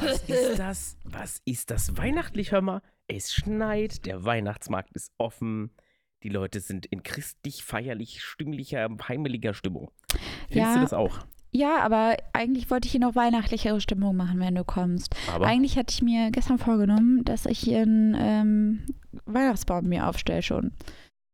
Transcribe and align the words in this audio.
Was 0.00 0.22
ist 0.28 0.58
das? 0.58 0.96
Was 1.04 1.40
ist 1.44 1.70
das 1.70 1.96
weihnachtlich, 1.96 2.52
hör 2.52 2.60
mal? 2.62 2.82
Es 3.08 3.32
schneit, 3.34 4.06
der 4.06 4.24
Weihnachtsmarkt 4.24 4.94
ist 4.94 5.12
offen. 5.18 5.70
Die 6.22 6.28
Leute 6.28 6.60
sind 6.60 6.86
in 6.86 7.02
christlich, 7.02 7.64
feierlich, 7.64 8.22
stimmlicher, 8.22 8.88
heimeliger 9.08 9.54
Stimmung. 9.54 9.90
Findest 10.48 10.54
Ja. 10.56 10.74
du 10.74 10.80
das 10.80 10.92
auch? 10.92 11.18
Ja, 11.54 11.80
aber 11.80 12.16
eigentlich 12.32 12.70
wollte 12.70 12.86
ich 12.86 12.92
hier 12.92 13.00
noch 13.00 13.14
weihnachtlichere 13.14 13.80
Stimmung 13.80 14.16
machen, 14.16 14.40
wenn 14.40 14.54
du 14.54 14.64
kommst. 14.64 15.14
Aber 15.30 15.46
Eigentlich 15.46 15.76
hatte 15.76 15.92
ich 15.92 16.00
mir 16.00 16.30
gestern 16.30 16.58
vorgenommen, 16.58 17.24
dass 17.24 17.44
ich 17.44 17.58
hier 17.58 17.82
einen 17.82 18.14
ähm, 18.18 18.86
Weihnachtsbaum 19.26 19.86
mir 19.86 20.06
aufstelle 20.08 20.42
schon. 20.42 20.72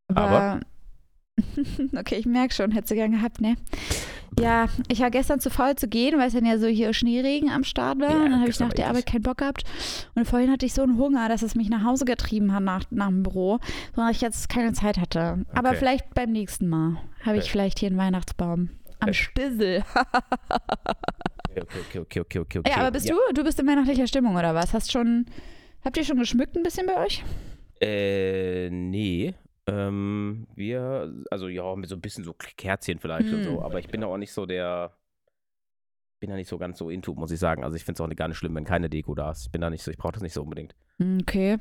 Aber? 0.09 0.61
okay, 1.97 2.17
ich 2.17 2.27
merke 2.27 2.55
schon, 2.55 2.71
hätte 2.73 2.89
sie 2.89 2.95
gern 2.95 3.13
gehabt, 3.13 3.41
ne? 3.41 3.57
Ja, 4.41 4.67
ich 4.89 5.01
war 5.01 5.11
gestern 5.11 5.41
zu 5.41 5.51
faul 5.51 5.75
zu 5.75 5.89
gehen, 5.89 6.17
weil 6.19 6.29
es 6.29 6.33
dann 6.35 6.45
ja 6.47 6.59
so 6.59 6.67
hier 6.69 6.93
Schneeregen 6.93 7.51
am 7.51 7.65
Start 7.65 7.99
war. 7.99 8.11
Ja, 8.11 8.25
und 8.25 8.31
dann 8.31 8.41
habe 8.41 8.51
ich 8.51 8.61
nach 8.61 8.73
der. 8.73 8.87
Arbeit 8.89 9.07
keinen 9.07 9.23
Bock 9.23 9.39
gehabt. 9.39 9.65
Und 10.15 10.27
vorhin 10.27 10.51
hatte 10.51 10.65
ich 10.65 10.75
so 10.75 10.83
einen 10.83 10.97
Hunger, 10.97 11.29
dass 11.29 11.43
es 11.43 11.55
mich 11.57 11.69
nach 11.69 11.83
Hause 11.85 12.05
getrieben 12.05 12.55
hat 12.55 12.63
nach, 12.63 12.85
nach 12.91 13.09
dem 13.09 13.23
Büro, 13.25 13.59
sondern 13.97 14.13
ich 14.13 14.21
jetzt 14.21 14.49
keine 14.49 14.73
Zeit 14.73 14.99
hatte. 14.99 15.45
Aber 15.55 15.71
Okay. 15.71 15.79
vielleicht 15.79 16.15
beim 16.15 16.31
nächsten 16.31 16.69
Mal 16.69 16.99
habe 17.25 17.37
ich 17.39 17.45
Okay. 17.45 17.51
vielleicht 17.53 17.79
hier 17.81 17.89
einen 17.89 17.99
Weihnachtsbaum. 17.99 18.71
Am 19.01 19.09
Okay. 19.09 19.15
Stissel. 19.15 19.85
okay, 21.51 21.63
okay, 21.63 21.99
okay, 21.99 22.21
okay, 22.21 22.39
okay, 22.39 22.59
okay. 22.61 22.71
Ja, 22.71 22.77
aber 22.79 22.93
bist 22.93 23.09
du? 23.09 23.15
Du 23.35 23.43
bist 23.43 23.59
in 23.59 23.67
weihnachtlicher 23.67 24.07
Stimmung 24.07 24.37
oder 24.37 24.55
was? 24.55 24.73
Hast 24.73 24.93
schon. 24.93 25.27
Habt 25.85 25.97
ihr 25.97 26.05
schon 26.05 26.19
geschmückt 26.19 26.57
ein 26.57 26.63
bisschen 26.63 26.87
bei 26.87 26.97
euch? 27.05 27.25
Äh, 27.81 28.69
nee. 28.71 29.35
Ähm, 29.69 30.47
wir, 30.55 31.13
also 31.31 31.49
ja, 31.49 31.75
mit 31.77 31.89
so 31.89 31.95
ein 31.97 32.01
bisschen 32.01 32.25
so 32.25 32.33
Kerzchen 32.35 32.99
vielleicht 32.99 33.29
und 33.33 33.39
Hm. 33.39 33.45
so, 33.45 33.63
aber 33.63 33.79
ich 33.79 33.89
bin 33.89 34.01
da 34.01 34.07
auch 34.07 34.17
nicht 34.17 34.33
so 34.33 34.47
der, 34.47 34.93
bin 36.21 36.31
da 36.31 36.37
nicht 36.37 36.49
so 36.49 36.59
ganz 36.59 36.79
so 36.79 36.91
into, 36.91 37.15
muss 37.15 37.31
ich 37.31 37.39
sagen. 37.39 37.63
Also 37.65 37.77
ich 37.77 37.85
finde 37.85 38.03
es 38.03 38.09
auch 38.11 38.17
gar 38.17 38.29
nicht 38.29 38.39
schlimm, 38.39 38.55
wenn 38.55 38.65
keine 38.65 38.89
Deko 38.91 39.15
da 39.15 39.31
ist. 39.31 39.47
Ich 39.47 39.53
bin 39.53 39.61
da 39.61 39.71
nicht 39.71 39.83
so, 39.83 39.91
ich 39.91 39.99
brauche 39.99 40.13
das 40.13 40.23
nicht 40.23 40.33
so 40.33 40.43
unbedingt. 40.43 40.75
Hm, 40.99 41.19
Okay. 41.23 41.59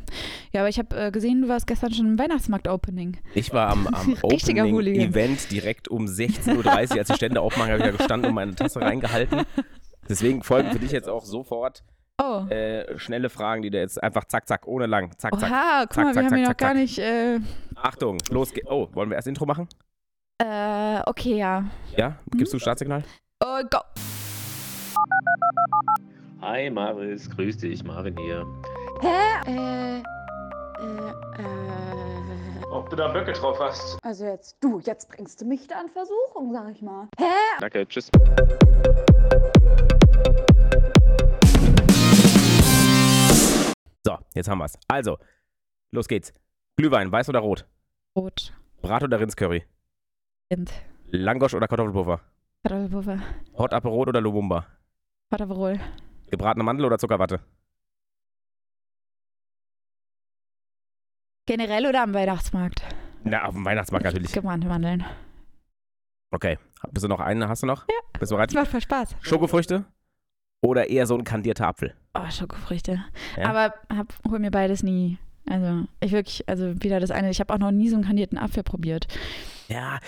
Ja, 0.51 0.61
aber 0.61 0.69
ich 0.69 0.79
habe 0.79 0.95
äh, 0.97 1.11
gesehen, 1.11 1.41
du 1.43 1.47
warst 1.47 1.67
gestern 1.67 1.93
schon 1.93 2.07
im 2.07 2.17
Weihnachtsmarkt-Opening. 2.19 3.17
Ich 3.35 3.53
war 3.53 3.69
am, 3.69 3.85
am. 3.87 4.15
Opening-Event 4.23 5.51
direkt 5.51 5.87
um 5.89 6.05
16.30 6.05 6.55
Uhr, 6.57 6.97
als 6.97 7.07
die 7.09 7.13
Stände 7.13 7.41
aufmachen, 7.41 7.71
habe 7.71 7.79
ich 7.83 7.85
da 7.85 7.91
gestanden 7.97 8.29
und 8.29 8.35
meine 8.35 8.55
Tasse 8.55 8.81
reingehalten. 8.81 9.41
Deswegen 10.09 10.41
folgen 10.41 10.71
für 10.71 10.79
dich 10.79 10.91
jetzt 10.91 11.09
auch 11.09 11.25
sofort 11.25 11.83
Oh. 12.19 12.47
äh, 12.49 12.97
schnelle 12.97 13.29
Fragen, 13.29 13.61
die 13.61 13.69
du 13.69 13.77
jetzt 13.77 14.01
einfach 14.01 14.25
zack, 14.25 14.47
zack, 14.47 14.65
ohne 14.67 14.87
lang, 14.87 15.11
zack, 15.19 15.39
zack. 15.39 15.51
Oha, 15.51 15.81
guck 15.83 15.93
zack, 15.93 16.03
mal, 16.05 16.13
zack, 16.15 16.23
wir 16.23 16.25
haben 16.25 16.29
zack, 16.29 16.39
ja 16.39 16.41
noch 16.41 16.47
zack, 16.47 16.57
gar 16.57 16.73
nicht. 16.73 16.97
Äh, 16.97 17.39
Achtung, 17.75 18.17
los 18.31 18.51
geht's. 18.53 18.67
Oh, 18.71 18.87
wollen 18.93 19.09
wir 19.09 19.15
erst 19.17 19.27
Intro 19.27 19.45
machen? 19.45 19.67
äh, 20.39 20.99
okay, 21.05 21.37
ja. 21.37 21.65
Ja? 21.95 22.15
Gibst 22.31 22.53
Hm? 22.53 22.57
du 22.57 22.61
Startsignal? 22.61 23.03
Oh, 23.43 23.61
go. 23.69 23.79
Hi 26.41 26.69
Maris, 26.71 27.29
grüß 27.29 27.57
dich, 27.57 27.83
Marvin 27.83 28.15
hier. 28.17 28.45
Hä? 29.01 29.51
Äh, 29.51 29.97
äh, 29.99 31.09
äh. 31.39 32.65
Ob 32.71 32.89
du 32.89 32.95
da 32.95 33.07
Böcke 33.09 33.33
drauf 33.33 33.59
hast? 33.59 33.97
Also 34.03 34.25
jetzt, 34.25 34.57
du, 34.61 34.79
jetzt 34.79 35.09
bringst 35.09 35.39
du 35.41 35.45
mich 35.45 35.67
da 35.67 35.81
in 35.81 35.89
Versuchung, 35.89 36.51
sag 36.51 36.71
ich 36.71 36.81
mal. 36.81 37.07
Hä? 37.19 37.25
Danke, 37.59 37.87
tschüss. 37.87 38.09
Jetzt 44.37 44.49
haben 44.49 44.59
wir's. 44.59 44.77
Also, 44.87 45.17
los 45.91 46.07
geht's. 46.07 46.33
Glühwein, 46.77 47.11
weiß 47.11 47.29
oder 47.29 47.39
rot? 47.39 47.67
Rot. 48.15 48.53
Brat 48.81 49.03
oder 49.03 49.19
Rindscurry? 49.19 49.65
Rind. 50.51 50.71
Langosch 51.07 51.53
oder 51.53 51.67
Kartoffelpuffer? 51.67 52.21
Kartoffelpuffer. 52.63 53.19
Hot 53.57 53.73
Aperol 53.73 54.09
oder 54.09 54.21
Lumumba? 54.21 54.65
Kartoffelroll. 55.29 55.79
Gebratene 56.29 56.63
Mandel 56.63 56.85
oder 56.85 56.99
Zuckerwatte? 56.99 57.39
Generell 61.45 61.85
oder 61.87 62.03
am 62.03 62.13
Weihnachtsmarkt? 62.13 62.81
Na, 63.23 63.45
auf 63.45 63.53
dem 63.53 63.65
Weihnachtsmarkt 63.65 64.05
natürlich. 64.05 64.31
Gebrannte 64.33 64.67
Mandeln. 64.67 65.05
Okay. 66.31 66.59
Bist 66.91 67.03
du 67.05 67.07
noch 67.07 67.19
einen? 67.19 67.47
Hast 67.47 67.63
du 67.63 67.67
noch? 67.67 67.87
Ja. 67.87 67.95
Bist 68.19 68.31
du 68.31 68.35
bereit? 68.35 68.49
Das 68.49 68.55
macht 68.55 68.67
voll 68.71 68.81
Spaß. 68.81 69.15
Schokofrüchte? 69.21 69.85
Oder 70.61 70.89
eher 70.89 71.05
so 71.05 71.15
ein 71.17 71.23
kandierter 71.23 71.67
Apfel? 71.67 71.93
Oh, 72.13 72.29
Schokofrüchte. 72.29 73.03
Ja? 73.37 73.49
Aber 73.49 73.73
hab, 73.95 74.13
hol 74.29 74.39
mir 74.39 74.51
beides 74.51 74.83
nie. 74.83 75.17
Also, 75.49 75.85
ich 76.01 76.11
wirklich, 76.11 76.47
also 76.49 76.73
wieder 76.83 76.99
das 76.99 77.11
eine. 77.11 77.29
Ich 77.29 77.39
habe 77.39 77.53
auch 77.53 77.59
noch 77.59 77.71
nie 77.71 77.89
so 77.89 77.95
einen 77.95 78.03
kandierten 78.05 78.37
Apfel 78.37 78.63
probiert. 78.63 79.07
Ja, 79.69 79.99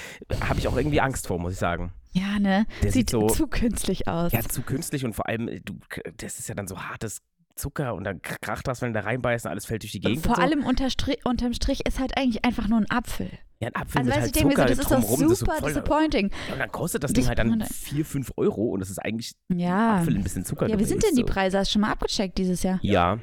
habe 0.42 0.60
ich 0.60 0.68
auch 0.68 0.76
irgendwie 0.76 1.02
Angst 1.02 1.28
vor, 1.28 1.40
muss 1.40 1.54
ich 1.54 1.60
sagen. 1.60 1.94
Ja, 2.12 2.40
ne? 2.40 2.66
Der 2.82 2.92
Sieht 2.92 3.10
sieht 3.10 3.10
so- 3.12 3.28
zu 3.28 3.48
künstlich 3.48 4.08
aus. 4.08 4.32
Ja, 4.32 4.42
zu 4.42 4.64
künstlich 4.64 5.06
und 5.06 5.14
vor 5.14 5.28
allem, 5.28 5.48
du, 5.64 5.76
das 6.18 6.40
ist 6.40 6.50
ja 6.50 6.56
dann 6.56 6.68
so 6.68 6.82
hartes 6.82 7.22
Zucker 7.60 7.94
und 7.96 8.04
dann 8.04 8.22
kracht 8.22 8.68
das, 8.68 8.82
wenn 8.82 8.94
da 8.94 9.02
reinbeißt 9.02 9.46
und 9.46 9.52
alles 9.52 9.66
fällt 9.66 9.84
durch 9.84 9.92
die 9.92 10.00
Gegend. 10.00 10.24
Vor 10.26 10.32
und 10.32 10.36
so. 10.38 10.42
allem 10.42 10.64
unter 10.66 10.90
Strich, 10.90 11.26
unterm 11.26 11.54
Strich 11.54 11.86
ist 11.86 12.00
halt 12.00 12.18
eigentlich 12.18 12.46
einfach 12.46 12.68
nur 12.68 12.80
ein 12.80 12.90
Apfel. 12.90 13.30
ja, 13.60 13.68
ein 13.68 13.76
Apfel 13.76 14.00
Also 14.00 14.10
mit 14.10 14.16
halt 14.16 14.36
mir 14.36 14.42
so, 14.42 14.50
Zucker 14.50 14.66
das 14.66 14.80
ist 14.80 14.92
doch 14.92 15.00
drumrum, 15.02 15.22
das 15.22 15.32
ist 15.32 15.40
so 15.40 15.46
super 15.46 15.68
disappointing. 15.68 16.32
Ja, 16.48 16.54
und 16.54 16.60
dann 16.60 16.72
kostet 16.72 17.04
das 17.04 17.12
Das 17.12 17.20
Ding 17.20 17.28
halt 17.28 17.40
dann 17.40 17.50
kann 17.50 17.60
man- 17.60 17.68
4, 17.68 18.06
5 18.06 18.32
Euro 18.38 18.64
und 18.70 18.80
das 18.80 18.90
ist 18.90 19.00
eigentlich 19.00 19.34
Ja. 19.54 19.98
Apfel 19.98 20.16
ein 20.16 20.24
bisschen 20.24 20.46
Zucker 20.46 20.68
Ja, 20.70 20.80
wie 20.80 20.86
sind 20.86 21.04
denn 21.04 21.16
die. 21.16 21.24
Preise? 21.24 21.60
Hast 21.60 21.70
du 21.70 21.74
schon 21.74 21.82
mal 21.82 21.92
abgecheckt 21.92 22.38
dieses 22.38 22.64
Jahr? 22.64 22.80
Ja. 22.82 23.20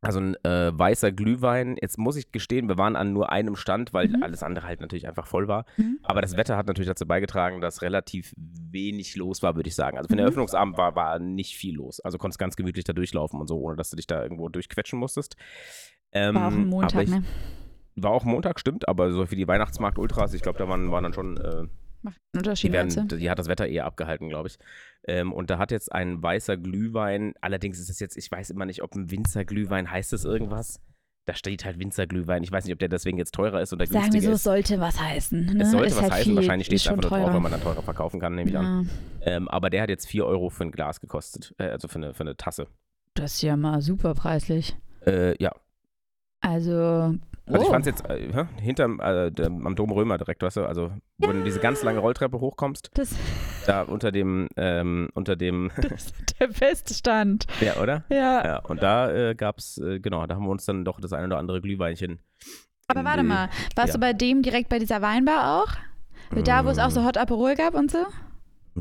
Also 0.00 0.20
ein 0.20 0.36
äh, 0.44 0.70
weißer 0.78 1.10
Glühwein. 1.10 1.76
Jetzt 1.80 1.98
muss 1.98 2.14
ich 2.16 2.30
gestehen, 2.30 2.68
wir 2.68 2.78
waren 2.78 2.94
an 2.94 3.12
nur 3.12 3.32
einem 3.32 3.56
Stand, 3.56 3.92
weil 3.92 4.08
Mhm. 4.08 4.22
alles 4.22 4.44
andere 4.44 4.66
halt 4.66 4.80
natürlich 4.80 5.08
einfach 5.08 5.26
voll 5.26 5.48
war. 5.48 5.64
Mhm. 5.76 5.98
Aber 6.04 6.22
das 6.22 6.36
Wetter 6.36 6.56
hat 6.56 6.68
natürlich 6.68 6.88
dazu 6.88 7.04
beigetragen, 7.04 7.60
dass 7.60 7.82
relativ 7.82 8.32
wenig 8.36 9.16
los 9.16 9.42
war, 9.42 9.56
würde 9.56 9.68
ich 9.68 9.74
sagen. 9.74 9.96
Also 9.98 10.06
für 10.06 10.14
den 10.14 10.20
Mhm. 10.20 10.26
Eröffnungsabend 10.26 10.78
war, 10.78 10.94
war 10.94 11.18
nicht 11.18 11.56
viel 11.56 11.74
los. 11.74 11.98
Also 12.00 12.16
konntest 12.16 12.38
ganz 12.38 12.54
gemütlich 12.54 12.84
da 12.84 12.92
durchlaufen 12.92 13.40
und 13.40 13.48
so, 13.48 13.58
ohne 13.58 13.76
dass 13.76 13.90
du 13.90 13.96
dich 13.96 14.06
da 14.06 14.22
irgendwo 14.22 14.48
durchquetschen 14.48 14.98
musstest. 15.00 15.34
Ähm, 16.12 16.34
War 16.36 16.46
auch 16.46 16.52
ein 16.52 16.66
Montag, 16.68 17.02
ich, 17.02 17.10
ne? 17.10 17.24
War 17.96 18.12
auch 18.12 18.24
Montag, 18.24 18.60
stimmt, 18.60 18.86
aber 18.88 19.10
so 19.10 19.26
für 19.26 19.34
die 19.36 19.48
Weihnachtsmarkt-Ultras, 19.48 20.32
ich 20.32 20.42
glaube, 20.42 20.58
da 20.60 20.68
waren, 20.68 20.92
waren 20.92 21.02
dann 21.02 21.12
schon 21.12 21.36
äh, 21.38 21.64
Macht 22.02 22.16
einen 22.32 22.38
Unterschied, 22.44 22.68
die, 22.70 22.72
werden, 22.72 23.08
die 23.08 23.28
hat 23.28 23.40
das 23.40 23.48
Wetter 23.48 23.66
eher 23.66 23.84
abgehalten, 23.84 24.28
glaube 24.28 24.46
ich. 24.46 24.58
Ähm, 25.08 25.32
und 25.32 25.48
da 25.48 25.58
hat 25.58 25.70
jetzt 25.70 25.90
ein 25.90 26.22
weißer 26.22 26.58
Glühwein, 26.58 27.32
allerdings 27.40 27.78
ist 27.80 27.88
es 27.88 27.98
jetzt, 27.98 28.16
ich 28.18 28.30
weiß 28.30 28.50
immer 28.50 28.66
nicht, 28.66 28.82
ob 28.82 28.94
ein 28.94 29.10
Winzerglühwein 29.10 29.90
heißt 29.90 30.12
es 30.12 30.24
irgendwas. 30.24 30.80
Da 31.24 31.34
steht 31.34 31.64
halt 31.64 31.78
Winzerglühwein. 31.78 32.42
Ich 32.42 32.52
weiß 32.52 32.64
nicht, 32.64 32.72
ob 32.72 32.78
der 32.78 32.88
deswegen 32.88 33.18
jetzt 33.18 33.34
teurer 33.34 33.60
ist 33.60 33.72
oder 33.72 33.86
Sagen 33.86 33.96
wir 33.96 34.00
günstiger 34.10 34.28
so, 34.28 34.32
es 34.36 34.42
sollte 34.44 34.80
was 34.80 35.00
heißen. 35.00 35.46
Ne? 35.46 35.62
Es 35.62 35.70
sollte 35.70 35.88
ist 35.88 35.96
was 35.96 36.02
halt 36.02 36.12
heißen, 36.12 36.36
wahrscheinlich 36.36 36.66
steht 36.66 36.80
es 36.80 36.88
einfach 36.88 37.10
nur 37.10 37.18
drauf, 37.20 37.34
wenn 37.34 37.42
man 37.42 37.52
dann 37.52 37.62
teurer 37.62 37.82
verkaufen 37.82 38.20
kann, 38.20 38.34
nehme 38.34 38.50
ich 38.50 38.56
an. 38.56 38.88
ja. 39.20 39.32
Ähm, 39.32 39.48
aber 39.48 39.68
der 39.70 39.82
hat 39.82 39.88
jetzt 39.90 40.06
4 40.06 40.24
Euro 40.26 40.50
für 40.50 40.64
ein 40.64 40.72
Glas 40.72 41.00
gekostet, 41.00 41.54
äh, 41.58 41.64
also 41.64 41.88
für 41.88 41.96
eine, 41.96 42.14
für 42.14 42.22
eine 42.22 42.36
Tasse. 42.36 42.66
Das 43.14 43.34
ist 43.34 43.42
ja 43.42 43.56
mal 43.56 43.80
super 43.82 44.14
preislich. 44.14 44.76
Äh, 45.06 45.34
ja, 45.42 45.52
Also, 46.40 47.14
also 47.48 47.60
oh. 47.60 47.62
ich 47.62 47.68
fand 47.68 47.86
es 47.86 47.92
jetzt 47.92 48.08
äh, 48.08 48.46
hinterm, 48.60 49.00
äh, 49.00 49.30
dem, 49.30 49.66
am 49.66 49.74
Dom 49.74 49.90
Römer 49.90 50.18
direkt, 50.18 50.42
weißt 50.42 50.58
du, 50.58 50.64
also 50.64 50.92
wo 51.18 51.32
du 51.32 51.42
diese 51.42 51.60
ganz 51.60 51.82
lange 51.82 52.00
Rolltreppe 52.00 52.40
hochkommst, 52.40 52.90
das, 52.94 53.14
da 53.66 53.82
unter 53.82 54.12
dem, 54.12 54.48
ähm, 54.56 55.08
unter 55.14 55.36
dem, 55.36 55.70
das 55.88 56.12
der 56.38 56.48
beste 56.48 56.94
Stand. 56.94 57.46
ja, 57.60 57.76
oder? 57.76 58.04
Ja. 58.10 58.44
Ja, 58.44 58.58
und 58.60 58.82
da 58.82 59.10
äh, 59.10 59.34
gab's, 59.34 59.78
äh, 59.78 60.00
genau, 60.00 60.26
da 60.26 60.34
haben 60.34 60.44
wir 60.44 60.50
uns 60.50 60.64
dann 60.64 60.84
doch 60.84 61.00
das 61.00 61.12
eine 61.12 61.26
oder 61.26 61.38
andere 61.38 61.60
Glühweinchen. 61.60 62.20
Aber 62.86 63.04
warte 63.04 63.22
die- 63.22 63.28
mal, 63.28 63.50
warst 63.76 63.88
ja. 63.88 63.94
du 63.94 64.00
bei 64.00 64.12
dem 64.12 64.42
direkt 64.42 64.68
bei 64.68 64.78
dieser 64.78 65.02
Weinbar 65.02 65.62
auch? 65.62 65.74
Da, 66.44 66.64
wo 66.64 66.68
es 66.68 66.78
auch 66.78 66.90
so 66.90 67.04
Hot 67.04 67.16
Aperol 67.16 67.54
gab 67.54 67.74
und 67.74 67.90
so? 67.90 68.04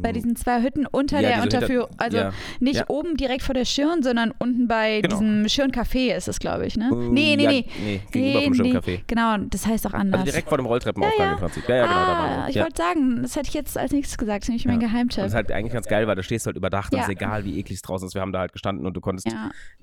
Bei 0.01 0.11
diesen 0.11 0.35
zwei 0.35 0.61
Hütten 0.61 0.85
unter. 0.85 1.19
Ja, 1.19 1.29
der 1.29 1.43
Unterführung, 1.43 1.89
also 1.97 2.17
ja. 2.17 2.31
nicht 2.59 2.77
ja. 2.79 2.85
oben 2.89 3.17
direkt 3.17 3.41
vor 3.43 3.53
der 3.55 3.65
Schirn, 3.65 4.03
sondern 4.03 4.33
unten 4.39 4.67
bei 4.67 5.01
Genau. 5.01 5.15
diesem 5.19 5.47
Schirn-Café 5.49 6.15
ist 6.15 6.27
es, 6.27 6.39
glaube 6.39 6.65
ich, 6.65 6.77
ne? 6.77 6.89
Ähm, 6.91 7.13
Nee, 7.13 7.35
nee, 7.35 7.47
nee. 7.47 7.65
Nee, 7.83 8.01
gegenüber 8.11 8.39
Nee, 8.39 8.45
vom 8.45 8.57
nee. 8.57 8.71
Schirmcafé. 8.71 8.99
Genau, 9.07 9.37
das 9.49 9.65
heißt 9.67 9.87
auch 9.87 9.93
anders. 9.93 10.21
Also 10.21 10.31
direkt 10.31 10.49
vor 10.49 10.57
dem 10.57 10.65
Rolltreppenaufgang 10.67 11.33
im 11.33 11.37
Prinzip. 11.39 11.67
Ja, 11.69 11.75
ja, 11.75 11.83
genau, 11.85 11.95
da 11.95 12.07
waren 12.07 12.39
ah, 12.41 12.49
ich 12.49 12.55
wollte 12.57 12.77
sagen, 12.77 13.21
das 13.21 13.35
hätte 13.35 13.47
ich 13.49 13.53
jetzt 13.53 13.77
als 13.77 13.91
nächstes 13.91 14.17
gesagt, 14.17 14.43
das 14.43 14.49
ist 14.49 14.49
nämlich 14.49 14.65
mein 14.65 14.79
Ja. 14.81 14.87
Und 14.87 14.93
Geheimtipp. 14.93 15.17
das 15.23 15.27
ist 15.31 15.35
halt 15.35 15.51
eigentlich 15.51 15.73
ganz 15.73 15.87
geil, 15.87 16.07
weil 16.07 16.15
da 16.15 16.23
stehst 16.23 16.45
du 16.45 16.49
halt 16.49 16.57
überdacht 16.57 16.93
Ja. 16.93 17.01
ist 17.03 17.09
egal, 17.09 17.45
wie 17.45 17.59
eklig 17.59 17.77
es 17.77 17.81
draußen 17.81 18.07
ist. 18.07 18.13
Wir 18.13 18.21
haben 18.21 18.31
da 18.31 18.39
halt 18.39 18.53
gestanden 18.53 18.85
und 18.85 18.93
du 18.95 19.01
konntest 19.01 19.27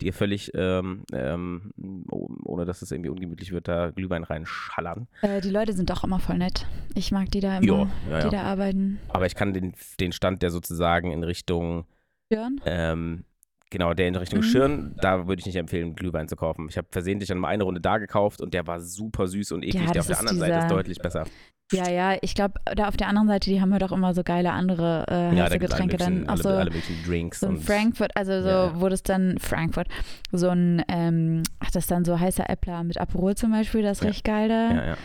dir 0.01 0.13
völlig, 0.13 0.53
ähm, 0.55 1.03
ähm, 1.13 1.73
oh- 2.11 2.29
ohne 2.45 2.65
dass 2.65 2.83
es 2.83 2.91
irgendwie 2.91 3.11
ungemütlich 3.11 3.53
wird, 3.53 3.69
da 3.69 3.91
Glühwein 3.91 4.25
reinschallern. 4.25 5.07
Äh, 5.23 5.41
die 5.41 5.51
Leute 5.51 5.73
sind 5.73 5.91
doch 5.91 6.05
immer 6.05 6.19
voll 6.21 6.39
nett. 6.39 6.67
Ich 6.95 7.11
mag 7.13 7.31
die 7.31 7.41
da 7.41 7.59
immer, 7.59 7.89
die 8.25 8.31
da 8.31 8.43
arbeiten. 8.43 8.99
Aber 9.09 9.27
ich 9.27 9.35
kann 9.35 9.53
den, 9.53 9.75
den 10.01 10.04
Stand, 10.13 10.43
der 10.43 10.51
sozusagen 10.51 11.11
in 11.13 11.23
Richtung, 11.25 11.85
Schirn? 12.33 12.61
ähm, 12.65 13.25
genau, 13.71 13.95
der 13.95 14.09
in 14.09 14.17
Richtung 14.17 14.39
Mhm. 14.41 14.43
Schirn, 14.45 14.95
da 15.01 15.27
würde 15.27 15.41
ich 15.41 15.47
nicht 15.47 15.57
empfehlen, 15.57 15.95
Glühwein 15.95 16.29
zu 16.29 16.37
kaufen. 16.37 16.67
Ich 16.69 16.77
habe 16.77 16.89
versehentlich 16.91 17.29
dann 17.29 17.39
mal 17.39 17.49
eine 17.49 17.65
Runde 17.65 17.81
da 17.81 17.99
gekauft 17.99 18.41
und 18.41 18.55
der 18.55 18.67
war 18.67 18.81
super 18.81 19.27
süß 19.27 19.53
und 19.53 19.63
eklig. 19.63 19.83
Ja, 19.87 19.93
der 19.93 20.01
auf 20.03 20.07
der 20.07 20.13
ist 20.15 20.21
anderen 20.21 20.39
Seite 20.39 20.53
ist 20.59 20.65
dieser- 20.65 20.75
deutlich 20.75 20.99
besser. 20.99 21.25
Ja, 21.73 21.89
ja, 21.89 22.17
ich 22.21 22.35
glaube, 22.35 22.61
da 22.77 22.89
auf 22.89 22.97
der 22.99 23.09
anderen 23.09 23.27
Seite, 23.27 23.49
die 23.49 23.61
haben 23.61 23.73
ja 23.73 23.79
doch 23.79 23.91
immer 23.91 24.13
so 24.13 24.23
geile 24.23 24.53
andere 24.53 25.07
äh, 25.09 25.15
Ja, 25.15 25.31
heiße 25.31 25.37
da 25.39 25.43
alle 25.45 25.59
Getränke 25.59 25.97
dann. 25.97 26.27
Auch 26.27 26.33
alle, 26.33 26.43
so, 26.43 26.49
alle 26.51 26.71
möglichen 26.71 27.03
Drinks 27.05 27.41
so 27.41 27.47
ein 27.49 27.57
Frankfurt, 27.57 28.15
also 28.17 28.43
so, 28.43 28.49
Ja, 28.49 28.81
wo 28.81 28.89
das 28.91 29.03
dann, 29.03 29.39
Frankfurt, 29.39 29.89
so 30.31 30.51
ein, 30.51 30.83
ähm, 30.89 31.43
ach, 31.61 31.71
das 31.71 31.85
ist 31.85 31.91
dann 31.91 32.05
so 32.05 32.21
heißer 32.21 32.49
Äppler 32.51 32.85
mit 32.85 32.99
Aperol 33.01 33.35
zum 33.35 33.51
Beispiel, 33.51 33.81
das 33.83 33.99
ist 33.99 34.03
Ja. 34.05 34.09
richtig 34.09 34.25
geil 34.25 34.49
da. 34.51 34.71
ja, 34.75 34.87
ja. 34.89 34.97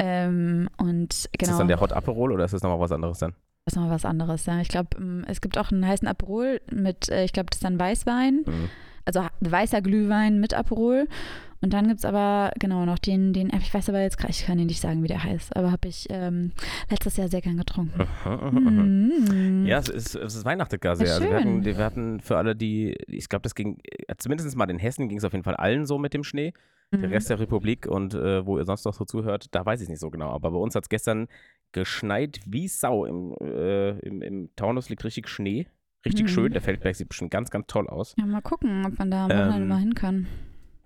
Ähm, 0.00 0.68
und 0.78 1.12
Ist 1.14 1.28
genau, 1.38 1.50
das 1.52 1.58
dann 1.58 1.68
der 1.68 1.80
Hot 1.80 1.92
Aperol 1.92 2.32
oder 2.32 2.44
ist 2.44 2.54
das 2.54 2.62
nochmal 2.62 2.80
was 2.80 2.90
anderes 2.92 3.18
dann? 3.18 3.34
Ist 3.72 3.76
noch 3.76 3.90
was 3.90 4.04
anderes. 4.04 4.46
Ja. 4.46 4.60
Ich 4.60 4.68
glaube, 4.68 4.96
es 5.26 5.40
gibt 5.40 5.58
auch 5.58 5.70
einen 5.72 5.86
heißen 5.86 6.06
Aperol 6.08 6.60
mit, 6.72 7.08
äh, 7.08 7.24
ich 7.24 7.32
glaube, 7.32 7.48
das 7.50 7.58
ist 7.58 7.64
dann 7.64 7.78
Weißwein. 7.78 8.42
Mhm. 8.46 8.68
Also 9.06 9.26
weißer 9.40 9.80
Glühwein 9.80 10.40
mit 10.40 10.54
Aperol. 10.54 11.06
Und 11.62 11.72
dann 11.74 11.88
gibt 11.88 11.98
es 11.98 12.04
aber, 12.06 12.52
genau, 12.58 12.86
noch 12.86 12.98
den, 12.98 13.32
den, 13.34 13.50
ich 13.60 13.72
weiß 13.74 13.88
aber 13.90 14.00
jetzt, 14.00 14.16
grad- 14.16 14.30
ich 14.30 14.46
kann 14.46 14.58
Ihnen 14.58 14.68
nicht 14.68 14.80
sagen, 14.80 15.02
wie 15.02 15.08
der 15.08 15.22
heißt, 15.24 15.54
aber 15.56 15.72
habe 15.72 15.88
ich 15.88 16.06
ähm, 16.08 16.52
letztes 16.90 17.16
Jahr 17.18 17.28
sehr 17.28 17.42
gern 17.42 17.58
getrunken. 17.58 18.06
Mm. 18.24 19.66
Ja, 19.66 19.78
es 19.78 19.88
ist, 19.88 20.14
es 20.14 20.34
ist 20.36 20.44
Weihnachten 20.44 20.80
quasi. 20.80 21.04
Ja, 21.04 21.14
Also 21.14 21.24
wir 21.28 21.34
hatten, 21.36 21.64
wir 21.64 21.76
hatten 21.78 22.20
für 22.20 22.36
alle, 22.38 22.56
die, 22.56 22.94
ich 23.08 23.28
glaube, 23.28 23.42
das 23.42 23.54
ging, 23.54 23.78
äh, 24.06 24.14
zumindest 24.18 24.56
mal 24.56 24.70
in 24.70 24.78
Hessen 24.78 25.08
ging 25.08 25.18
es 25.18 25.24
auf 25.24 25.32
jeden 25.32 25.44
Fall 25.44 25.56
allen 25.56 25.86
so 25.86 25.98
mit 25.98 26.14
dem 26.14 26.24
Schnee. 26.24 26.52
Der 26.92 26.98
Mhm. 26.98 27.04
Rest 27.14 27.30
der 27.30 27.38
Republik 27.38 27.86
und 27.86 28.14
äh, 28.14 28.44
wo 28.44 28.58
ihr 28.58 28.64
sonst 28.64 28.84
noch 28.84 28.94
so 28.94 29.04
zuhört, 29.04 29.54
da 29.54 29.64
weiß 29.64 29.80
ich 29.80 29.88
nicht 29.88 30.00
so 30.00 30.10
genau. 30.10 30.30
Aber 30.30 30.50
bei 30.50 30.56
uns 30.56 30.74
hat 30.74 30.84
es 30.84 30.88
gestern 30.88 31.28
geschneit 31.72 32.40
wie 32.46 32.66
Sau. 32.66 33.04
Im, 33.04 33.34
äh, 33.40 33.90
im, 34.00 34.22
im 34.22 34.50
Taunus 34.56 34.88
liegt 34.88 35.04
richtig 35.04 35.28
Schnee. 35.28 35.68
Richtig 36.04 36.24
Mhm. 36.24 36.28
schön. 36.28 36.52
Der 36.52 36.62
Feldberg 36.62 36.96
sieht 36.96 37.08
bestimmt 37.08 37.30
ganz, 37.30 37.50
ganz 37.50 37.66
toll 37.68 37.86
aus. 37.88 38.14
Ja, 38.18 38.26
mal 38.26 38.40
gucken, 38.40 38.84
ob 38.84 38.98
man 38.98 39.10
da 39.10 39.24
am 39.26 39.30
Wochenende 39.30 39.62
Ähm, 39.62 39.68
mal 39.68 39.78
hin 39.78 39.94
kann. 39.94 40.26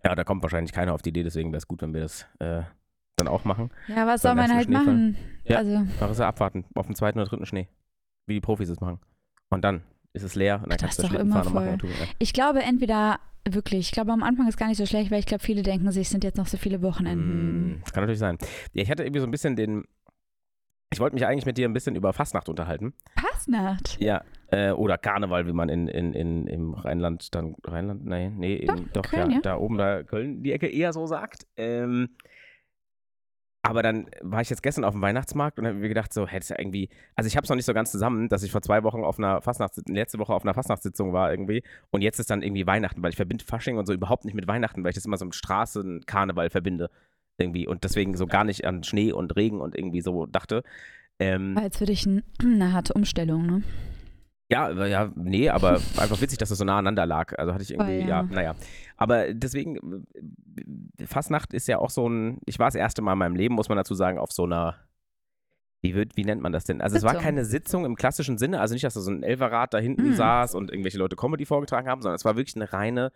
Ja, 0.04 0.14
da 0.14 0.24
kommt 0.24 0.42
wahrscheinlich 0.42 0.72
keiner 0.72 0.92
auf 0.92 1.00
die 1.00 1.08
Idee, 1.08 1.22
deswegen 1.22 1.50
wäre 1.52 1.58
es 1.58 1.66
gut, 1.68 1.80
wenn 1.80 1.94
wir 1.94 2.02
das 2.02 2.26
äh, 2.38 2.62
dann 3.16 3.28
auch 3.28 3.44
machen. 3.46 3.70
Ja, 3.88 4.06
was 4.06 4.20
soll 4.20 4.34
man 4.34 4.52
halt 4.52 4.64
Schneefall. 4.66 4.84
machen? 4.84 5.16
Ja. 5.44 5.56
Also, 5.58 5.86
Nachher 6.00 6.26
abwarten 6.26 6.66
auf 6.74 6.84
den 6.86 6.96
zweiten 6.96 7.18
oder 7.18 7.28
dritten 7.28 7.46
Schnee. 7.46 7.68
Wie 8.26 8.34
die 8.34 8.40
Profis 8.42 8.68
es 8.68 8.80
machen. 8.80 8.98
Und 9.48 9.62
dann 9.64 9.82
ist 10.14 10.22
es 10.22 10.34
leer 10.34 10.56
und 10.56 10.70
dann 10.70 10.78
Das 10.78 10.80
kannst 10.80 10.98
du 11.00 11.06
Schlitten 11.08 11.26
immer 11.26 11.44
fahren 11.44 11.46
und 11.48 11.54
machen 11.54 11.64
voll. 11.66 11.72
und 11.74 11.78
tun. 11.80 11.90
Ja. 12.00 12.06
ich 12.18 12.32
glaube 12.32 12.62
entweder 12.62 13.18
wirklich, 13.46 13.80
ich 13.88 13.92
glaube 13.92 14.10
am 14.12 14.22
Anfang 14.22 14.48
ist 14.48 14.56
gar 14.56 14.68
nicht 14.68 14.78
so 14.78 14.86
schlecht, 14.86 15.10
weil 15.10 15.18
ich 15.18 15.26
glaube, 15.26 15.44
viele 15.44 15.62
denken 15.62 15.90
sich, 15.92 16.02
es 16.06 16.10
sind 16.10 16.24
jetzt 16.24 16.38
noch 16.38 16.46
so 16.46 16.56
viele 16.56 16.80
Wochenenden. 16.80 17.74
Mm, 17.74 17.80
Das 17.82 17.92
kann 17.92 18.02
natürlich 18.04 18.20
sein. 18.20 18.38
Ja, 18.72 18.82
ich 18.82 18.90
hatte 18.90 19.02
irgendwie 19.04 19.20
so 19.20 19.26
ein 19.26 19.30
bisschen 19.30 19.54
den. 19.54 19.84
Ich 20.92 21.00
wollte 21.00 21.14
mich 21.14 21.26
eigentlich 21.26 21.44
mit 21.44 21.58
dir 21.58 21.68
ein 21.68 21.72
bisschen 21.72 21.96
über 21.96 22.12
Fastnacht 22.12 22.48
unterhalten. 22.48 22.94
Passnacht. 23.16 24.00
Ja. 24.00 24.22
Äh, 24.48 24.70
oder 24.70 24.96
Karneval, 24.96 25.46
wie 25.48 25.52
man 25.52 25.68
in, 25.68 25.88
in, 25.88 26.12
in, 26.14 26.46
im 26.46 26.72
Rheinland 26.74 27.34
dann. 27.34 27.56
Rheinland? 27.64 28.06
Nee, 28.06 28.30
nee, 28.30 28.54
in, 28.56 28.66
Doch, 28.68 29.02
doch, 29.02 29.10
Köln, 29.10 29.30
ja, 29.30 29.36
ja. 29.36 29.42
Da 29.42 29.56
oben, 29.56 29.76
da 29.76 30.04
Köln, 30.04 30.42
die 30.44 30.52
Ecke 30.52 30.68
eher 30.68 30.92
so 30.92 31.06
sagt. 31.06 31.46
Ähm, 31.56 32.10
aber 33.66 33.82
dann 33.82 34.06
war 34.20 34.42
ich 34.42 34.50
jetzt 34.50 34.62
gestern 34.62 34.84
auf 34.84 34.92
dem 34.92 35.00
Weihnachtsmarkt 35.00 35.58
und 35.58 35.66
habe 35.66 35.78
mir 35.78 35.88
gedacht, 35.88 36.12
so, 36.12 36.26
hätte 36.26 36.50
ja 36.50 36.58
irgendwie. 36.60 36.90
Also, 37.16 37.28
ich 37.28 37.36
habe 37.36 37.44
es 37.44 37.48
noch 37.48 37.56
nicht 37.56 37.64
so 37.64 37.72
ganz 37.72 37.90
zusammen, 37.90 38.28
dass 38.28 38.42
ich 38.42 38.52
vor 38.52 38.60
zwei 38.60 38.82
Wochen 38.82 39.02
auf 39.02 39.18
einer 39.18 39.40
Fastnachtssitzung, 39.40 39.94
letzte 39.94 40.18
Woche 40.18 40.34
auf 40.34 40.44
einer 40.44 40.52
Fastnachtssitzung 40.52 41.14
war 41.14 41.30
irgendwie. 41.30 41.62
Und 41.90 42.02
jetzt 42.02 42.18
ist 42.18 42.28
dann 42.30 42.42
irgendwie 42.42 42.66
Weihnachten, 42.66 43.02
weil 43.02 43.10
ich 43.10 43.16
verbinde 43.16 43.42
Fasching 43.42 43.78
und 43.78 43.86
so 43.86 43.94
überhaupt 43.94 44.26
nicht 44.26 44.34
mit 44.34 44.46
Weihnachten, 44.46 44.84
weil 44.84 44.90
ich 44.90 44.96
das 44.96 45.06
immer 45.06 45.16
so 45.16 45.24
mit 45.24 45.34
Straßenkarneval 45.34 46.50
verbinde. 46.50 46.90
Irgendwie. 47.38 47.66
Und 47.66 47.84
deswegen 47.84 48.14
so 48.16 48.26
gar 48.26 48.44
nicht 48.44 48.66
an 48.66 48.84
Schnee 48.84 49.12
und 49.12 49.34
Regen 49.34 49.62
und 49.62 49.74
irgendwie 49.74 50.02
so 50.02 50.26
dachte. 50.26 50.62
Ähm, 51.18 51.56
War 51.56 51.62
jetzt 51.62 51.78
für 51.78 51.86
dich 51.86 52.04
ein, 52.04 52.22
eine 52.42 52.74
harte 52.74 52.92
Umstellung, 52.92 53.46
ne? 53.46 53.62
ja, 54.50 54.86
ja, 54.86 55.10
nee, 55.16 55.48
aber 55.48 55.80
einfach 55.96 56.20
witzig, 56.20 56.38
dass 56.38 56.50
das 56.50 56.58
so 56.58 56.64
nah 56.64 56.74
aneinander 56.74 57.06
lag. 57.06 57.36
Also 57.38 57.54
hatte 57.54 57.62
ich 57.62 57.70
irgendwie, 57.72 57.98
Oh, 57.98 58.00
ja. 58.00 58.06
ja. 58.08 58.22
naja. 58.22 58.54
Aber 58.96 59.34
deswegen, 59.34 60.04
äh, 60.98 61.06
Fastnacht 61.06 61.52
ist 61.52 61.66
ja 61.68 61.78
auch 61.78 61.90
so 61.90 62.08
ein, 62.08 62.38
ich 62.46 62.58
war 62.58 62.66
das 62.68 62.74
erste 62.76 63.02
Mal 63.02 63.14
in 63.14 63.18
meinem 63.18 63.36
Leben, 63.36 63.54
muss 63.54 63.68
man 63.68 63.76
dazu 63.76 63.94
sagen, 63.94 64.18
auf 64.18 64.30
so 64.32 64.44
einer, 64.44 64.76
wie, 65.82 65.94
wird, 65.94 66.16
wie 66.16 66.24
nennt 66.24 66.40
man 66.40 66.52
das 66.52 66.64
denn? 66.64 66.80
Also 66.80 66.96
es 66.96 67.02
war 67.02 67.10
Sitzung. 67.10 67.24
keine 67.24 67.44
Sitzung 67.44 67.84
im 67.84 67.96
klassischen 67.96 68.38
Sinne, 68.38 68.60
also 68.60 68.72
nicht, 68.74 68.84
dass 68.84 68.94
da 68.94 69.00
so 69.00 69.10
ein 69.10 69.22
Elferrad 69.22 69.74
da 69.74 69.78
hinten 69.78 70.10
Mhm. 70.10 70.14
saß 70.14 70.54
und 70.54 70.70
irgendwelche 70.70 70.98
Leute 70.98 71.16
Comedy 71.16 71.44
vorgetragen 71.44 71.88
haben, 71.88 72.00
sondern 72.02 72.16
es 72.16 72.24
war 72.24 72.36
wirklich 72.36 72.56
eine 72.56 72.72
reine, 72.72 73.12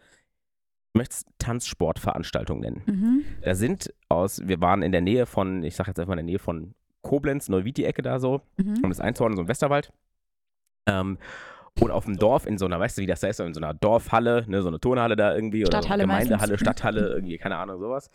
ich 0.95 0.99
möchte 0.99 1.15
es 1.15 1.25
Tanzsportveranstaltung 1.39 2.61
nennen. 2.61 2.83
Mhm. 2.87 3.25
Da 3.43 3.55
sind 3.55 3.95
aus, 4.09 4.47
wir 4.47 4.61
waren 4.61 4.83
in 4.83 4.93
der 4.93 5.01
Nähe 5.01 5.27
von, 5.27 5.63
ich 5.63 5.77
sag 5.77 5.87
jetzt 5.87 6.01
einfach 6.01 6.13
in 6.15 6.19
der 6.19 6.25
Nähe 6.25 6.39
von 6.39 6.75
Koblenz, 7.03 7.49
Neuwied 7.49 7.77
die 7.77 7.85
Ecke 7.85 8.03
da 8.03 8.19
so, 8.19 8.43
Mhm. 8.57 8.81
um 8.83 8.91
das 8.91 9.01
einzuordnen, 9.01 9.37
so 9.37 9.43
ein 9.43 9.49
Westerwald. 9.49 9.93
Ähm, 10.87 11.19
und 11.81 11.91
auf 11.91 12.05
dem 12.05 12.17
Dorf 12.17 12.47
in 12.47 12.59
so 12.59 12.67
einer, 12.67 12.79
weißt 12.81 12.99
du, 12.99 13.03
wie 13.03 13.07
das 13.07 13.21
da 13.21 13.29
ist, 13.29 13.41
in 13.41 13.55
so 13.55 13.61
einer 13.61 13.75
Dorfhalle, 13.75 14.45
ne, 14.47 14.63
so 14.63 14.69
eine 14.69 14.81
Turnhalle 14.81 15.17
da 15.17 15.35
irgendwie 15.35 15.63
oder 15.63 15.79
Stadthalle 15.79 16.03
Gemeindehalle, 16.03 16.53
meistens. 16.53 16.61
Stadthalle, 16.61 17.09
irgendwie, 17.15 17.39
keine 17.39 17.57
Ahnung, 17.57 17.79
sowas. 17.79 18.11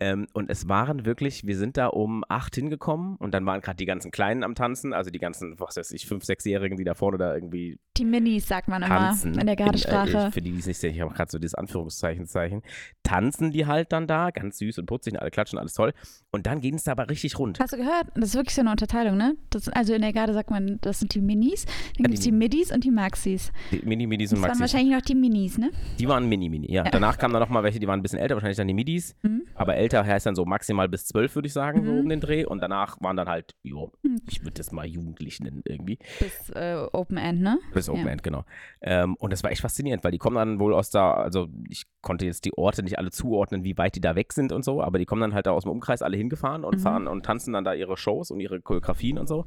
Ähm, 0.00 0.26
und 0.32 0.48
es 0.48 0.68
waren 0.68 1.04
wirklich, 1.04 1.46
wir 1.46 1.56
sind 1.56 1.76
da 1.76 1.88
um 1.88 2.24
acht 2.28 2.54
hingekommen 2.54 3.16
und 3.16 3.34
dann 3.34 3.44
waren 3.46 3.60
gerade 3.60 3.76
die 3.76 3.84
ganzen 3.84 4.10
Kleinen 4.12 4.44
am 4.44 4.54
Tanzen, 4.54 4.92
also 4.92 5.10
die 5.10 5.18
ganzen, 5.18 5.58
was 5.58 5.76
weiß 5.76 5.90
ich, 5.90 6.06
fünf, 6.06 6.24
sechsjährigen, 6.24 6.78
die 6.78 6.84
da 6.84 6.94
vorne 6.94 7.18
da 7.18 7.34
irgendwie 7.34 7.78
Die 7.96 8.04
Minis, 8.04 8.46
sagt 8.46 8.68
man 8.68 8.82
immer 8.82 9.16
in 9.24 9.32
der 9.34 9.48
äh, 9.48 9.56
Gardesprache. 9.56 10.30
für 10.30 10.40
die, 10.40 10.52
die 10.52 10.58
es 10.60 10.66
nicht 10.66 10.78
sehen, 10.78 10.94
ich 10.94 11.00
habe 11.00 11.12
gerade 11.12 11.30
so 11.30 11.38
dieses 11.38 11.54
Anführungszeichen, 11.54 12.26
Zeichen. 12.26 12.62
Tanzen 13.02 13.50
die 13.50 13.66
halt 13.66 13.92
dann 13.92 14.06
da, 14.06 14.30
ganz 14.30 14.58
süß 14.58 14.78
und 14.78 14.86
putzig, 14.86 15.14
und 15.14 15.18
alle 15.18 15.30
klatschen, 15.30 15.58
alles 15.58 15.74
toll. 15.74 15.92
Und 16.30 16.46
dann 16.46 16.60
ging 16.60 16.74
es 16.74 16.84
da 16.84 16.92
aber 16.92 17.10
richtig 17.10 17.38
rund. 17.38 17.58
Hast 17.58 17.72
du 17.72 17.78
gehört? 17.78 18.06
Das 18.14 18.30
ist 18.30 18.34
wirklich 18.36 18.54
so 18.54 18.60
eine 18.60 18.70
Unterteilung, 18.70 19.16
ne? 19.16 19.36
Das, 19.50 19.68
also 19.68 19.94
in 19.94 20.02
der 20.02 20.12
Garde 20.12 20.32
sagt 20.32 20.50
man, 20.50 20.78
das 20.80 21.00
sind 21.00 21.14
die 21.14 21.20
Minis, 21.20 21.64
dann 21.96 22.04
gibt 22.04 22.14
es 22.14 22.20
die 22.20 22.28
die 22.28 22.32
Midis 22.36 22.70
und 22.70 22.84
die 22.84 22.90
Maxis. 22.90 23.50
Die 23.72 23.80
Mini-Midis 23.84 24.32
und 24.32 24.36
Das 24.36 24.42
waren 24.42 24.58
Maxis. 24.58 24.60
wahrscheinlich 24.74 24.94
noch 24.94 25.00
die 25.02 25.14
Minis, 25.14 25.56
ne? 25.56 25.70
Die 25.98 26.06
waren 26.06 26.28
Mini-Mini, 26.28 26.70
ja. 26.70 26.84
Ja. 26.84 26.90
Danach 26.90 27.16
kamen 27.16 27.32
dann 27.32 27.40
nochmal 27.42 27.62
welche, 27.62 27.80
die 27.80 27.86
waren 27.86 28.00
ein 28.00 28.02
bisschen 28.02 28.18
älter, 28.18 28.34
wahrscheinlich 28.34 28.58
dann 28.58 28.68
die 28.68 28.74
Midis. 28.74 29.16
Mhm. 29.22 29.44
Aber 29.54 29.76
älter 29.76 29.87
heißt 29.94 30.26
dann 30.26 30.34
so 30.34 30.44
maximal 30.44 30.88
bis 30.88 31.06
zwölf, 31.06 31.34
würde 31.34 31.46
ich 31.46 31.52
sagen, 31.52 31.84
so 31.84 31.92
Mhm. 31.92 31.98
um 31.98 32.08
den 32.08 32.20
Dreh. 32.20 32.44
Und 32.44 32.60
danach 32.60 33.00
waren 33.00 33.16
dann 33.16 33.28
halt, 33.28 33.54
jo, 33.62 33.92
Mhm. 34.02 34.20
ich 34.28 34.42
würde 34.42 34.54
das 34.54 34.72
mal 34.72 34.86
jugendlich 34.86 35.40
nennen 35.40 35.62
irgendwie. 35.64 35.98
Bis 36.20 36.50
äh, 36.50 36.86
Open 36.92 37.16
End, 37.16 37.40
ne? 37.40 37.58
Bis 37.74 37.88
Open 37.88 38.04
Ja. 38.06 38.10
End, 38.12 38.22
genau. 38.22 38.44
Ähm, 38.80 39.14
und 39.16 39.32
das 39.32 39.42
war 39.42 39.50
echt 39.50 39.60
faszinierend, 39.62 40.04
weil 40.04 40.12
die 40.12 40.18
kommen 40.18 40.36
dann 40.36 40.58
wohl 40.60 40.74
aus 40.74 40.90
da, 40.90 41.12
also 41.14 41.48
ich 41.68 41.84
konnte 42.02 42.24
jetzt 42.26 42.44
die 42.44 42.52
Orte 42.56 42.82
nicht 42.82 42.98
alle 42.98 43.10
zuordnen, 43.10 43.64
wie 43.64 43.76
weit 43.78 43.94
die 43.96 44.00
da 44.00 44.14
weg 44.16 44.32
sind 44.32 44.52
und 44.52 44.64
so, 44.64 44.82
aber 44.82 44.98
die 44.98 45.06
kommen 45.06 45.20
dann 45.22 45.34
halt 45.34 45.46
da 45.46 45.52
aus 45.52 45.64
dem 45.64 45.72
Umkreis 45.72 46.02
alle 46.02 46.16
hingefahren 46.16 46.64
und 46.64 46.76
Mhm. 46.76 46.80
fahren 46.80 47.06
und 47.08 47.24
tanzen 47.24 47.52
dann 47.52 47.64
da 47.64 47.74
ihre 47.74 47.96
Shows 47.96 48.30
und 48.30 48.40
ihre 48.40 48.60
Choreografien 48.60 49.18
und 49.18 49.28
so. 49.28 49.46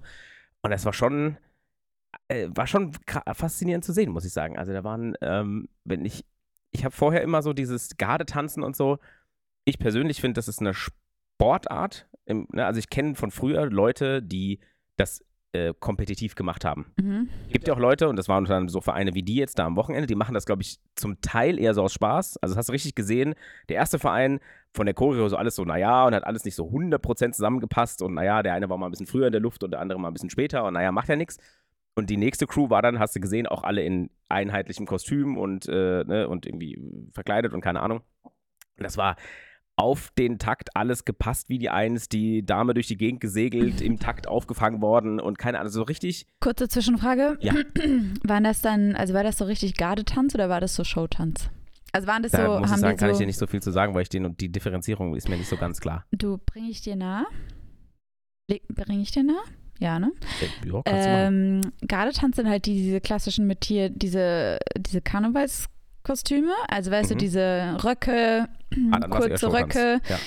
Und 0.61 0.71
das 0.71 0.85
war 0.85 0.93
schon, 0.93 1.37
äh, 2.27 2.47
war 2.53 2.67
schon 2.67 2.91
faszinierend 3.33 3.83
zu 3.85 3.93
sehen, 3.93 4.11
muss 4.11 4.25
ich 4.25 4.33
sagen. 4.33 4.57
Also 4.57 4.73
da 4.73 4.83
waren, 4.83 5.15
ähm, 5.21 5.69
wenn 5.85 6.05
ich, 6.05 6.25
ich 6.71 6.85
habe 6.85 6.95
vorher 6.95 7.21
immer 7.21 7.41
so 7.41 7.53
dieses 7.53 7.97
Gardetanzen 7.97 8.63
und 8.63 8.75
so. 8.75 8.97
Ich 9.71 9.79
persönlich 9.79 10.19
finde, 10.19 10.33
das 10.33 10.49
ist 10.49 10.59
eine 10.59 10.73
Sportart. 10.73 12.09
Im, 12.25 12.45
ne? 12.51 12.65
Also 12.65 12.77
ich 12.77 12.89
kenne 12.89 13.15
von 13.15 13.31
früher 13.31 13.67
Leute, 13.67 14.21
die 14.21 14.59
das 14.97 15.23
äh, 15.53 15.73
kompetitiv 15.79 16.35
gemacht 16.35 16.65
haben. 16.65 16.91
Mhm. 16.99 17.29
Gibt 17.47 17.69
ja 17.69 17.73
auch 17.73 17.79
Leute, 17.79 18.09
und 18.09 18.17
das 18.17 18.27
waren 18.27 18.43
anderem 18.43 18.67
so 18.67 18.81
Vereine 18.81 19.13
wie 19.13 19.23
die 19.23 19.35
jetzt 19.35 19.59
da 19.59 19.65
am 19.65 19.77
Wochenende, 19.77 20.07
die 20.07 20.15
machen 20.15 20.33
das, 20.33 20.45
glaube 20.45 20.61
ich, 20.61 20.79
zum 20.95 21.21
Teil 21.21 21.57
eher 21.57 21.73
so 21.73 21.83
aus 21.83 21.93
Spaß. 21.93 22.35
Also, 22.41 22.57
hast 22.57 22.67
du 22.67 22.73
richtig 22.73 22.95
gesehen. 22.95 23.33
Der 23.69 23.77
erste 23.77 23.97
Verein 23.97 24.41
von 24.73 24.85
der 24.87 24.93
Choreo 24.93 25.29
so 25.29 25.37
alles 25.37 25.55
so, 25.55 25.63
naja, 25.63 26.05
und 26.05 26.15
hat 26.15 26.25
alles 26.25 26.43
nicht 26.43 26.55
so 26.55 26.67
100% 26.67 27.31
zusammengepasst. 27.31 28.01
Und 28.01 28.15
naja, 28.15 28.43
der 28.43 28.53
eine 28.53 28.69
war 28.69 28.77
mal 28.77 28.87
ein 28.87 28.91
bisschen 28.91 29.07
früher 29.07 29.27
in 29.27 29.31
der 29.31 29.41
Luft 29.41 29.63
und 29.63 29.71
der 29.71 29.79
andere 29.79 30.01
mal 30.01 30.09
ein 30.09 30.13
bisschen 30.13 30.29
später. 30.29 30.65
Und 30.65 30.73
naja, 30.73 30.91
macht 30.91 31.07
ja 31.07 31.15
nichts. 31.15 31.37
Und 31.95 32.09
die 32.09 32.17
nächste 32.17 32.45
Crew 32.45 32.69
war 32.69 32.81
dann, 32.81 32.99
hast 32.99 33.15
du 33.15 33.21
gesehen, 33.21 33.47
auch 33.47 33.63
alle 33.63 33.83
in 33.83 34.09
einheitlichem 34.27 34.85
Kostüm 34.85 35.37
und, 35.37 35.69
äh, 35.69 36.03
ne, 36.03 36.27
und 36.27 36.45
irgendwie 36.45 36.77
verkleidet 37.13 37.53
und 37.53 37.61
keine 37.61 37.81
Ahnung. 37.81 38.01
Und 38.23 38.83
das 38.83 38.97
war 38.97 39.15
auf 39.81 40.11
den 40.15 40.37
Takt 40.37 40.75
alles 40.75 41.05
gepasst 41.05 41.49
wie 41.49 41.57
die 41.57 41.71
Eins, 41.71 42.07
die 42.07 42.45
Dame 42.45 42.75
durch 42.75 42.85
die 42.85 42.97
Gegend 42.97 43.19
gesegelt, 43.19 43.81
im 43.81 43.97
Takt 43.97 44.27
aufgefangen 44.27 44.79
worden 44.79 45.19
und 45.19 45.39
keine 45.39 45.59
Ahnung, 45.59 45.71
so 45.71 45.81
richtig 45.81 46.27
Kurze 46.39 46.69
Zwischenfrage. 46.69 47.37
Ja. 47.41 47.55
Waren 48.23 48.43
das 48.43 48.61
dann, 48.61 48.95
also 48.95 49.15
war 49.15 49.23
das 49.23 49.39
so 49.39 49.45
richtig 49.45 49.75
Gardetanz 49.77 50.35
oder 50.35 50.49
war 50.49 50.61
das 50.61 50.75
so 50.75 50.83
Showtanz? 50.83 51.49
Also 51.93 52.07
waren 52.07 52.21
das 52.21 52.31
Da 52.31 52.45
so, 52.45 52.59
muss 52.59 52.67
ich 52.67 52.71
haben 52.71 52.79
sagen, 52.79 52.95
die 52.95 52.99
kann 52.99 53.09
so, 53.09 53.13
ich 53.13 53.17
dir 53.19 53.25
nicht 53.25 53.39
so 53.39 53.47
viel 53.47 53.61
zu 53.61 53.71
sagen, 53.71 53.93
weil 53.95 54.03
ich 54.03 54.09
den 54.09 54.25
und 54.25 54.39
die 54.39 54.49
Differenzierung 54.49 55.15
ist 55.15 55.27
mir 55.27 55.37
nicht 55.37 55.49
so 55.49 55.57
ganz 55.57 55.81
klar. 55.81 56.05
du 56.11 56.37
bringe 56.37 56.69
ich 56.69 56.81
dir 56.81 56.95
nah? 56.95 57.25
Bringe 58.69 59.01
ich 59.01 59.11
dir 59.11 59.23
nah? 59.23 59.41
Ja, 59.79 59.97
ne? 59.97 60.11
Ja. 60.63 60.83
Ähm, 60.85 61.61
Gardetanz 61.87 62.35
sind 62.35 62.47
halt 62.47 62.67
die, 62.67 62.75
diese 62.75 63.01
klassischen 63.01 63.47
mit 63.47 63.65
hier, 63.65 63.89
diese, 63.89 64.59
diese 64.77 65.01
Karnevalskostüme. 66.03 66.51
Also 66.67 66.91
weißt 66.91 67.11
du, 67.11 67.15
Mhm. 67.15 67.19
diese 67.19 67.77
Röcke, 67.83 68.47
Ah, 68.91 68.99
eher 69.01 69.09
kurze. 69.09 69.51
Röcke, 69.53 69.99
Ja. 70.07 70.17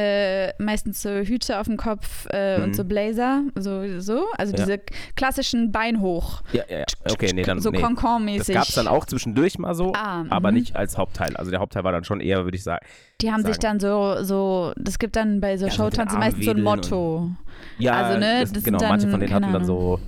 äh, 0.00 0.52
meistens 0.62 1.00
so 1.02 1.08
Hüte 1.10 1.58
auf 1.58 1.66
dem 1.66 1.76
Kopf 1.76 2.26
äh, 2.30 2.58
Mhm. 2.58 2.64
und 2.64 2.76
so 2.76 2.84
Blazer, 2.84 3.42
so, 3.54 4.00
so. 4.00 4.24
Also 4.36 4.52
Ja. 4.54 4.64
diese 4.64 4.80
klassischen 5.16 5.72
Bein 5.72 6.00
hoch. 6.00 6.42
Ja, 6.52 6.64
ja, 6.68 6.78
ja. 6.80 6.84
Okay, 7.10 7.30
nee, 7.32 7.42
dann 7.42 7.60
so 7.60 7.70
nee. 7.70 7.78
Concon-mäßig. 7.82 8.38
Das 8.54 8.54
gab 8.54 8.68
es 8.68 8.74
dann 8.74 8.88
auch 8.88 9.06
zwischendurch 9.06 9.58
mal 9.58 9.74
so, 9.74 9.92
Ah, 9.94 10.24
aber 10.30 10.50
mhm. 10.50 10.58
nicht 10.58 10.76
als 10.76 10.98
Hauptteil. 10.98 11.36
Also 11.36 11.50
der 11.50 11.60
Hauptteil 11.60 11.84
war 11.84 11.92
dann 11.92 12.04
schon 12.04 12.20
eher, 12.20 12.44
würde 12.44 12.56
ich 12.56 12.62
sagen. 12.64 12.84
Die 13.20 13.32
haben 13.32 13.44
sich 13.44 13.58
dann 13.58 13.80
so, 13.80 14.22
so, 14.22 14.72
das 14.76 14.98
gibt 14.98 15.16
dann 15.16 15.40
bei 15.40 15.56
so 15.56 15.66
Ja, 15.66 15.72
Showtanzen 15.72 16.18
meistens 16.18 16.44
so 16.44 16.50
ein 16.50 16.62
Motto. 16.62 17.30
Ja, 17.78 17.92
Also, 17.94 18.18
ne, 18.18 18.40
das, 18.40 18.52
das 18.52 18.64
genau, 18.64 18.78
manche 18.80 19.06
dann, 19.06 19.10
von 19.12 19.20
denen 19.20 19.32
hatten 19.32 19.52
dann 19.52 19.64
so 19.64 19.98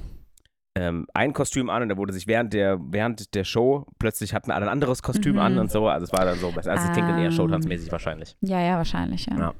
ähm, 0.76 1.06
ein 1.14 1.32
Kostüm 1.32 1.70
an 1.70 1.82
und 1.82 1.88
da 1.88 1.96
wurde 1.96 2.12
sich 2.12 2.26
während 2.26 2.52
der, 2.52 2.78
während 2.80 3.34
der 3.34 3.44
Show 3.44 3.86
plötzlich 3.98 4.34
hatten 4.34 4.50
alle 4.50 4.66
ein 4.66 4.68
anderes 4.72 5.02
Kostüm 5.02 5.32
Mhm. 5.36 5.38
an 5.40 5.58
und 5.58 5.70
so. 5.72 5.88
Also 5.88 6.04
es 6.04 6.12
war 6.12 6.24
dann 6.26 6.38
so, 6.38 6.48
also 6.50 6.70
es 6.70 6.92
klingt 6.92 7.08
dann 7.08 7.18
eher 7.18 7.28
Ah. 7.28 7.32
Showtanzmäßig 7.32 7.90
wahrscheinlich. 7.90 8.36
Ja, 8.42 8.60
ja, 8.60 8.76
wahrscheinlich, 8.76 9.24
ja. 9.26 9.36
Ja. 9.38 9.54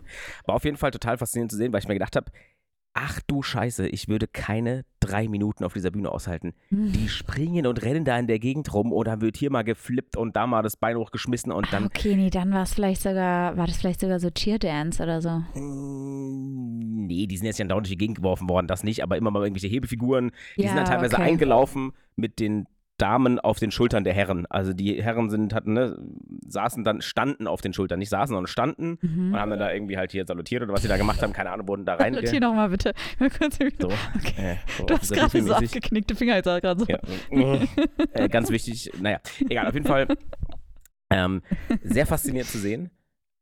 War 0.47 0.55
auf 0.55 0.65
jeden 0.65 0.77
Fall 0.77 0.91
total 0.91 1.17
faszinierend 1.17 1.51
zu 1.51 1.57
sehen, 1.57 1.73
weil 1.73 1.81
ich 1.81 1.89
mir 1.89 1.95
gedacht 1.95 2.17
habe, 2.17 2.31
ach 2.93 3.21
du 3.27 3.43
Scheiße, 3.43 3.89
ich 3.89 4.09
würde 4.09 4.27
keine 4.29 4.85
drei 5.07 5.29
Minuten 5.29 5.65
auf 5.65 5.73
dieser 5.73 5.91
Bühne 5.91 6.11
aushalten. 6.11 6.53
Hm. 6.69 6.93
Die 6.93 7.09
springen 7.09 7.67
und 7.67 7.83
rennen 7.83 8.05
da 8.05 8.19
in 8.19 8.27
der 8.27 8.39
Gegend 8.39 8.73
rum 8.75 8.93
und 8.93 9.07
dann 9.07 9.21
wird 9.21 9.37
hier 9.37 9.51
mal 9.51 9.63
geflippt 9.63 10.17
und 10.17 10.37
da 10.37 10.47
mal 10.47 10.63
das 10.63 10.77
Bein 10.77 10.97
hochgeschmissen 10.97 11.53
und 11.53 11.67
Ah, 11.69 11.71
dann. 11.73 11.85
okay, 11.87 12.17
nee, 12.17 12.31
dann 12.31 12.53
war 12.53 12.63
es 12.63 12.75
vielleicht 12.75 13.03
sogar, 13.03 13.57
war 13.57 13.67
das 13.67 13.77
vielleicht 13.77 14.01
sogar 14.01 14.19
so 14.21 14.31
Cheerdance 14.31 15.03
oder 15.03 15.21
so. 15.23 15.43
Mm, 15.59 17.07
Nee, 17.07 17.27
die 17.29 17.37
sind 17.37 17.47
jetzt 17.47 17.59
ja 17.59 17.65
dauernd 17.65 17.87
durch 17.87 17.93
die 17.93 17.99
Gegend 17.99 18.17
geworfen 18.19 18.49
worden, 18.49 18.67
das 18.67 18.83
nicht, 18.83 19.03
aber 19.03 19.17
immer 19.17 19.31
mal 19.31 19.43
irgendwelche 19.43 19.69
Hebefiguren. 19.69 20.33
Die 20.57 20.63
Ja, 20.63 20.69
sind 20.69 20.77
dann 20.79 20.87
teilweise 20.87 21.15
okay. 21.17 21.23
eingelaufen 21.25 21.93
mit 22.17 22.41
den 22.41 22.67
Damen 22.99 23.39
auf 23.39 23.59
den 23.59 23.71
Schultern 23.71 24.05
der 24.05 24.15
Herren. 24.15 24.47
Also 24.49 24.73
die 24.73 25.03
Herren 25.03 25.29
sind, 25.29 25.53
hatten, 25.55 25.75
ne, 25.75 25.99
saßen 26.49 26.83
dann, 26.83 27.03
standen 27.03 27.47
auf 27.47 27.61
den 27.61 27.73
Schultern, 27.75 27.99
nicht 27.99 28.09
saßen, 28.09 28.35
sondern 28.35 28.47
standen 28.47 28.99
Mhm. 29.03 29.33
und 29.35 29.39
haben 29.41 29.51
dann 29.51 29.59
da 29.59 29.71
irgendwie 29.73 29.99
halt 29.99 30.13
hier 30.13 30.25
salutiert 30.27 30.63
oder 30.63 30.73
was 30.73 30.83
sie 30.83 30.89
da 30.89 30.97
gemacht 30.97 31.23
haben, 31.23 31.33
keine 31.35 31.51
Ahnung, 31.51 31.69
wurden 31.69 31.85
da 31.85 31.95
rein. 31.97 32.17
Hier 32.19 32.41
nochmal 32.41 32.71
bitte. 32.71 32.95
So, 33.79 33.89
Okay. 34.17 34.53
äh, 34.53 34.57
so 34.79 34.85
Du 34.87 34.95
auf 34.95 35.01
hast 35.01 35.13
gerade 35.13 35.43
so 35.43 35.53
abgeknickte 35.55 36.15
Finger 36.15 36.37
jetzt 36.37 36.47
gerade 36.47 36.81
so. 36.81 36.87
Ja. 36.87 36.99
äh, 38.15 38.29
ganz 38.29 38.51
wichtig, 38.51 38.91
naja, 39.01 39.21
egal, 39.49 39.67
auf 39.69 39.75
jeden 39.75 39.87
Fall 39.87 40.07
ähm, 41.11 41.43
sehr 41.83 42.07
faszinierend 42.07 42.51
zu 42.51 42.59
sehen. 42.59 42.91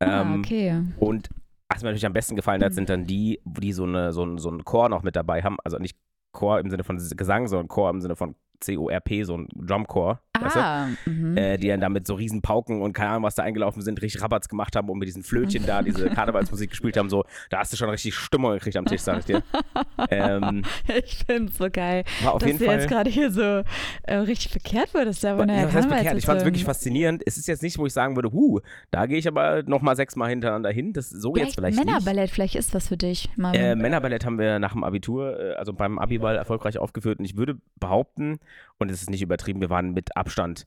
ah, 0.01 0.23
Ähm, 0.23 0.41
okay. 0.41 0.83
Und 0.99 1.29
was 1.69 1.83
mir 1.83 1.89
natürlich 1.89 2.07
am 2.07 2.13
besten 2.13 2.37
gefallen 2.37 2.63
hat, 2.63 2.75
sind 2.75 2.89
dann 2.89 3.07
die, 3.07 3.41
die 3.45 3.73
so, 3.73 3.85
eine, 3.85 4.13
so, 4.13 4.25
ein, 4.25 4.39
so 4.39 4.49
einen 4.51 4.65
Chor 4.65 4.89
noch 4.89 5.03
mit 5.03 5.17
dabei 5.17 5.43
haben. 5.43 5.57
Also 5.65 5.79
nicht 5.79 5.97
Chor 6.33 6.59
im 6.61 6.71
Sinne 6.71 6.85
von 6.85 6.97
Gesang, 6.99 7.47
sondern 7.49 7.69
Chor 7.69 7.91
im 7.91 8.01
Sinne 8.01 8.17
von 8.17 8.35
C-O-R-P, 8.61 9.25
so 9.25 9.37
ein 9.37 9.49
Drumchor. 9.55 10.21
Weißt 10.41 10.57
du? 10.57 10.61
Ah, 10.61 10.89
mhm. 11.07 11.37
Äh, 11.37 11.59
die 11.59 11.69
dann 11.69 11.81
da 11.81 11.89
mit 11.89 12.09
so 12.09 12.15
riesen 12.15 12.43
Pauken 12.43 12.83
und 12.83 12.93
keine 12.93 13.11
Ahnung, 13.11 13.23
was 13.23 13.37
da 13.37 13.45
eingelaufen 13.45 13.83
sind, 13.83 14.03
richtig 14.03 14.21
Rabatz 14.21 14.49
gemacht 14.49 14.75
haben 14.75 14.89
und 14.89 14.99
mit 14.99 15.07
diesen 15.07 15.23
Flötchen 15.23 15.65
da 15.65 15.81
diese 15.81 16.11
Karnevalsmusik 16.11 16.71
gespielt 16.71 16.97
haben. 16.97 17.09
So, 17.09 17.25
da 17.51 17.61
hast 17.61 17.73
du 17.73 17.77
schon 17.77 17.89
richtig 17.89 18.17
Stimmung 18.17 18.53
gekriegt 18.55 18.77
am 18.77 18.85
Tisch, 18.85 19.03
sag 19.03 19.21
ich 19.21 19.27
dir. 19.27 19.43
ähm, 20.11 20.65
ich 20.93 21.19
finde 21.25 21.53
es 21.53 21.59
so 21.59 21.69
geil, 21.71 22.03
war 22.25 22.35
auf 22.35 22.41
dass 22.41 22.49
jeden 22.49 22.59
du 22.59 22.65
Fall. 22.65 22.79
jetzt 22.81 22.89
gerade 22.89 23.11
hier 23.11 23.31
so 23.31 23.63
äh, 24.03 24.17
richtig 24.17 24.51
verkehrt 24.51 24.93
wurdest. 24.93 25.23
Da 25.23 25.37
von 25.37 25.47
der 25.47 25.69
was 25.69 25.75
heißt 25.75 25.89
verkehrt? 25.89 25.89
Ich 25.89 26.03
fand 26.03 26.13
es 26.13 26.25
Karnevalssitzung. 26.25 26.47
wirklich 26.47 26.65
faszinierend. 26.65 27.23
Es 27.25 27.37
ist 27.37 27.47
jetzt 27.47 27.63
nicht, 27.63 27.79
wo 27.79 27.87
ich 27.87 27.93
sagen 27.93 28.17
würde, 28.17 28.33
huh, 28.33 28.59
da 28.91 29.07
gehe 29.07 29.19
ich 29.19 29.29
aber 29.29 29.63
nochmal 29.63 29.95
sechsmal 29.95 30.31
hintereinander 30.31 30.71
hin. 30.71 30.93
Das 30.93 31.11
so 31.11 31.37
jetzt 31.37 31.55
vielleicht 31.55 31.77
nicht. 31.77 31.87
Männerballett, 31.87 32.31
vielleicht 32.31 32.57
ist 32.57 32.75
was 32.75 32.89
für 32.89 32.97
dich. 32.97 33.29
Marvin. 33.37 33.61
Äh, 33.61 33.77
Männerballett 33.77 34.27
haben 34.27 34.41
wir 34.41 34.59
nach 34.59 34.73
dem 34.73 34.83
Abitur, 34.83 35.39
äh, 35.39 35.53
also 35.55 35.73
beim 35.73 36.01
Abiball 36.01 36.35
erfolgreich 36.35 36.79
aufgeführt. 36.79 37.21
Und 37.21 37.25
ich 37.25 37.37
würde 37.37 37.57
behaupten, 37.79 38.41
und 38.79 38.91
es 38.91 39.03
ist 39.03 39.11
nicht 39.11 39.23
übertrieben, 39.23 39.61
wir 39.61 39.71
waren 39.71 39.93
mit 39.93 40.17
Abstand 40.17 40.67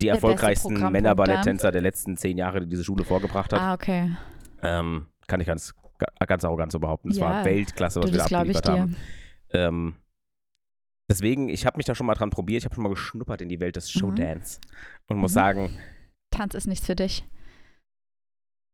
die 0.00 0.06
Der 0.06 0.14
erfolgreichsten 0.14 0.74
Männerballetttänzer 0.90 1.70
der 1.72 1.82
letzten 1.82 2.16
zehn 2.16 2.38
Jahre, 2.38 2.60
die 2.60 2.68
diese 2.68 2.84
Schule 2.84 3.04
vorgebracht 3.04 3.52
hat. 3.52 3.60
ah, 3.60 3.74
okay. 3.74 4.10
Ähm, 4.62 5.06
kann 5.26 5.40
ich 5.40 5.46
ganz, 5.46 5.74
ga- 5.98 6.26
ganz 6.26 6.44
arrogant 6.44 6.72
so 6.72 6.78
behaupten. 6.78 7.10
Es 7.10 7.18
Ja, 7.18 7.26
war 7.26 7.44
Weltklasse, 7.44 8.00
was 8.00 8.06
Du, 8.10 8.12
wir 8.16 8.18
da 8.18 8.24
abgeliefert 8.24 8.68
haben. 8.68 8.96
Ähm, 9.50 9.94
deswegen, 11.10 11.48
ich 11.50 11.66
habe 11.66 11.76
mich 11.76 11.86
da 11.86 11.94
schon 11.94 12.06
mal 12.06 12.14
dran 12.14 12.30
probiert. 12.30 12.60
Ich 12.60 12.64
habe 12.64 12.74
schon 12.74 12.82
mal 12.84 12.88
geschnuppert 12.90 13.42
in 13.42 13.48
die 13.48 13.60
Welt 13.60 13.76
des 13.76 13.94
Mhm. 13.94 13.98
Showdance. 14.00 14.60
Und 15.06 15.18
muss 15.18 15.32
Mhm. 15.32 15.34
sagen, 15.34 15.78
Tanz 16.30 16.54
ist 16.54 16.66
nichts 16.66 16.86
für 16.86 16.96
dich. 16.96 17.24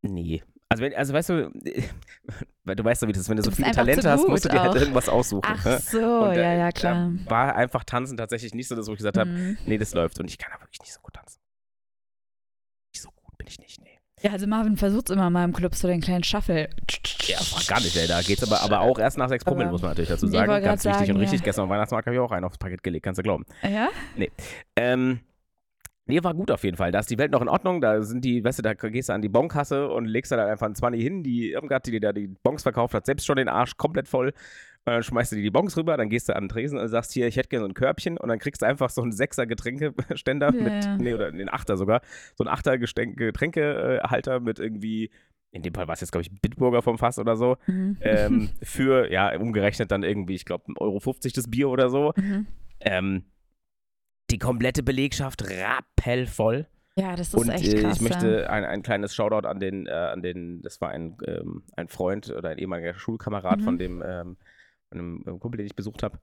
nee. 0.02 0.42
Also, 0.68 0.82
wenn, 0.82 0.94
also 0.94 1.12
weißt 1.14 1.28
du, 1.28 1.50
weil 2.64 2.74
du 2.76 2.84
weißt 2.84 3.02
ja, 3.02 3.08
wie 3.08 3.12
das 3.12 3.22
ist, 3.22 3.28
wenn 3.28 3.36
du 3.36 3.42
so 3.44 3.50
bist 3.50 3.62
viele 3.62 3.70
Talente 3.72 4.10
hast, 4.10 4.26
musst 4.26 4.44
du 4.44 4.48
dir 4.48 4.60
auch. 4.60 4.64
halt 4.66 4.76
irgendwas 4.80 5.08
aussuchen. 5.08 5.42
Ach 5.46 5.64
ne? 5.64 5.78
so, 5.78 5.98
Und, 6.24 6.32
äh, 6.32 6.42
ja, 6.42 6.52
ja, 6.54 6.72
klar. 6.72 7.12
War 7.26 7.54
einfach 7.54 7.84
Tanzen 7.84 8.16
tatsächlich 8.16 8.52
nicht 8.54 8.66
so, 8.68 8.74
das, 8.74 8.88
wo 8.88 8.92
ich 8.92 8.98
gesagt 8.98 9.16
habe, 9.16 9.30
Mhm. 9.30 9.58
nee, 9.66 9.78
das 9.78 9.94
läuft. 9.94 10.18
Und 10.18 10.28
ich 10.28 10.38
kann 10.38 10.52
aber 10.52 10.62
wirklich 10.64 10.80
nicht 10.80 10.92
so 10.92 11.00
gut 11.00 11.14
tanzen. 11.14 11.38
Nicht 12.92 13.02
so 13.02 13.10
gut 13.10 13.38
bin 13.38 13.46
ich 13.46 13.58
nicht, 13.60 13.80
nee. 13.82 13.90
Ja, 14.22 14.32
also 14.32 14.46
Marvin 14.46 14.76
versucht 14.76 15.10
immer 15.10 15.28
mal 15.30 15.44
im 15.44 15.52
Club 15.52 15.74
so 15.74 15.86
den 15.86 16.00
kleinen 16.00 16.24
Shuffle. 16.24 16.70
Ja, 17.26 17.38
gar 17.68 17.80
nicht, 17.80 17.94
ey. 17.96 18.08
Da 18.08 18.22
geht's 18.22 18.42
aber, 18.42 18.60
aber 18.62 18.80
auch 18.80 18.98
erst 18.98 19.18
nach 19.18 19.28
sechs 19.28 19.44
Promille, 19.44 19.66
Aber- 19.66 19.72
muss 19.72 19.82
man 19.82 19.90
natürlich 19.90 20.08
dazu 20.10 20.26
sagen. 20.26 20.50
Ganz 20.64 20.84
wichtig 20.84 20.98
sagen, 21.00 21.12
und 21.12 21.20
richtig. 21.20 21.40
ja. 21.40 21.44
Gestern 21.44 21.62
am 21.64 21.68
Weihnachtsmarkt 21.68 22.06
habe 22.06 22.16
ich 22.16 22.20
auch 22.20 22.32
einen 22.32 22.44
aufs 22.44 22.58
Paket 22.58 22.82
gelegt, 22.82 23.04
kannst 23.04 23.18
du 23.18 23.22
glauben. 23.22 23.44
Ja? 23.62 23.88
Ähm, 24.74 25.20
nee, 26.06 26.22
war 26.22 26.34
gut 26.34 26.50
auf 26.50 26.64
jeden 26.64 26.76
Fall. 26.76 26.92
Da 26.92 27.00
ist 27.00 27.10
die 27.10 27.18
Welt 27.18 27.32
noch 27.32 27.42
in 27.42 27.48
Ordnung. 27.48 27.80
Da 27.80 28.02
sind 28.02 28.24
die, 28.24 28.42
weißt 28.44 28.58
du, 28.58 28.62
da 28.62 28.74
gehst 28.74 29.08
du 29.08 29.12
an 29.12 29.22
die 29.22 29.28
Bonkasse 29.28 29.88
und 29.88 30.06
legst 30.06 30.32
da 30.32 30.46
einfach 30.46 30.66
einen 30.66 30.74
20 30.74 31.02
hin. 31.02 31.22
Die 31.22 31.50
Irmgard, 31.52 31.86
die 31.86 31.90
dir 31.92 32.00
da 32.00 32.12
die 32.12 32.28
Bons 32.42 32.62
verkauft 32.62 32.94
hat, 32.94 33.06
selbst 33.06 33.26
schon 33.26 33.36
den 33.36 33.48
Arsch 33.48 33.76
komplett 33.76 34.08
voll. 34.08 34.28
Und 34.28 34.92
dann 34.92 35.02
schmeißt 35.02 35.32
du 35.32 35.36
dir 35.36 35.42
die 35.42 35.50
Bons 35.50 35.76
rüber, 35.76 35.96
dann 35.96 36.08
gehst 36.08 36.28
du 36.28 36.36
an 36.36 36.44
den 36.44 36.48
Tresen 36.48 36.78
und 36.78 36.86
sagst 36.86 37.12
hier, 37.12 37.26
ich 37.26 37.36
hätte 37.36 37.48
gerne 37.48 37.64
so 37.64 37.68
ein 37.68 37.74
Körbchen 37.74 38.18
und 38.18 38.28
dann 38.28 38.38
kriegst 38.38 38.62
du 38.62 38.66
einfach 38.66 38.88
so 38.88 39.02
einen 39.02 39.10
Sechser 39.10 39.44
Getränkeständer 39.46 40.54
Ja, 40.54 40.62
mit, 40.62 40.88
nee, 41.00 41.12
oder 41.12 41.32
den 41.32 41.48
Achter 41.48 41.76
sogar, 41.76 42.02
so 42.36 42.44
ein 42.44 42.48
Achter 42.48 42.74
Gestänk- 42.74 43.16
Getränkehalter 43.16 44.38
mit 44.38 44.60
irgendwie, 44.60 45.10
in 45.50 45.62
dem 45.62 45.74
Fall 45.74 45.88
war 45.88 45.94
es 45.94 46.02
jetzt, 46.02 46.12
glaube 46.12 46.22
ich, 46.22 46.30
Bitburger 46.40 46.82
vom 46.82 46.98
Fass 46.98 47.18
oder 47.18 47.34
so, 47.36 47.56
Mhm. 47.66 47.96
ähm, 48.00 48.48
für, 48.62 49.10
ja, 49.10 49.36
umgerechnet 49.36 49.90
dann 49.90 50.04
irgendwie, 50.04 50.34
ich 50.36 50.44
glaube, 50.44 50.64
1,50 50.68 50.80
Euro 50.80 51.00
das 51.34 51.50
Bier 51.50 51.68
oder 51.68 51.90
so. 51.90 52.12
Mhm. 52.16 52.46
Ähm, 52.78 53.24
die 54.30 54.38
komplette 54.38 54.82
Belegschaft 54.82 55.44
rappellvoll. 55.48 56.66
Ja, 56.98 57.14
das 57.14 57.28
ist 57.28 57.34
Und 57.34 57.50
echt 57.50 57.74
äh, 57.74 57.82
krass. 57.82 57.96
ich 57.96 58.02
möchte 58.02 58.48
ein, 58.48 58.64
ein 58.64 58.82
kleines 58.82 59.14
Shoutout 59.14 59.46
an 59.46 59.60
den, 59.60 59.86
äh, 59.86 59.90
an 59.90 60.22
den, 60.22 60.62
das 60.62 60.80
war 60.80 60.90
ein, 60.90 61.16
ähm, 61.26 61.62
ein 61.76 61.88
Freund 61.88 62.30
oder 62.30 62.48
ein 62.50 62.58
ehemaliger 62.58 62.94
Schulkamerad 62.94 63.60
Mhm. 63.60 63.64
von 63.64 63.78
dem, 63.78 64.02
ähm, 64.06 64.36
von 64.88 64.98
einem 64.98 65.24
äh, 65.26 65.38
Kumpel, 65.38 65.58
den 65.58 65.66
ich 65.66 65.76
besucht 65.76 66.02
habe, 66.02 66.18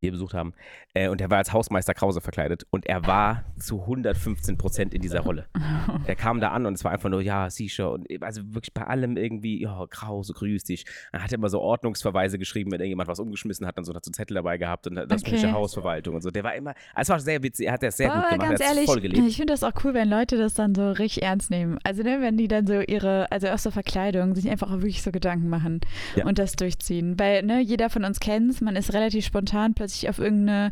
wir 0.00 0.12
besucht 0.12 0.34
haben. 0.34 0.54
Äh, 0.94 1.08
und 1.08 1.20
der 1.20 1.30
war 1.30 1.38
als 1.38 1.52
Hausmeister 1.52 1.94
Krause 1.94 2.20
verkleidet 2.20 2.66
und 2.70 2.86
er 2.86 3.06
war 3.06 3.44
zu 3.58 3.80
115 3.80 4.56
Prozent 4.56 4.94
in 4.94 5.02
dieser 5.02 5.20
Rolle. 5.20 5.46
Der 6.06 6.14
kam 6.16 6.40
da 6.40 6.50
an 6.50 6.66
und 6.66 6.74
es 6.74 6.84
war 6.84 6.92
einfach 6.92 7.08
nur, 7.10 7.20
ja, 7.20 7.50
sicher. 7.50 7.90
Und 7.90 8.06
also 8.22 8.42
wirklich 8.54 8.72
bei 8.72 8.82
allem 8.86 9.16
irgendwie, 9.16 9.60
ja, 9.62 9.86
Krause, 9.90 10.32
grüß 10.34 10.64
dich. 10.64 10.84
Dann 11.12 11.22
hat 11.22 11.32
er 11.32 11.38
immer 11.38 11.48
so 11.48 11.60
Ordnungsverweise 11.60 12.38
geschrieben, 12.38 12.70
wenn 12.70 12.80
irgendjemand 12.80 13.08
was 13.08 13.18
umgeschmissen 13.18 13.66
hat, 13.66 13.76
dann 13.76 13.84
so 13.84 13.92
dazu 13.92 14.10
Zettel 14.10 14.34
dabei 14.34 14.58
gehabt 14.58 14.86
und 14.86 14.94
das 14.96 15.22
Okay. 15.22 15.36
okay. 15.36 15.52
Hausverwaltung 15.52 16.14
und 16.14 16.22
so. 16.22 16.30
Der 16.30 16.44
war 16.44 16.54
immer, 16.54 16.74
also 16.94 17.00
es 17.00 17.08
war 17.10 17.20
sehr 17.20 17.42
witzig, 17.42 17.66
er 17.66 17.72
hat 17.74 17.82
das 17.82 17.96
sehr 17.96 18.12
Aber 18.12 18.22
gut 18.22 18.30
gemacht, 18.32 18.48
ganz 18.50 18.60
er 18.60 18.68
hat 18.68 18.74
ehrlich, 18.74 18.90
voll 18.90 19.00
gelebt. 19.00 19.26
ich 19.26 19.36
finde 19.36 19.52
das 19.52 19.64
auch 19.64 19.72
cool, 19.84 19.94
wenn 19.94 20.08
Leute 20.08 20.36
das 20.38 20.54
dann 20.54 20.74
so 20.74 20.90
richtig 20.92 21.22
ernst 21.24 21.50
nehmen. 21.50 21.78
Also 21.84 22.02
ne, 22.02 22.18
wenn 22.20 22.36
die 22.36 22.48
dann 22.48 22.66
so 22.66 22.80
ihre, 22.80 23.30
also 23.32 23.48
aus 23.48 23.64
der 23.64 23.72
Verkleidung, 23.72 24.34
sich 24.34 24.48
einfach 24.48 24.68
auch 24.70 24.76
wirklich 24.76 25.02
so 25.02 25.10
Gedanken 25.10 25.48
machen 25.48 25.80
Ja. 26.14 26.24
und 26.26 26.38
das 26.38 26.52
durchziehen. 26.52 27.18
Weil 27.18 27.42
ne, 27.42 27.60
jeder 27.60 27.90
von 27.90 28.04
uns 28.04 28.20
kennt 28.20 28.50
es, 28.52 28.60
man 28.60 28.76
ist 28.76 28.92
relativ 28.92 29.24
spontan 29.24 29.74
plötzlich 29.74 29.87
auf 30.08 30.18
irgendeine, 30.18 30.70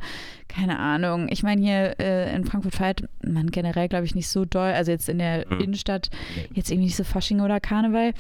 keine 0.49 0.78
Ahnung, 0.78 1.28
ich 1.30 1.42
meine 1.42 1.61
hier 1.61 1.99
äh, 2.00 2.35
in 2.35 2.44
Frankfurt 2.44 2.75
feiert 2.75 3.02
man 3.23 3.50
generell, 3.50 3.88
glaube 3.88 4.04
ich, 4.04 4.14
nicht 4.14 4.28
so 4.28 4.44
doll, 4.44 4.73
also 4.73 4.90
jetzt 4.90 5.08
in 5.08 5.18
der 5.18 5.46
Mhm. 5.50 5.61
Innenstadt, 5.61 6.11
jetzt 6.52 6.70
irgendwie 6.70 6.87
nicht 6.87 6.96
so 6.96 7.04
Fasching 7.04 7.40
oder 7.40 7.61
Karneval. 7.61 8.12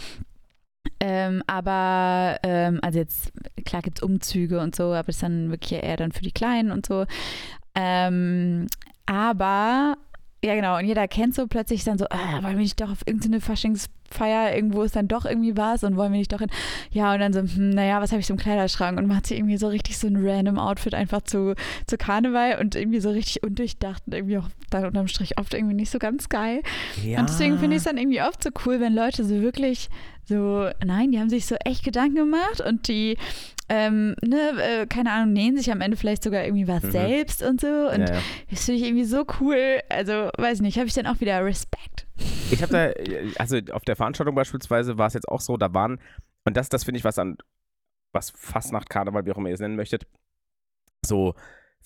Ähm, 1.00 1.42
aber, 1.46 2.38
ähm, 2.42 2.78
also 2.82 2.98
jetzt, 2.98 3.32
klar 3.64 3.82
gibt 3.82 3.98
es 3.98 4.02
Umzüge 4.02 4.60
und 4.60 4.74
so, 4.76 4.84
aber 4.84 5.04
das 5.04 5.16
ist 5.16 5.22
dann 5.22 5.50
wirklich 5.50 5.82
eher 5.82 5.96
dann 5.96 6.12
für 6.12 6.22
die 6.22 6.32
Kleinen 6.32 6.70
und 6.70 6.86
so. 6.86 7.06
Ähm, 7.74 8.66
aber, 9.04 9.96
ja 10.44 10.54
genau, 10.54 10.78
und 10.78 10.86
jeder 10.86 11.08
kennt 11.08 11.34
so 11.34 11.46
plötzlich 11.48 11.84
dann 11.84 11.98
so, 11.98 12.06
ah, 12.10 12.42
wollen 12.42 12.56
wir 12.56 12.62
nicht 12.62 12.80
doch 12.80 12.90
auf 12.90 13.02
irgendeine 13.06 13.40
Faschingsfeier, 14.10 14.54
irgendwo 14.54 14.82
ist 14.82 14.96
dann 14.96 15.08
doch 15.08 15.24
irgendwie 15.24 15.56
was 15.56 15.84
und 15.84 15.96
wollen 15.96 16.12
wir 16.12 16.18
nicht 16.18 16.32
doch 16.32 16.40
hin, 16.40 16.50
ja 16.90 17.12
und 17.12 17.20
dann 17.20 17.32
so, 17.32 17.40
hm, 17.40 17.70
naja, 17.70 18.00
was 18.00 18.12
habe 18.12 18.20
ich 18.20 18.26
so 18.26 18.34
im 18.34 18.38
Kleiderschrank 18.38 18.98
und 18.98 19.06
macht 19.06 19.26
sie 19.26 19.36
irgendwie 19.36 19.56
so 19.56 19.68
richtig 19.68 19.98
so 19.98 20.06
ein 20.06 20.16
random 20.16 20.58
Outfit 20.58 20.94
einfach 20.94 21.22
zu, 21.22 21.54
zu 21.86 21.96
Karneval 21.96 22.58
und 22.60 22.74
irgendwie 22.74 23.00
so 23.00 23.10
richtig 23.10 23.42
undurchdacht 23.42 24.02
und 24.06 24.14
irgendwie 24.14 24.38
auch 24.38 24.48
dann 24.70 24.84
unterm 24.84 25.08
Strich 25.08 25.38
oft 25.38 25.54
irgendwie 25.54 25.74
nicht 25.74 25.90
so 25.90 25.98
ganz 25.98 26.28
geil. 26.28 26.62
Ja. 27.04 27.20
Und 27.20 27.28
deswegen 27.28 27.58
finde 27.58 27.76
ich 27.76 27.80
es 27.80 27.84
dann 27.84 27.98
irgendwie 27.98 28.22
oft 28.22 28.42
so 28.42 28.50
cool, 28.64 28.80
wenn 28.80 28.94
Leute 28.94 29.24
so 29.24 29.40
wirklich 29.40 29.88
so, 30.28 30.68
nein, 30.84 31.12
die 31.12 31.18
haben 31.18 31.28
sich 31.30 31.46
so 31.46 31.54
echt 31.64 31.84
Gedanken 31.84 32.16
gemacht 32.16 32.60
und 32.60 32.88
die, 32.88 33.16
ähm, 33.68 34.14
ne, 34.22 34.82
äh, 34.82 34.86
keine 34.86 35.12
Ahnung, 35.12 35.32
nähen 35.32 35.56
sich 35.56 35.70
am 35.70 35.80
Ende 35.80 35.96
vielleicht 35.96 36.22
sogar 36.22 36.44
irgendwie 36.44 36.68
was 36.68 36.82
Mhm. 36.82 36.90
selbst 36.90 37.42
und 37.42 37.60
so. 37.60 37.66
Und 37.66 38.00
ja, 38.08 38.14
ja. 38.14 38.20
das 38.50 38.64
finde 38.64 38.80
ich 38.80 38.86
irgendwie 38.86 39.04
so 39.04 39.24
cool. 39.40 39.80
Also, 39.88 40.30
weiß 40.36 40.60
nicht, 40.60 40.78
habe 40.78 40.86
ich 40.88 40.94
dann 40.94 41.06
auch 41.06 41.20
wieder 41.20 41.44
Respekt. 41.44 42.06
Ich 42.50 42.62
habe 42.62 42.72
da, 42.72 42.90
also 43.40 43.58
auf 43.72 43.84
der 43.84 43.96
Veranstaltung 43.96 44.34
beispielsweise 44.34 44.98
war 44.98 45.06
es 45.08 45.14
jetzt 45.14 45.28
auch 45.28 45.40
so, 45.40 45.56
da 45.56 45.72
waren, 45.74 46.00
und 46.44 46.56
das, 46.56 46.68
das 46.68 46.84
finde 46.84 46.98
ich 46.98 47.04
was 47.04 47.18
an, 47.18 47.36
was 48.12 48.30
Fastnacht, 48.30 48.88
Karneval, 48.88 49.26
wie 49.26 49.32
auch 49.32 49.36
immer 49.38 49.48
ihr 49.48 49.54
es 49.54 49.60
nennen 49.60 49.76
möchtet, 49.76 50.06
so 51.04 51.34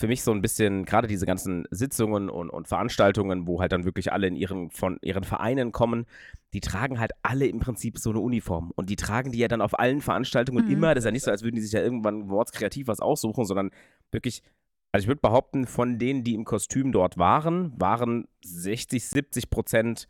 für 0.01 0.09
mich 0.09 0.23
so 0.23 0.33
ein 0.33 0.41
bisschen, 0.41 0.87
gerade 0.87 1.07
diese 1.07 1.27
ganzen 1.27 1.67
Sitzungen 1.71 2.31
und, 2.31 2.49
und 2.49 2.67
Veranstaltungen, 2.67 3.47
wo 3.47 3.61
halt 3.61 3.73
dann 3.73 3.85
wirklich 3.85 4.13
alle 4.13 4.29
in 4.29 4.35
ihren, 4.35 4.71
von 4.71 4.99
ihren 5.03 5.25
Vereinen 5.25 5.73
kommen, 5.73 6.07
die 6.55 6.61
tragen 6.61 6.99
halt 6.99 7.13
alle 7.23 7.47
im 7.47 7.61
Prinzip 7.61 7.99
so 7.99 8.09
eine 8.09 8.21
Uniform. 8.21 8.73
Und 8.77 8.89
die 8.89 8.97
tragen 8.97 9.31
die 9.31 9.39
ja 9.39 9.47
dann 9.47 9.61
auf 9.61 9.79
allen 9.79 10.01
Veranstaltungen 10.01 10.65
Mhm. 10.65 10.73
immer. 10.73 10.95
Das 10.95 11.03
ist 11.03 11.05
ja 11.05 11.11
nicht 11.11 11.25
so, 11.25 11.31
als 11.31 11.43
würden 11.43 11.57
die 11.57 11.61
sich 11.61 11.73
ja 11.73 11.83
irgendwann 11.83 12.31
wortskreativ 12.31 12.87
was 12.87 13.01
aussuchen, 13.01 13.45
sondern 13.45 13.73
wirklich, 14.11 14.43
also 14.91 15.05
ich 15.05 15.09
würde 15.09 15.21
behaupten, 15.21 15.67
von 15.67 15.99
denen, 15.99 16.25
die 16.25 16.33
im 16.33 16.47
Kostüm 16.47 16.93
dort 16.93 17.19
waren, 17.19 17.79
waren 17.79 18.27
60, 18.43 19.07
70 19.07 19.51
Prozent 19.51 20.09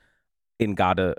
in 0.57 0.77
Garde 0.77 1.17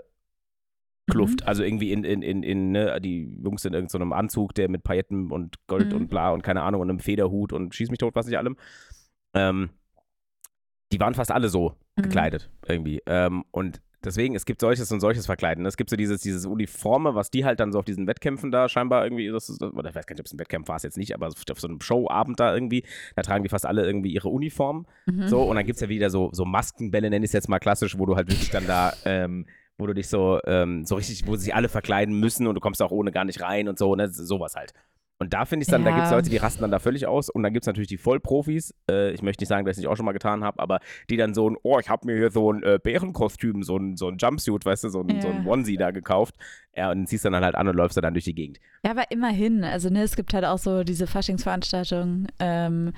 Kluft. 1.10 1.46
Also 1.46 1.62
irgendwie 1.64 1.92
in, 1.92 2.04
in, 2.04 2.22
in, 2.22 2.42
in 2.42 2.70
ne, 2.72 3.00
die 3.00 3.38
Jungs 3.42 3.64
in 3.64 3.74
irgendeinem 3.74 4.12
Anzug, 4.12 4.54
der 4.54 4.68
mit 4.68 4.84
Pailletten 4.84 5.30
und 5.30 5.56
Gold 5.66 5.90
Mhm. 5.92 5.96
und 6.02 6.08
bla 6.08 6.30
und 6.30 6.42
keine 6.42 6.62
Ahnung 6.62 6.80
und 6.80 6.90
einem 6.90 7.00
Federhut 7.00 7.52
und 7.52 7.74
schieß 7.74 7.90
mich 7.90 7.98
tot, 7.98 8.14
was 8.14 8.26
nicht 8.26 8.38
allem. 8.38 8.56
Ähm, 9.34 9.70
die 10.92 11.00
waren 11.00 11.14
fast 11.14 11.30
alle 11.32 11.48
so 11.48 11.74
Mhm. 11.96 12.02
gekleidet 12.02 12.50
irgendwie. 12.66 13.00
Ähm, 13.06 13.44
und 13.50 13.80
Deswegen, 14.04 14.34
es 14.34 14.46
gibt 14.46 14.60
solches 14.60 14.90
und 14.90 14.98
solches 14.98 15.26
Verkleiden. 15.26 15.64
Es 15.64 15.76
gibt 15.76 15.88
so 15.88 15.94
dieses, 15.94 16.20
dieses 16.22 16.44
Uniforme, 16.44 17.14
was 17.14 17.30
die 17.30 17.44
halt 17.44 17.60
dann 17.60 17.70
so 17.70 17.78
auf 17.78 17.84
diesen 17.84 18.08
Wettkämpfen 18.08 18.50
da 18.50 18.68
scheinbar 18.68 19.04
irgendwie, 19.04 19.28
das 19.28 19.48
ist, 19.48 19.62
oder 19.62 19.90
ich 19.90 19.94
weiß 19.94 20.06
gar 20.06 20.14
nicht, 20.14 20.20
ob 20.20 20.26
es 20.26 20.32
ein 20.32 20.40
Wettkampf 20.40 20.66
war 20.66 20.74
es 20.74 20.82
jetzt 20.82 20.98
nicht, 20.98 21.14
aber 21.14 21.28
auf 21.28 21.60
so 21.60 21.68
einem 21.68 21.80
Showabend 21.80 22.40
da 22.40 22.52
irgendwie, 22.52 22.82
da 23.14 23.22
tragen 23.22 23.44
die 23.44 23.48
fast 23.48 23.64
alle 23.64 23.86
irgendwie 23.86 24.12
ihre 24.12 24.28
Uniform. 24.28 24.86
Mhm. 25.06 25.28
So, 25.28 25.42
und 25.42 25.54
dann 25.54 25.64
gibt 25.64 25.76
es 25.76 25.82
ja 25.82 25.88
wieder 25.88 26.10
so, 26.10 26.30
so 26.32 26.44
Maskenbälle, 26.44 27.10
nenne 27.10 27.24
ich 27.24 27.28
es 27.28 27.32
jetzt 27.32 27.48
mal 27.48 27.60
klassisch, 27.60 27.96
wo 27.96 28.04
du 28.04 28.16
halt 28.16 28.28
wirklich 28.28 28.50
dann 28.50 28.66
da, 28.66 28.92
ähm, 29.04 29.46
wo 29.78 29.86
du 29.86 29.94
dich 29.94 30.08
so, 30.08 30.38
ähm, 30.46 30.84
so 30.84 30.94
richtig, 30.96 31.26
wo 31.26 31.36
sich 31.36 31.54
alle 31.54 31.68
verkleiden 31.68 32.18
müssen 32.20 32.46
und 32.46 32.54
du 32.54 32.60
kommst 32.60 32.80
auch 32.82 32.90
ohne 32.90 33.10
gar 33.12 33.24
nicht 33.24 33.40
rein 33.40 33.68
und 33.68 33.78
so, 33.78 33.94
ne? 33.96 34.08
Sowas 34.08 34.54
halt. 34.54 34.72
Und 35.18 35.32
da 35.34 35.44
finde 35.44 35.62
ich 35.62 35.68
dann, 35.68 35.84
da 35.84 35.90
Ja. 35.90 35.96
gibt 35.96 36.06
es 36.06 36.12
Leute, 36.12 36.30
die 36.30 36.36
rasten 36.38 36.62
dann 36.62 36.72
da 36.72 36.80
völlig 36.80 37.06
aus. 37.06 37.30
Und 37.30 37.44
dann 37.44 37.52
gibt 37.52 37.62
es 37.62 37.66
natürlich 37.68 37.86
die 37.88 37.96
Vollprofis. 37.96 38.74
Äh, 38.90 39.12
ich 39.12 39.22
möchte 39.22 39.42
nicht 39.42 39.50
sagen, 39.50 39.64
dass 39.64 39.76
ich 39.76 39.82
nicht 39.82 39.88
auch 39.88 39.96
schon 39.96 40.04
mal 40.04 40.10
getan 40.10 40.42
habe, 40.42 40.58
aber 40.58 40.80
die 41.10 41.16
dann 41.16 41.32
so 41.32 41.48
ein, 41.48 41.56
oh, 41.62 41.78
ich 41.78 41.88
habe 41.88 42.06
mir 42.06 42.16
hier 42.16 42.32
so 42.32 42.52
ein 42.52 42.64
äh, 42.64 42.80
Bärenkostüm, 42.82 43.62
so 43.62 43.76
ein, 43.76 43.96
so 43.96 44.08
ein 44.08 44.16
Jumpsuit, 44.18 44.64
weißt 44.66 44.82
du, 44.82 44.88
so 44.88 45.00
ein, 45.02 45.20
so 45.20 45.28
ein 45.28 45.44
Ja. 45.44 45.50
Onesie 45.52 45.76
da 45.76 45.92
gekauft. 45.92 46.34
Ja, 46.76 46.90
und 46.90 47.06
ziehst 47.06 47.24
dann 47.24 47.36
halt 47.36 47.54
an 47.54 47.68
und 47.68 47.76
läufst 47.76 47.96
dann 48.02 48.14
durch 48.14 48.24
die 48.24 48.34
Gegend. 48.34 48.58
Ja, 48.84 48.90
aber 48.90 49.12
immerhin. 49.12 49.62
Also, 49.62 49.90
ne, 49.90 50.02
es 50.02 50.16
gibt 50.16 50.34
halt 50.34 50.44
auch 50.44 50.58
so 50.58 50.82
diese 50.82 51.06
Faschingsveranstaltungen, 51.06 52.26
ähm, 52.40 52.92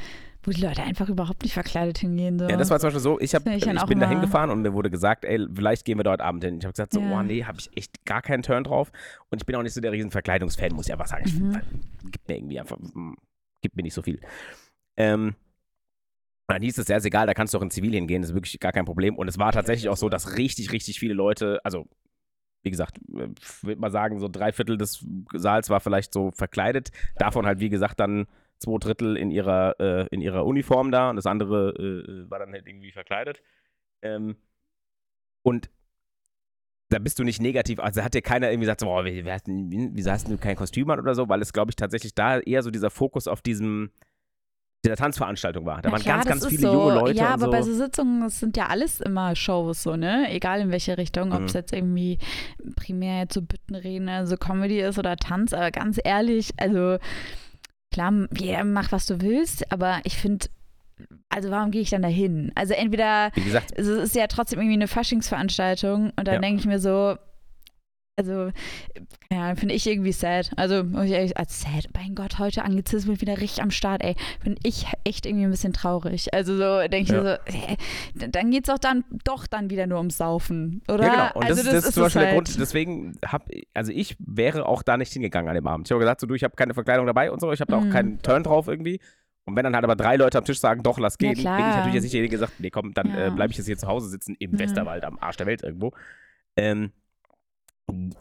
wo 0.47 0.51
die 0.51 0.61
Leute 0.61 0.83
einfach 0.83 1.09
überhaupt 1.09 1.43
nicht 1.43 1.55
verkleidet 1.55 1.99
hingehen. 1.99 2.39
So. 2.39 2.47
Ja, 2.49 2.57
das 2.57 2.71
war 2.71 2.79
zum 2.79 2.89
Beispiel 2.89 3.01
so, 3.01 3.19
ich, 3.21 3.35
hab, 3.35 3.47
ich 3.47 3.67
ich 3.67 3.85
bin 3.87 4.01
da 4.01 4.09
hingefahren 4.09 4.51
und 4.51 4.63
mir 4.63 4.73
wurde 4.73 4.91
gesagt, 4.91 5.25
ey, 5.25 5.47
vielleicht 5.55 5.85
gehen 5.85 5.99
wir 5.99 6.05
dort 6.05 6.21
Abend 6.21 6.45
hin. 6.45 6.59
Ich 6.59 6.65
habe 6.65 6.73
gesagt, 6.73 6.93
so, 6.93 7.01
Ja. 7.01 7.19
oh 7.19 7.23
nee, 7.23 7.45
habe 7.45 7.59
ich 7.59 7.75
echt 7.77 8.05
gar 8.05 8.23
keinen 8.23 8.43
Turn 8.43 8.65
drauf. 8.65 8.93
Und 9.31 9.43
ich 9.43 9.47
bin 9.47 9.57
auch 9.57 9.63
nicht 9.63 9.75
so 9.75 9.81
der 9.81 9.93
riesen 9.93 10.11
Verkleidungsfan, 10.11 10.73
muss 10.75 10.87
ich 10.87 10.93
einfach 10.93 11.07
sagen. 11.07 11.25
Ich 11.27 11.35
Mhm. 11.35 11.61
gibt 12.11 12.29
mir 12.29 12.37
irgendwie 12.37 12.61
einfach, 12.61 12.79
mm, 12.79 13.15
gibt 13.63 13.77
mir 13.77 13.83
nicht 13.83 13.95
so 13.95 14.03
viel. 14.03 14.21
Ähm, 14.97 15.35
dann 16.47 16.61
hieß 16.63 16.77
es, 16.79 16.89
ja, 16.89 16.97
ist 16.99 17.07
egal, 17.07 17.27
da 17.27 17.35
kannst 17.35 17.55
du 17.55 17.59
auch 17.59 17.63
in 17.63 17.71
Zivil 17.71 17.93
hingehen, 17.93 18.21
das 18.23 18.31
ist 18.31 18.35
wirklich 18.35 18.61
gar 18.61 18.73
kein 18.73 18.85
Problem. 18.85 19.17
Und 19.17 19.29
es 19.29 19.39
war 19.39 19.51
tatsächlich 19.53 19.89
auch 19.89 19.97
so, 19.97 20.09
dass 20.11 20.37
richtig, 20.37 20.73
richtig 20.73 20.99
viele 21.01 21.15
Leute, 21.15 21.59
also 21.65 21.87
wie 22.63 22.71
gesagt, 22.71 22.99
äh, 23.15 23.29
ich 23.41 23.65
würde 23.65 23.81
mal 23.81 23.91
sagen, 23.91 24.19
so 24.21 24.29
drei 24.29 24.53
Viertel 24.53 24.77
des 24.77 25.05
Saals 25.33 25.71
war 25.71 25.81
vielleicht 25.81 26.13
so 26.13 26.31
verkleidet. 26.33 26.91
Davon 27.17 27.47
halt, 27.47 27.61
wie 27.61 27.71
gesagt, 27.71 27.99
dann 28.01 28.27
zwei 28.59 28.79
Drittel 28.79 29.17
in 29.17 29.31
ihrer, 29.31 29.79
äh, 29.81 30.07
in 30.11 30.21
ihrer 30.21 30.45
Uniform 30.47 30.91
da 30.91 31.11
und 31.11 31.17
das 31.17 31.27
andere 31.27 31.71
äh, 31.71 32.31
war 32.31 32.39
dann 32.39 32.53
halt 32.53 32.67
irgendwie 32.67 32.93
verkleidet. 32.93 33.43
Ähm, 34.03 34.37
und 35.43 35.69
da 36.91 36.99
bist 36.99 37.19
du 37.19 37.25
nicht 37.25 37.41
negativ, 37.41 37.81
also 37.81 38.03
hat 38.03 38.15
dir 38.15 38.23
keiner 38.23 38.49
irgendwie 38.51 38.67
gesagt, 38.67 38.81
so, 38.81 38.87
boah, 38.87 39.05
wie, 39.05 39.25
wie 39.25 39.33
hast, 39.33 39.49
wie, 39.49 39.91
wieso 39.93 40.11
hast 40.11 40.29
du 40.29 40.37
kein 40.39 40.55
Kostüm 40.57 40.89
an 40.91 41.01
oder 41.01 41.15
so, 41.15 41.29
weil 41.29 41.43
es, 41.43 41.53
glaube 41.53 41.71
ich, 41.71 41.77
tatsächlich 41.77 42.15
da 42.15 42.39
eher 42.39 42.63
so 42.63 42.71
dieser 42.71 42.91
Fokus 42.91 43.27
auf 43.27 43.43
diesem, 43.43 43.91
dieser 44.85 44.97
Tanzveranstaltung 44.97 45.65
war. 45.67 45.83
Da 45.83 45.89
Na 45.89 45.95
waren 45.95 46.03
klar, 46.03 46.17
ganz, 46.19 46.29
ganz 46.43 46.47
viele 46.47 46.63
so. 46.63 46.73
junge 46.73 46.95
Leute 46.95 47.19
Ja, 47.19 47.29
aber 47.31 47.47
so. 47.47 47.51
bei 47.51 47.63
so 47.63 47.75
Sitzungen, 47.75 48.21
das 48.21 48.39
sind 48.39 48.57
ja 48.57 48.67
alles 48.67 49.01
immer 49.01 49.35
Shows, 49.35 49.83
so, 49.83 49.97
ne? 49.97 50.27
Egal 50.31 50.61
in 50.61 50.71
welche 50.71 50.97
Richtung, 50.99 51.33
ob 51.33 51.45
es 51.45 51.55
Mhm. 51.55 51.59
jetzt 51.59 51.73
irgendwie 51.73 52.19
primär 52.77 53.21
jetzt 53.23 53.35
so 53.35 53.43
Büttenreden, 53.43 54.09
also 54.09 54.37
Comedy 54.37 54.81
ist 54.81 54.99
oder 54.99 55.17
Tanz, 55.17 55.53
aber 55.53 55.71
ganz 55.71 55.99
ehrlich, 56.05 56.51
also 56.59 56.99
klar, 57.95 58.13
jeder 58.37 58.65
macht, 58.65 58.93
was 58.93 59.07
du 59.07 59.21
willst, 59.21 59.71
aber 59.73 60.01
ich 60.05 60.17
finde, 60.17 60.47
also 61.29 61.51
warum 61.51 61.71
gehe 61.71 61.81
ich 61.83 61.91
dann 61.91 62.03
dahin? 62.03 62.53
Also 62.55 62.75
entweder, 62.75 63.31
wie 63.35 63.45
gesagt, 63.45 63.73
es 63.77 63.87
ist 63.87 64.15
ja 64.15 64.27
trotzdem 64.27 64.59
irgendwie 64.61 64.75
eine 64.77 64.89
Faschingsveranstaltung 64.89 66.13
und 66.17 66.29
dann 66.29 66.35
Ja. 66.35 66.41
denke 66.41 66.61
ich 66.61 66.67
mir 66.67 66.79
so, 66.79 67.17
also, 68.17 68.51
keine 69.29 69.43
Ahnung, 69.43 69.57
finde 69.57 69.75
ich 69.75 69.87
irgendwie 69.87 70.13
sad. 70.13 70.53
Also, 70.57 70.85
muss 70.85 71.07
ich 71.07 71.11
ehrlich 71.13 71.37
als 71.37 71.61
sad. 71.61 71.89
Mein 71.95 72.15
Gott, 72.15 72.39
heute 72.39 72.65
Anglizismen 72.65 73.21
wieder 73.21 73.41
richtig 73.41 73.63
am 73.63 73.71
Start, 73.73 74.03
ey. 74.05 74.15
Finde 74.41 74.61
ich 74.65 74.87
echt 75.05 75.27
irgendwie 75.27 75.45
ein 75.47 75.51
bisschen 75.51 75.73
traurig. 75.73 76.33
Also, 76.33 76.57
so 76.57 76.79
denke 76.89 76.99
ich 76.99 77.09
Ja. 77.09 77.23
mir 77.23 77.41
so, 77.47 77.53
hä, 77.53 77.77
dann 78.15 78.51
geht 78.53 78.69
es 78.69 78.73
doch 78.73 78.79
dann 78.79 79.05
doch 79.25 79.47
dann 79.49 79.69
wieder 79.71 79.87
nur 79.89 79.99
ums 79.99 80.17
Saufen, 80.19 80.83
oder? 80.89 81.05
Ja, 81.05 81.11
genau. 81.11 81.31
Und 81.35 81.45
also, 81.45 81.63
das, 81.63 81.73
das, 81.73 81.85
ist 81.87 81.95
zum 81.95 82.05
Beispiel 82.05 82.21
der 82.21 82.31
halt. 82.31 82.45
Grund, 82.47 82.61
deswegen 82.61 83.19
habe 83.27 83.45
also 83.75 83.91
ich 83.91 84.17
wäre 84.21 84.67
auch 84.67 84.83
da 84.85 84.97
nicht 84.97 85.13
hingegangen 85.13 85.49
an 85.49 85.57
dem 85.57 85.67
Abend. 85.67 85.89
Ich 85.89 85.93
habe 85.93 86.01
gesagt, 86.01 86.21
so, 86.21 86.27
du, 86.29 86.35
ich 86.35 86.45
habe 86.45 86.55
keine 86.55 86.75
Verkleidung 86.75 87.07
dabei 87.07 87.33
und 87.33 87.41
so, 87.41 87.51
ich 87.53 87.61
habe 87.61 87.73
da 87.73 87.79
auch 87.79 87.85
Mhm. 87.85 87.91
keinen 87.91 88.23
Turn 88.23 88.45
drauf 88.45 88.69
irgendwie. 88.69 89.01
Und 89.47 89.57
wenn 89.57 89.65
dann 89.65 89.75
halt 89.75 89.85
aber 89.85 89.97
drei 89.97 90.17
Leute 90.17 90.39
am 90.39 90.45
Tisch 90.45 90.61
sagen, 90.61 90.83
doch, 90.85 90.99
lass 90.99 91.17
Ja, 91.21 91.33
gehen, 91.33 91.43
bin 91.43 91.69
ich 91.69 91.75
natürlich 91.75 91.95
jetzt 91.95 92.03
nicht 92.05 92.15
derjenige, 92.15 92.39
der 92.39 92.47
sagt, 92.47 92.61
nee, 92.61 92.71
komm, 92.71 92.95
dann 92.95 93.09
Ja. 93.09 93.27
äh, 93.27 93.31
bleibe 93.31 93.51
ich 93.51 93.59
jetzt 93.59 93.67
hier 93.67 93.77
zu 93.77 93.89
Hause 93.89 94.09
sitzen 94.09 94.37
im 94.39 94.53
Mhm. 94.53 94.59
Westerwald, 94.61 95.05
am 95.05 95.19
Arsch 95.19 95.37
der 95.37 95.47
Welt 95.47 95.63
irgendwo. 95.63 95.93
Ähm, 96.57 96.93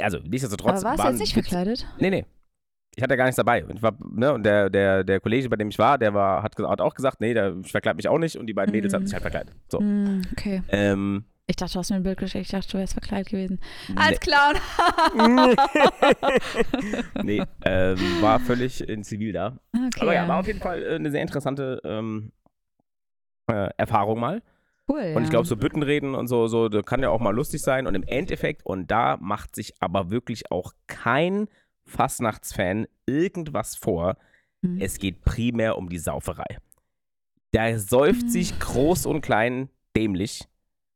also, 0.01 0.19
nichtsdestotrotz. 0.19 0.83
Aber 0.83 0.97
warst 0.97 1.03
du 1.03 1.07
jetzt 1.09 1.19
nicht 1.19 1.33
verkleidet? 1.33 1.85
Nee, 1.99 2.09
nee. 2.09 2.25
Ich 2.95 3.01
hatte 3.01 3.17
gar 3.17 3.25
nichts 3.25 3.37
dabei. 3.37 3.63
Und, 3.65 3.75
ich 3.77 3.81
war, 3.81 3.97
ne, 4.11 4.33
und 4.33 4.43
der, 4.43 4.69
der, 4.69 5.03
der 5.03 5.19
Kollege, 5.19 5.49
bei 5.49 5.55
dem 5.55 5.69
ich 5.69 5.79
war, 5.79 5.97
der 5.97 6.13
war, 6.13 6.43
hat, 6.43 6.55
hat 6.59 6.79
auch 6.81 6.93
gesagt, 6.93 7.21
nee, 7.21 7.33
der, 7.33 7.55
ich 7.63 7.71
verkleide 7.71 7.95
mich 7.95 8.07
auch 8.07 8.19
nicht. 8.19 8.37
Und 8.37 8.45
die 8.47 8.53
beiden 8.53 8.71
Mädels 8.71 8.93
Mhm. 8.93 8.97
haben 8.97 9.05
sich 9.07 9.13
halt 9.13 9.23
verkleidet. 9.23 9.55
So. 9.67 9.79
Hm, 9.79 10.21
okay. 10.31 10.61
Ähm, 10.69 11.25
Ich 11.47 11.55
dachte, 11.55 11.73
du 11.73 11.79
hast 11.79 11.89
mir 11.89 11.95
ein 11.95 12.03
Bild 12.03 12.19
geschickt. 12.19 12.45
Ich 12.45 12.51
dachte, 12.51 12.67
du 12.71 12.77
wärst 12.77 12.93
verkleidet 12.93 13.29
gewesen. 13.31 13.59
nee. 13.89 13.95
Als 13.97 14.19
Clown. 14.19 14.55
nee, 17.23 17.41
ähm, 17.65 17.97
war 18.21 18.39
völlig 18.39 18.87
in 18.87 19.03
Zivil 19.03 19.33
da. 19.33 19.57
okay. 19.73 19.89
Aber 20.01 20.13
ja, 20.13 20.27
war 20.27 20.39
auf 20.39 20.47
jeden 20.47 20.59
Fall 20.59 20.83
äh, 20.83 20.95
eine 20.95 21.11
sehr 21.11 21.21
interessante 21.21 21.81
ähm, 21.83 22.31
äh, 23.47 23.69
Erfahrung 23.77 24.19
mal. 24.19 24.41
Cool. 24.89 25.13
Und 25.15 25.23
ich 25.23 25.29
glaube, 25.29 25.47
so 25.47 25.55
Büttenreden 25.57 26.15
und 26.15 26.27
so, 26.27 26.47
so, 26.47 26.69
das 26.69 26.85
kann 26.85 27.01
ja 27.01 27.09
auch 27.09 27.19
mal 27.19 27.33
lustig 27.35 27.61
sein. 27.61 27.87
Und 27.87 27.95
im 27.95 28.03
Endeffekt, 28.03 28.65
und 28.65 28.89
da 28.91 29.17
macht 29.19 29.55
sich 29.55 29.73
aber 29.79 30.09
wirklich 30.09 30.51
auch 30.51 30.73
kein 30.87 31.47
Fastnachtsfan 31.85 32.87
irgendwas 33.05 33.75
vor. 33.75 34.17
Hm. 34.63 34.79
Es 34.79 34.97
geht 34.99 35.23
primär 35.23 35.77
um 35.77 35.89
die 35.89 35.99
Sauferei. 35.99 36.57
Da 37.51 37.77
säuft 37.77 38.23
Mhm. 38.23 38.29
sich 38.29 38.59
groß 38.59 39.05
und 39.05 39.21
klein 39.21 39.69
dämlich. 39.95 40.47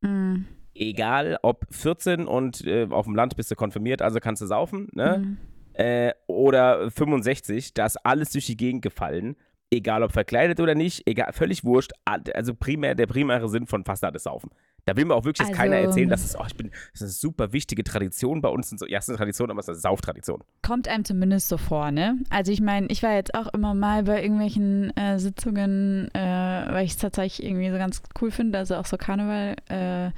Hm. 0.04 0.46
Egal, 0.74 1.40
ob 1.42 1.66
14 1.72 2.26
und 2.28 2.66
äh, 2.66 2.88
auf 2.90 3.06
dem 3.06 3.16
Land 3.16 3.36
bist 3.36 3.50
du 3.52 3.56
konfirmiert, 3.56 4.02
also 4.02 4.20
kannst 4.20 4.42
du 4.42 4.46
saufen, 4.46 4.90
ne? 4.94 5.16
Hm. 5.16 5.38
äh, 5.74 6.14
oder 6.28 6.90
65, 6.92 7.74
da 7.74 7.86
ist 7.86 7.98
alles 8.06 8.32
durch 8.32 8.46
die 8.46 8.58
Gegend 8.58 8.82
gefallen. 8.82 9.36
Egal 9.70 10.02
ob 10.04 10.14
verkleidet 10.14 10.60
oder 10.62 10.76
nicht, 10.76 11.06
egal, 11.08 11.34
völlig 11.34 11.66
wurscht. 11.66 11.92
Also 12.06 12.54
primär, 12.56 12.96
der 12.96 13.06
primäre 13.06 13.50
Sinn 13.50 13.68
von 13.68 13.84
Fastnacht 13.84 14.16
ist 14.16 14.24
Saufen. 14.24 14.50
Da 14.86 14.96
will 14.96 15.04
mir 15.04 15.14
auch 15.16 15.26
wirklich 15.26 15.46
jetzt 15.46 15.58
keiner 15.58 15.76
Also- 15.76 15.90
erzählen, 15.90 16.08
dass 16.08 16.24
es, 16.24 16.40
oh, 16.40 16.46
ich 16.48 16.56
bin, 16.56 16.70
das 16.94 16.94
ist 16.94 17.02
eine 17.02 17.10
super 17.12 17.52
wichtige 17.52 17.84
Tradition 17.84 18.42
bei 18.42 18.48
uns. 18.48 18.74
Ja, 18.88 18.98
es 19.00 19.04
ist 19.06 19.10
eine 19.10 19.18
Tradition, 19.18 19.52
aber 19.52 19.60
es 19.60 19.66
ist 19.66 19.70
eine 19.74 19.80
Sauftradition. 19.82 20.42
kommt 20.62 20.88
einem 20.88 21.04
zumindest 21.04 21.50
so 21.50 21.58
vor, 21.58 21.92
ne? 21.92 22.18
Also 22.30 22.54
ich 22.54 22.62
meine, 22.62 22.88
ich 22.88 23.04
war 23.04 23.14
jetzt 23.14 23.36
auch 23.36 23.48
immer 23.54 23.74
mal 23.74 24.04
bei 24.04 24.22
irgendwelchen 24.24 24.96
äh, 24.96 25.20
Sitzungen, 25.20 26.08
äh, 26.16 26.20
weil 26.20 26.86
ich 26.86 26.92
es 26.92 26.98
tatsächlich 26.98 27.46
irgendwie 27.46 27.70
so 27.70 27.78
ganz 27.78 28.02
cool 28.22 28.32
finde, 28.32 28.60
also 28.60 28.76
auch 28.76 28.86
so 28.86 28.96
Karneval 28.96 29.58
äh, 29.70 30.12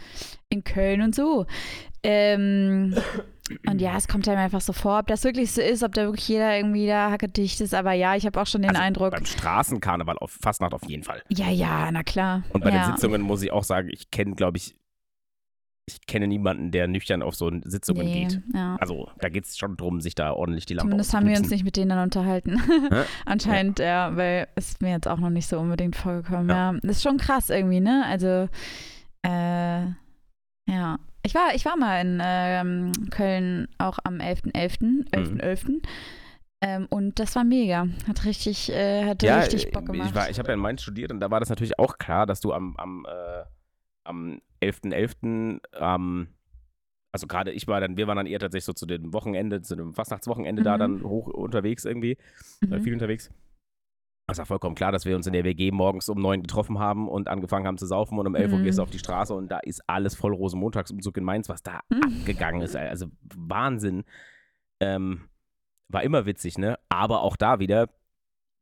in 0.49 0.63
Köln 0.63 1.01
und 1.01 1.15
so. 1.15 1.47
Ähm, 2.03 2.93
und 3.67 3.81
ja, 3.81 3.95
es 3.97 4.07
kommt 4.07 4.27
einem 4.27 4.39
einfach 4.39 4.61
so 4.61 4.73
vor, 4.73 4.99
ob 4.99 5.07
das 5.07 5.23
wirklich 5.23 5.51
so 5.51 5.61
ist, 5.61 5.83
ob 5.83 5.93
da 5.93 6.03
wirklich 6.03 6.27
jeder 6.27 6.55
irgendwie 6.55 6.87
da 6.87 7.11
hackedicht 7.11 7.61
ist. 7.61 7.73
Aber 7.73 7.93
ja, 7.93 8.15
ich 8.15 8.25
habe 8.25 8.39
auch 8.39 8.47
schon 8.47 8.61
den 8.61 8.71
Also 8.71 8.81
Eindruck, 8.81 9.11
Beim 9.11 9.25
Straßenkarneval 9.25 10.17
auf 10.19 10.37
Fastnacht 10.41 10.73
auf 10.73 10.83
jeden 10.87 11.03
Fall. 11.03 11.23
ja, 11.29 11.49
ja, 11.49 11.91
na 11.91 12.03
klar. 12.03 12.43
Und 12.53 12.63
bei 12.63 12.71
ja. 12.71 12.85
den 12.85 12.95
Sitzungen 12.95 13.21
muss 13.21 13.41
ich 13.41 13.51
auch 13.51 13.63
sagen, 13.63 13.89
ich 13.91 14.11
kenne, 14.11 14.35
glaube 14.35 14.57
ich, 14.57 14.75
ich 15.87 16.05
kenne 16.05 16.27
niemanden, 16.27 16.71
der 16.71 16.87
nüchtern 16.87 17.23
auf 17.23 17.35
so 17.35 17.51
Sitzungen 17.63 18.05
nee, 18.05 18.25
geht. 18.25 18.41
Ja. 18.53 18.77
Also 18.79 19.09
da 19.19 19.29
geht 19.29 19.45
es 19.45 19.57
schon 19.57 19.75
drum, 19.75 20.01
sich 20.01 20.13
da 20.13 20.31
ordentlich 20.31 20.65
die 20.67 20.75
Lampe 20.75 20.89
Zumindest 20.89 21.13
haben 21.13 21.27
wir 21.27 21.37
uns 21.37 21.49
nicht 21.49 21.63
mit 21.63 21.75
denen 21.75 21.89
dann 21.89 22.03
unterhalten. 22.03 22.61
Anscheinend, 23.25 23.79
ja. 23.79 24.15
weil 24.15 24.47
es 24.55 24.69
ist 24.69 24.81
mir 24.81 24.91
jetzt 24.91 25.07
auch 25.07 25.17
noch 25.17 25.31
nicht 25.31 25.47
so 25.47 25.59
unbedingt 25.59 25.95
vorgekommen. 25.95 26.49
Ja. 26.49 26.73
Ja, 26.73 26.79
das 26.81 26.97
ist 26.97 27.03
schon 27.03 27.17
krass 27.17 27.49
irgendwie, 27.49 27.79
ne? 27.79 28.03
Also, 28.05 28.49
äh, 29.25 29.85
ja. 30.71 30.99
Ich 31.29 31.35
war, 31.35 31.53
ich 31.53 31.63
war 31.63 31.77
mal 31.77 32.01
in 32.01 32.19
ähm, 32.23 32.91
Köln 33.11 33.67
auch 33.77 33.99
am 34.03 34.15
11.11., 34.15 35.11
11.11. 35.11 35.83
Ähm, 36.61 36.87
und 36.89 37.19
das 37.19 37.35
war 37.35 37.43
mega. 37.43 37.87
Hat 38.07 38.25
richtig, 38.25 38.71
äh, 38.71 39.05
hat 39.05 39.21
ja, 39.21 39.37
richtig 39.37 39.69
Bock 39.71 39.83
äh, 39.83 39.85
gemacht. 39.91 40.09
Ich, 40.09 40.15
war- 40.15 40.29
ich 40.31 40.39
habe 40.39 40.47
ja 40.49 40.55
in 40.55 40.59
Mainz 40.59 40.81
studiert 40.81 41.11
und 41.11 41.19
da 41.19 41.29
war 41.29 41.39
das 41.39 41.49
natürlich 41.49 41.77
auch 41.77 41.99
klar, 41.99 42.25
dass 42.25 42.39
du 42.41 42.51
am, 42.51 42.75
am, 42.77 43.05
äh, 43.07 43.43
am 44.05 44.41
11.11. 44.59 45.59
ähm, 45.79 46.29
also 47.11 47.27
gerade 47.27 47.51
ich 47.51 47.67
war 47.67 47.79
dann, 47.79 47.95
wir 47.95 48.07
waren 48.07 48.17
dann 48.17 48.25
eher 48.25 48.39
tatsächlich 48.39 48.65
so 48.65 48.73
zu 48.73 48.87
dem 48.87 49.13
Wochenende, 49.13 49.61
zu 49.61 49.75
dem 49.75 49.93
Fastnachtswochenende 49.93 50.63
da 50.63 50.75
Mhm. 50.75 50.79
dann 50.79 51.03
hoch 51.03 51.27
unterwegs 51.27 51.85
irgendwie, 51.85 52.17
äh, 52.61 52.65
Mhm. 52.77 52.81
viel 52.81 52.93
unterwegs. 52.93 53.29
Es 54.31 54.37
war 54.37 54.45
vollkommen 54.45 54.75
klar, 54.75 54.91
dass 54.91 55.05
wir 55.05 55.15
uns 55.15 55.27
in 55.27 55.33
der 55.33 55.43
WG 55.43 55.71
morgens 55.71 56.07
um 56.09 56.19
neun 56.21 56.41
getroffen 56.41 56.79
haben 56.79 57.07
und 57.07 57.27
angefangen 57.27 57.65
haben 57.67 57.77
zu 57.77 57.85
saufen 57.85 58.17
und 58.19 58.27
um 58.27 58.35
11 58.35 58.51
Uhr 58.53 58.59
Mhm. 58.59 58.63
gehst 58.63 58.77
du 58.79 58.83
auf 58.83 58.89
die 58.89 58.99
Straße 58.99 59.33
und 59.33 59.49
da 59.49 59.59
ist 59.59 59.81
alles 59.87 60.15
voll 60.15 60.33
Rosenmontagsumzug 60.33 61.17
in 61.17 61.23
Mainz, 61.23 61.49
was 61.49 61.63
da 61.63 61.79
Mhm. 61.89 62.01
abgegangen 62.03 62.61
ist. 62.61 62.75
Also 62.75 63.07
Wahnsinn. 63.35 64.03
Ähm, 64.79 65.29
war 65.89 66.03
immer 66.03 66.25
witzig, 66.25 66.57
ne? 66.57 66.77
Aber 66.89 67.21
auch 67.21 67.35
da 67.35 67.59
wieder, 67.59 67.89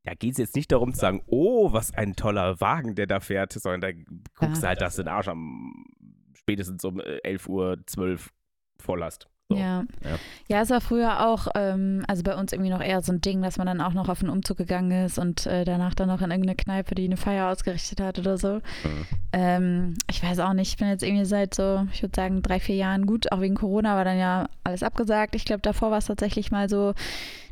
da 0.05 0.13
geht 0.13 0.31
es 0.31 0.37
jetzt 0.37 0.55
nicht 0.55 0.71
darum 0.71 0.93
zu 0.93 0.99
sagen, 0.99 1.21
oh, 1.27 1.73
was 1.73 1.93
ein 1.93 2.15
toller 2.15 2.59
Wagen, 2.61 2.95
der 2.95 3.05
da 3.07 3.19
fährt, 3.19 3.51
sondern 3.53 3.81
da 3.81 3.91
guckst 4.35 4.61
du 4.61 4.65
Ja. 4.65 4.69
halt, 4.69 4.81
dass 4.81 4.95
du 4.95 5.03
den 5.03 5.09
Arsch 5.09 5.27
am 5.27 5.85
spätestens 6.33 6.83
um 6.85 6.99
äh, 7.01 7.17
11 7.23 7.49
Uhr 7.49 7.77
12 7.85 8.31
voll 8.79 9.03
hast. 9.03 9.27
So. 9.49 9.55
Ja. 9.55 9.85
Ja. 10.03 10.19
ja, 10.49 10.61
es 10.61 10.69
war 10.69 10.81
früher 10.81 11.25
auch, 11.25 11.47
ähm, 11.55 12.03
also 12.07 12.21
bei 12.21 12.35
uns 12.35 12.51
irgendwie 12.51 12.69
noch 12.69 12.81
eher 12.81 13.01
so 13.01 13.13
ein 13.13 13.21
Ding, 13.21 13.41
dass 13.41 13.57
man 13.57 13.65
dann 13.67 13.79
auch 13.79 13.93
noch 13.93 14.09
auf 14.09 14.19
einen 14.21 14.29
Umzug 14.29 14.57
gegangen 14.57 15.05
ist 15.05 15.17
und 15.17 15.45
äh, 15.45 15.63
danach 15.63 15.93
dann 15.93 16.09
noch 16.09 16.21
in 16.21 16.31
irgendeine 16.31 16.55
Kneipe, 16.57 16.95
die 16.95 17.05
eine 17.05 17.15
Feier 17.15 17.49
ausgerichtet 17.49 18.01
hat 18.01 18.19
oder 18.19 18.37
so. 18.37 18.55
Mhm. 18.55 19.05
Ähm, 19.31 19.93
ich 20.09 20.21
weiß 20.21 20.39
auch 20.39 20.51
nicht, 20.51 20.69
ich 20.71 20.77
bin 20.77 20.89
jetzt 20.89 21.01
irgendwie 21.03 21.23
seit 21.23 21.53
so, 21.53 21.87
ich 21.93 22.01
würde 22.01 22.15
sagen, 22.15 22.41
drei, 22.41 22.59
vier 22.59 22.75
Jahren 22.75 23.05
gut, 23.05 23.31
auch 23.31 23.39
wegen 23.39 23.55
Corona 23.55 23.95
war 23.95 24.03
dann 24.03 24.17
ja 24.19 24.49
alles 24.65 24.83
abgesagt. 24.83 25.33
Ich 25.33 25.45
glaube, 25.45 25.61
davor 25.61 25.91
war 25.91 25.99
es 25.99 26.05
tatsächlich 26.07 26.51
mal 26.51 26.67
so, 26.67 26.93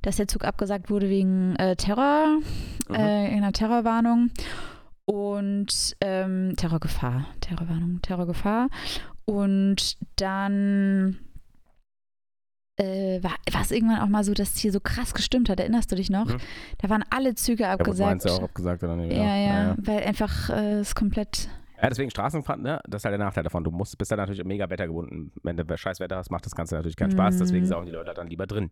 dass 0.01 0.17
der 0.17 0.27
Zug 0.27 0.43
abgesagt 0.43 0.89
wurde 0.89 1.09
wegen 1.09 1.55
äh, 1.55 1.77
Terror, 1.77 2.39
Mhm. 2.89 2.95
äh, 2.95 3.29
einer 3.29 3.51
Terrorwarnung 3.53 4.31
und 5.05 5.95
ähm, 6.01 6.53
Terrorgefahr, 6.57 7.25
Terrorwarnung, 7.39 8.01
Terrorgefahr. 8.01 8.67
Und 9.25 9.97
dann 10.17 11.17
äh, 12.77 13.21
war 13.23 13.61
es 13.61 13.71
irgendwann 13.71 13.99
auch 14.01 14.07
mal 14.07 14.23
so, 14.23 14.33
dass 14.33 14.53
es 14.53 14.57
hier 14.59 14.71
so 14.71 14.79
krass 14.79 15.13
gestimmt 15.13 15.49
hat. 15.49 15.59
Erinnerst 15.59 15.91
du 15.91 15.95
dich 15.95 16.09
noch? 16.09 16.25
Mhm. 16.27 16.37
Da 16.79 16.89
waren 16.89 17.03
alle 17.09 17.35
Züge 17.35 17.63
Ja, 17.63 17.73
gut, 17.73 17.81
abgesagt. 17.81 18.09
meinst 18.09 18.25
du 18.25 18.29
auch 18.31 18.43
abgesagt 18.43 18.83
oder 18.83 18.95
nicht? 18.95 19.11
ja, 19.15 19.23
ja, 19.23 19.63
Naja. 19.63 19.75
weil 19.79 20.03
einfach 20.03 20.49
äh, 20.49 20.79
es 20.79 20.93
komplett. 20.95 21.47
Ja, 21.81 21.89
deswegen 21.89 22.09
Straßenfahren, 22.09 22.61
ne? 22.61 22.79
Das 22.87 23.01
ist 23.01 23.05
halt 23.05 23.11
der 23.13 23.19
Nachteil 23.25 23.43
davon. 23.43 23.63
Du 23.63 23.69
musst, 23.71 23.97
bist 23.97 24.09
dann 24.09 24.17
natürlich 24.17 24.43
mega 24.45 24.69
wettergebunden. 24.69 25.31
Wenn 25.43 25.57
du 25.57 25.77
scheiß 25.77 25.99
Wetter 25.99 26.15
hast, 26.15 26.31
macht 26.31 26.45
das 26.45 26.55
Ganze 26.55 26.75
natürlich 26.75 26.95
keinen 26.95 27.11
Spaß. 27.11 27.35
Mhm. 27.35 27.39
Deswegen 27.39 27.65
sind 27.65 27.75
auch 27.75 27.83
die 27.85 27.91
Leute 27.91 28.13
dann 28.13 28.27
lieber 28.27 28.47
drin. 28.47 28.71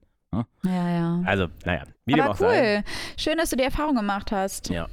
Ja, 0.65 0.89
ja. 0.89 1.21
Also, 1.25 1.47
naja, 1.63 1.83
wie 2.05 2.19
Aber 2.19 2.35
cool. 2.39 2.81
Schön, 3.17 3.37
dass 3.37 3.51
du 3.51 3.55
die 3.55 3.63
Erfahrung 3.63 3.95
gemacht 3.95 4.31
hast. 4.31 4.69
Ja. 4.69 4.87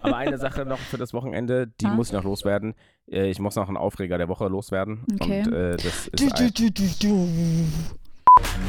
Aber 0.00 0.16
eine 0.16 0.38
Sache 0.38 0.64
noch 0.64 0.78
für 0.78 0.96
das 0.96 1.12
Wochenende, 1.12 1.66
die 1.80 1.86
Ah. 1.86 1.90
muss 1.94 2.06
ich 2.06 2.12
noch 2.14 2.24
loswerden. 2.24 2.74
Äh, 3.10 3.28
Ich 3.28 3.38
muss 3.38 3.54
noch 3.56 3.68
einen 3.68 3.76
Aufreger 3.76 4.16
der 4.18 4.28
Woche 4.28 4.46
loswerden. 4.48 5.04
Okay. 5.20 5.42
Und 5.44 5.52
äh, 5.52 5.76
das 5.76 6.06
ist 6.08 6.40
ein, 6.40 6.52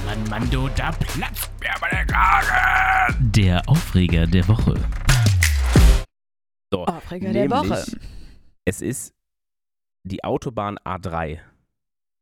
Mann, 0.05 0.29
Mann, 0.29 0.49
du, 0.49 0.67
da 0.69 0.91
platzt 0.91 1.51
mir 1.59 1.89
der 1.89 2.05
Kragen. 2.05 3.31
Der 3.31 3.61
Aufreger 3.67 4.27
der 4.27 4.47
Woche. 4.47 4.75
so, 6.71 6.85
Aufreger 6.85 7.31
der 7.31 7.49
Woche. 7.49 7.85
Es 8.65 8.81
ist 8.81 9.13
die 10.03 10.23
Autobahn 10.23 10.77
A3. 10.79 11.39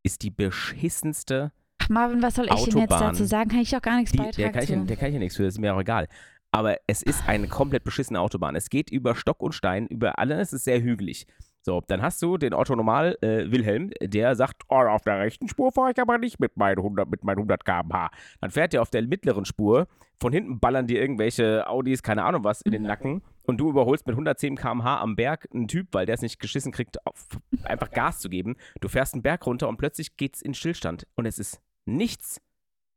Ist 0.04 0.24
die 0.24 0.32
beschissenste 0.32 1.52
Ach, 1.78 1.90
Marvin, 1.90 2.22
was 2.22 2.36
soll 2.36 2.46
ich 2.46 2.52
denn 2.52 2.78
jetzt 2.78 2.92
Autobahn. 2.92 3.14
dazu 3.14 3.26
sagen? 3.26 3.50
Kann 3.50 3.60
ich 3.60 3.72
doch 3.72 3.82
gar 3.82 3.98
nichts 3.98 4.12
Die, 4.12 4.18
der, 4.18 4.24
beitragen 4.26 4.54
kann 4.54 4.82
ich, 4.82 4.88
der 4.88 4.98
kann 4.98 5.08
ich 5.10 5.14
ja 5.14 5.20
nichts 5.20 5.36
für, 5.36 5.44
das 5.44 5.56
ist 5.56 5.60
mir 5.60 5.74
auch 5.76 5.82
egal. 5.82 6.08
Aber 6.52 6.78
es 6.88 7.02
ist 7.02 7.28
eine 7.28 7.48
komplett 7.48 7.84
beschissene 7.84 8.20
Autobahn. 8.20 8.56
Es 8.56 8.70
geht 8.70 8.90
über 8.90 9.16
Stock 9.16 9.42
und 9.42 9.54
Stein, 9.54 9.88
über 9.88 10.20
alles, 10.20 10.50
es 10.50 10.54
ist 10.54 10.64
sehr 10.66 10.82
hügelig. 10.82 11.26
So, 11.64 11.82
dann 11.88 12.02
hast 12.02 12.22
du 12.24 12.38
den 12.38 12.54
Otto 12.54 12.76
Normal 12.76 13.18
äh, 13.22 13.52
Wilhelm, 13.52 13.92
der 14.02 14.36
sagt, 14.36 14.64
oh, 14.70 14.76
auf 14.76 15.04
der 15.04 15.20
rechten 15.20 15.48
Spur 15.48 15.72
fahre 15.72 15.92
ich 15.92 16.00
aber 16.02 16.18
nicht 16.18 16.40
mit 16.40 16.58
meinen 16.58 16.80
100, 16.80 17.10
mit 17.10 17.24
meinen 17.24 17.38
100 17.38 17.64
km/h. 17.64 18.10
Dann 18.40 18.50
fährt 18.50 18.74
er 18.74 18.82
auf 18.82 18.90
der 18.90 19.04
mittleren 19.04 19.46
Spur, 19.46 19.88
von 20.20 20.34
hinten 20.34 20.60
ballern 20.60 20.88
dir 20.88 21.00
irgendwelche 21.00 21.68
Audis, 21.68 22.02
keine 22.02 22.24
Ahnung 22.24 22.44
was, 22.44 22.62
in 22.62 22.72
den 22.72 22.84
Nacken 22.84 23.22
und 23.44 23.58
du 23.58 23.70
überholst 23.70 24.08
mit 24.08 24.14
110 24.14 24.56
km/h 24.56 25.02
am 25.02 25.16
Berg 25.16 25.48
einen 25.54 25.68
Typ, 25.68 25.90
weil 25.92 26.06
der 26.06 26.16
es 26.16 26.22
nicht 26.22 26.40
geschissen 26.40 26.72
kriegt, 26.72 27.06
auf, 27.06 27.28
einfach 27.64 27.92
Gas 27.92 28.20
zu 28.20 28.30
geben. 28.30 28.56
Du 28.80 28.88
fährst 28.88 29.14
einen 29.14 29.24
Berg 29.24 29.46
runter 29.46 29.68
und 29.68 29.78
plötzlich 29.78 30.18
geht's 30.18 30.42
in 30.42 30.54
Stillstand 30.54 31.06
und 31.16 31.26
es 31.26 31.38
ist 31.38 31.62
nichts. 31.86 32.42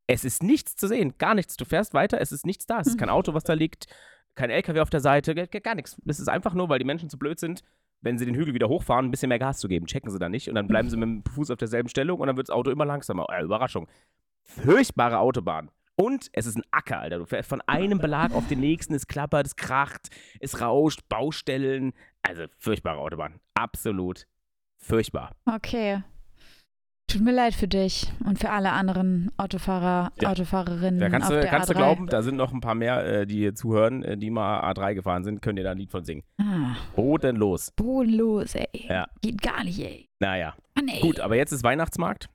Es 0.06 0.24
ist 0.24 0.42
nichts 0.42 0.76
zu 0.76 0.86
sehen, 0.86 1.14
gar 1.18 1.34
nichts. 1.34 1.56
Du 1.56 1.64
fährst 1.64 1.94
weiter, 1.94 2.20
es 2.20 2.30
ist 2.30 2.44
nichts 2.44 2.66
da. 2.66 2.80
Es 2.80 2.88
ist 2.88 2.98
kein 2.98 3.08
Auto, 3.08 3.32
was 3.32 3.44
da 3.44 3.54
liegt, 3.54 3.86
kein 4.34 4.50
LKW 4.50 4.80
auf 4.80 4.90
der 4.90 5.00
Seite, 5.00 5.34
gar, 5.34 5.74
nichts. 5.74 5.96
Das 6.04 6.20
ist 6.20 6.28
einfach 6.28 6.54
nur, 6.54 6.68
weil 6.68 6.78
die 6.78 6.84
Menschen 6.84 7.08
zu 7.08 7.18
blöd 7.18 7.40
sind, 7.40 7.62
wenn 8.04 8.18
sie 8.18 8.26
den 8.26 8.34
Hügel 8.34 8.54
wieder 8.54 8.68
hochfahren, 8.68 9.06
ein 9.06 9.10
bisschen 9.10 9.30
mehr 9.30 9.38
Gas 9.38 9.58
zu 9.58 9.68
geben. 9.68 9.86
Checken 9.86 10.10
sie 10.10 10.18
dann 10.18 10.30
nicht 10.30 10.48
und 10.48 10.54
dann 10.54 10.68
bleiben 10.68 10.90
sie 10.90 10.96
mit 10.96 11.08
dem 11.08 11.24
Fuß 11.24 11.50
auf 11.50 11.58
derselben 11.58 11.88
Stellung 11.88 12.20
und 12.20 12.26
dann 12.26 12.36
wird 12.36 12.48
das 12.48 12.54
Auto 12.54 12.70
immer 12.70 12.84
langsamer. 12.84 13.26
Äh, 13.30 13.42
Überraschung. 13.42 13.88
Furchtbare 14.42 15.18
Autobahn. 15.18 15.70
Und 15.96 16.28
es 16.32 16.46
ist 16.46 16.56
ein 16.56 16.64
Acker, 16.70 16.98
Alter. 16.98 17.18
Du 17.18 17.26
fährst 17.26 17.48
von 17.48 17.60
einem 17.62 17.98
Belag 17.98 18.34
auf 18.34 18.46
den 18.48 18.60
nächsten, 18.60 18.94
es 18.94 19.06
klappert, 19.06 19.46
es 19.46 19.56
kracht, 19.56 20.08
es 20.40 20.60
rauscht, 20.60 21.08
Baustellen. 21.08 21.92
Also 22.22 22.44
furchtbare 22.58 22.98
Autobahn. 22.98 23.40
Absolut 23.54 24.26
furchtbar. 24.76 25.30
Okay. 25.46 26.02
Tut 27.14 27.22
mir 27.24 27.32
leid 27.32 27.54
für 27.54 27.68
dich 27.68 28.12
und 28.24 28.40
für 28.40 28.50
alle 28.50 28.72
anderen 28.72 29.30
Autofahrer, 29.36 30.10
Ja. 30.20 30.30
Autofahrerinnen 30.30 30.98
Da 30.98 31.08
kannst, 31.08 31.28
auf 31.28 31.34
du, 31.34 31.40
der 31.40 31.48
kannst 31.48 31.68
du 31.70 31.74
A3. 31.74 31.76
glauben, 31.76 32.06
da 32.08 32.22
sind 32.22 32.34
noch 32.36 32.52
ein 32.52 32.60
paar 32.60 32.74
mehr, 32.74 33.04
äh, 33.20 33.24
die 33.26 33.36
hier 33.36 33.54
zuhören, 33.54 34.02
äh, 34.02 34.16
die 34.18 34.30
mal 34.30 34.60
A3 34.72 34.94
gefahren 34.94 35.22
sind, 35.22 35.40
können 35.40 35.54
dir 35.56 35.62
da 35.62 35.70
ein 35.70 35.78
Lied 35.78 35.92
von 35.92 36.04
singen. 36.04 36.24
Ah, 36.40 36.74
Bodenlos. 36.96 37.70
bodenlos, 37.76 38.56
ey. 38.56 38.66
Ja. 38.88 39.06
Geht 39.22 39.40
gar 39.42 39.62
nicht, 39.62 39.78
ey. 39.78 40.08
Naja. 40.18 40.54
Mann, 40.74 40.88
ey. 40.88 41.00
Gut, 41.02 41.20
aber 41.20 41.36
jetzt 41.36 41.52
ist 41.52 41.62
Weihnachtsmarkt. 41.62 42.28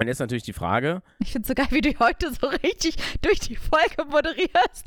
Und 0.00 0.06
jetzt 0.06 0.20
natürlich 0.20 0.44
die 0.44 0.52
Frage, 0.52 1.02
Ich 1.18 1.32
find's 1.32 1.48
so 1.48 1.54
geil, 1.54 1.66
wie 1.70 1.80
du 1.80 1.92
heute 1.98 2.32
so 2.32 2.46
richtig 2.46 2.96
durch 3.20 3.40
die 3.40 3.56
Folge 3.56 4.04
moderierst. 4.08 4.86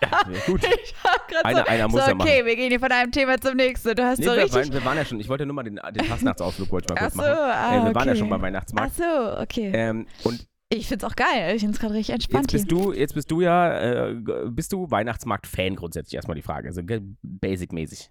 ja, 0.00 0.22
gut, 0.46 0.62
Ich 0.84 0.94
hab 1.02 1.26
grad 1.28 1.44
einer, 1.44 1.58
so, 1.62 1.66
einer 1.66 1.88
muss 1.88 2.04
so 2.04 2.08
ja 2.10 2.14
machen. 2.14 2.28
okay, 2.28 2.44
wir 2.46 2.54
gehen 2.54 2.68
hier 2.70 2.78
von 2.78 2.92
einem 2.92 3.10
Thema 3.10 3.40
zum 3.40 3.56
nächsten. 3.56 3.96
Du 3.96 4.04
hast 4.04 4.18
Nee, 4.20 4.26
so 4.26 4.30
richtig... 4.32 4.52
waren, 4.54 4.72
wir 4.72 4.84
waren 4.84 4.96
ja 4.96 5.04
schon, 5.04 5.18
ich 5.18 5.28
wollte 5.28 5.44
nur 5.44 5.54
mal 5.56 5.64
den, 5.64 5.80
den 5.92 6.04
Fastnachtsausflug 6.04 6.70
wollte 6.70 6.94
ich 6.94 7.00
mal 7.00 7.06
Ach 7.08 7.12
kurz 7.12 7.14
so, 7.14 7.20
machen. 7.20 7.32
ah, 7.32 7.70
äh, 7.82 7.84
wir 7.88 7.94
waren 7.96 8.06
ja 8.06 8.12
okay. 8.12 8.16
schon 8.20 8.28
beim 8.30 8.40
Ach 8.40 8.44
Weihnachtsmarkt. 8.44 8.94
so, 8.94 9.38
okay. 9.40 9.72
Ähm, 9.74 10.06
und 10.22 10.46
Ich 10.68 10.86
find's 10.86 11.02
auch 11.02 11.16
geil. 11.16 11.56
Ich 11.56 11.62
find's 11.62 11.80
gerade 11.80 11.94
richtig 11.94 12.14
entspannt 12.14 12.52
jetzt 12.52 12.68
bist 12.68 12.70
hier. 12.78 12.92
du, 12.92 12.92
jetzt 12.92 13.14
bist 13.14 13.28
du 13.30 13.40
ja, 13.40 14.08
äh, 14.10 14.14
bist 14.46 14.72
du 14.72 14.88
Weihnachtsmarkt-Fan 14.88 15.74
grundsätzlich 15.74 16.14
erstmal 16.14 16.36
die 16.36 16.42
Frage, 16.42 16.68
also 16.68 16.80
basic-mäßig. 17.22 18.10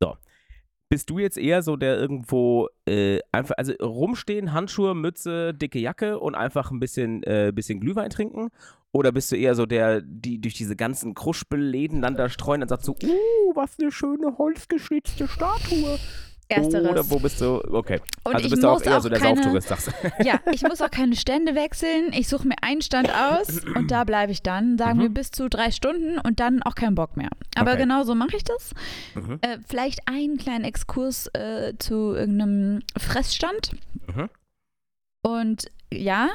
So. 0.00 0.16
Bist 0.88 1.10
du 1.10 1.18
jetzt 1.18 1.38
eher 1.38 1.62
so 1.62 1.76
der 1.76 1.98
irgendwo 1.98 2.68
äh, 2.86 3.18
einfach, 3.32 3.56
also 3.56 3.72
rumstehen, 3.80 4.52
Handschuhe, 4.52 4.94
Mütze, 4.94 5.54
dicke 5.54 5.78
Jacke 5.78 6.18
und 6.18 6.34
einfach 6.34 6.70
ein 6.70 6.78
bisschen, 6.78 7.22
äh, 7.24 7.52
bisschen 7.54 7.80
Glühwein 7.80 8.10
trinken? 8.10 8.50
Oder 8.92 9.10
bist 9.10 9.32
du 9.32 9.36
eher 9.36 9.56
so 9.56 9.66
der, 9.66 10.02
die 10.02 10.40
durch 10.40 10.54
diese 10.54 10.76
ganzen 10.76 11.14
Kruspelläden 11.14 12.00
dann 12.00 12.16
da 12.16 12.28
streuen 12.28 12.62
und 12.62 12.68
sagt 12.68 12.84
so, 12.84 12.92
uh, 12.92 13.52
was 13.54 13.78
eine 13.80 13.90
schöne 13.90 14.38
holzgeschnitzte 14.38 15.26
Statue? 15.26 15.98
Ersteres. 16.48 16.88
Oder 16.90 17.10
wo 17.10 17.18
bist 17.18 17.40
du, 17.40 17.60
okay. 17.72 18.00
Und 18.24 18.34
also 18.34 18.44
ich 18.44 18.50
bist 18.50 18.62
du 18.62 18.68
auch 18.68 18.80
eher 18.82 18.98
auch 18.98 19.02
so 19.02 19.08
der 19.08 19.18
keine- 19.18 19.36
Sauftourist, 19.36 19.68
sagst 19.68 19.88
du. 19.88 20.24
Ja, 20.24 20.40
ich 20.52 20.62
muss 20.68 20.80
auch 20.82 20.90
keine 20.90 21.16
Stände 21.16 21.54
wechseln. 21.54 22.12
Ich 22.12 22.28
suche 22.28 22.46
mir 22.46 22.56
einen 22.62 22.82
Stand 22.82 23.10
aus 23.12 23.60
und 23.74 23.90
da 23.90 24.04
bleibe 24.04 24.30
ich 24.32 24.42
dann. 24.42 24.76
Sagen 24.78 24.98
Mhm. 24.98 25.02
wir 25.02 25.08
bis 25.08 25.30
zu 25.30 25.48
drei 25.48 25.70
Stunden 25.70 26.18
und 26.18 26.40
dann 26.40 26.62
auch 26.62 26.74
keinen 26.74 26.94
Bock 26.94 27.16
mehr. 27.16 27.30
Aber 27.56 27.72
Okay. 27.72 27.80
genau 27.82 28.04
so 28.04 28.14
mache 28.14 28.36
ich 28.36 28.44
das. 28.44 28.72
Mhm. 29.14 29.38
Äh, 29.40 29.58
vielleicht 29.66 30.06
einen 30.06 30.36
kleinen 30.36 30.64
Exkurs 30.64 31.28
äh, 31.34 31.72
zu 31.78 32.14
irgendeinem 32.14 32.80
Fressstand. 32.98 33.70
Mhm. 34.14 34.28
Und 35.22 35.64
ja, 35.92 36.28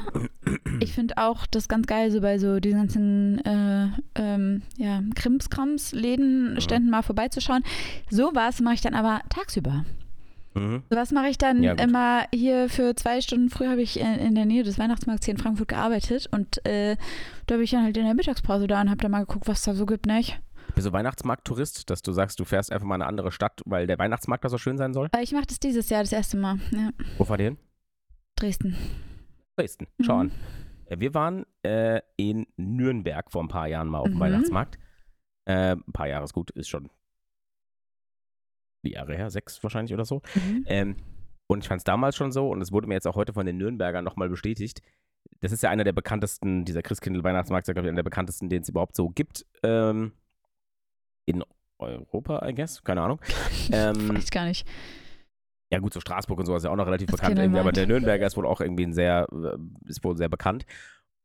ich 0.79 0.93
finde 0.93 1.17
auch 1.17 1.45
das 1.45 1.67
ganz 1.67 1.85
geil, 1.85 2.11
so 2.11 2.21
bei 2.21 2.39
so 2.39 2.59
diesen 2.59 2.79
ganzen 2.79 3.45
äh, 3.45 3.87
ähm, 4.15 4.61
ja, 4.77 5.01
Krimskrams, 5.15 5.91
Läden, 5.91 6.53
Mhm. 6.55 6.61
Ständen 6.61 6.89
mal 6.89 7.03
vorbeizuschauen. 7.03 7.63
Sowas 8.09 8.61
mache 8.61 8.75
ich 8.75 8.81
dann 8.81 8.95
aber 8.95 9.21
tagsüber. 9.29 9.85
Mhm. 10.55 10.83
Sowas 10.89 11.11
mache 11.11 11.27
ich 11.27 11.37
dann 11.37 11.61
Ja, 11.63 11.73
immer 11.73 12.23
hier 12.33 12.69
für 12.69 12.95
zwei 12.95 13.21
Stunden. 13.21 13.49
Früher 13.49 13.69
habe 13.69 13.81
ich 13.81 13.99
in, 13.99 14.15
in 14.15 14.35
der 14.35 14.45
Nähe 14.45 14.63
des 14.63 14.79
Weihnachtsmarkts 14.79 15.25
hier 15.25 15.33
in 15.35 15.39
Frankfurt 15.39 15.67
gearbeitet 15.67 16.27
und 16.31 16.65
äh, 16.65 16.97
da 17.47 17.55
bin 17.55 17.63
ich 17.63 17.71
dann 17.71 17.83
halt 17.83 17.97
in 17.97 18.05
der 18.05 18.15
Mittagspause 18.15 18.67
da 18.67 18.81
und 18.81 18.89
habe 18.89 19.01
da 19.01 19.09
mal 19.09 19.19
geguckt, 19.25 19.47
was 19.47 19.61
da 19.63 19.73
so 19.73 19.85
gibt, 19.85 20.05
nicht? 20.07 20.41
Bist 20.75 20.87
du 20.87 20.91
Weihnachtsmarkt-Tourist, 20.93 21.89
dass 21.89 22.01
du 22.01 22.11
sagst, 22.11 22.39
du 22.39 22.45
fährst 22.45 22.71
einfach 22.71 22.85
mal 22.87 22.95
in 22.95 23.01
eine 23.01 23.09
andere 23.09 23.31
Stadt, 23.31 23.61
weil 23.65 23.87
der 23.87 23.97
Weihnachtsmarkt 23.99 24.43
da 24.43 24.49
so 24.49 24.57
schön 24.57 24.77
sein 24.77 24.93
soll? 24.93 25.07
Aber 25.11 25.21
ich 25.23 25.31
mache 25.31 25.45
das 25.47 25.59
dieses 25.59 25.89
Jahr 25.89 26.01
das 26.03 26.11
erste 26.11 26.37
Mal. 26.37 26.59
Ja, 26.71 26.89
Wo 27.17 27.23
fahrt 27.25 27.39
ihr 27.41 27.45
hin? 27.47 27.57
Dresden. 28.35 28.75
Dresden. 29.55 29.87
Schau 30.01 30.15
Mhm. 30.15 30.19
an. 30.21 30.31
Äh, 30.85 30.99
Wir 30.99 31.13
waren 31.13 31.45
äh, 31.63 32.01
in 32.17 32.45
Nürnberg 32.57 33.31
vor 33.31 33.43
ein 33.43 33.47
paar 33.49 33.67
Jahren 33.67 33.87
mal 33.87 33.99
auf 33.99 34.05
dem 34.07 34.15
Mhm. 34.15 34.19
Weihnachtsmarkt. 34.19 34.77
Äh, 35.45 35.75
ein 35.75 35.83
paar 35.93 36.07
Jahre 36.07 36.23
ist 36.25 36.33
gut, 36.33 36.51
ist 36.51 36.69
schon 36.69 36.89
die 38.83 38.91
Jahre 38.91 39.15
her, 39.15 39.29
sechs 39.29 39.61
wahrscheinlich 39.63 39.93
oder 39.93 40.05
so. 40.05 40.21
Mhm. 40.35 40.65
Ähm, 40.67 40.95
und 41.47 41.63
ich 41.63 41.67
fand 41.67 41.79
es 41.79 41.83
damals 41.83 42.15
schon 42.15 42.31
so, 42.31 42.49
und 42.49 42.61
es 42.61 42.71
wurde 42.71 42.87
mir 42.87 42.93
jetzt 42.93 43.07
auch 43.07 43.15
heute 43.15 43.33
von 43.33 43.45
den 43.45 43.57
Nürnbergern 43.57 44.05
nochmal 44.05 44.29
bestätigt. 44.29 44.81
Das 45.41 45.51
ist 45.51 45.63
ja 45.63 45.69
einer 45.69 45.83
der 45.83 45.93
bekanntesten, 45.93 46.63
dieser 46.65 46.81
Christkindl-Weihnachtsmarkt 46.81 47.65
ist 47.65 47.67
ja, 47.69 47.73
glaube 47.73 47.87
ich, 47.87 47.89
einer 47.89 47.97
der 47.97 48.03
bekanntesten, 48.03 48.49
den 48.49 48.61
es 48.61 48.69
überhaupt 48.69 48.95
so 48.95 49.09
gibt. 49.09 49.45
Ähm, 49.63 50.13
in 51.25 51.43
Europa, 51.79 52.47
I 52.47 52.53
guess, 52.53 52.83
keine 52.83 53.01
Ahnung. 53.01 53.19
Ähm, 53.71 54.15
Weiß 54.15 54.31
gar 54.31 54.45
nicht. 54.45 54.67
ja 55.71 55.77
gut, 55.77 55.93
so 55.93 55.99
Straßburg 55.99 56.39
und 56.39 56.45
sowas 56.47 56.63
ist 56.63 56.65
ja 56.65 56.71
auch 56.71 56.75
noch 56.75 56.87
relativ 56.87 57.07
Das 57.07 57.19
bekannt 57.19 57.37
irgendwie, 57.37 57.59
aber 57.59 57.71
der 57.71 57.85
Nürnberger 57.85 58.25
ist 58.25 58.35
wohl 58.35 58.47
auch 58.47 58.61
irgendwie 58.61 58.83
ein 58.85 58.93
sehr, 58.93 59.27
äh, 59.31 59.57
ist 59.87 60.03
wohl 60.03 60.17
sehr 60.17 60.29
bekannt. 60.29 60.65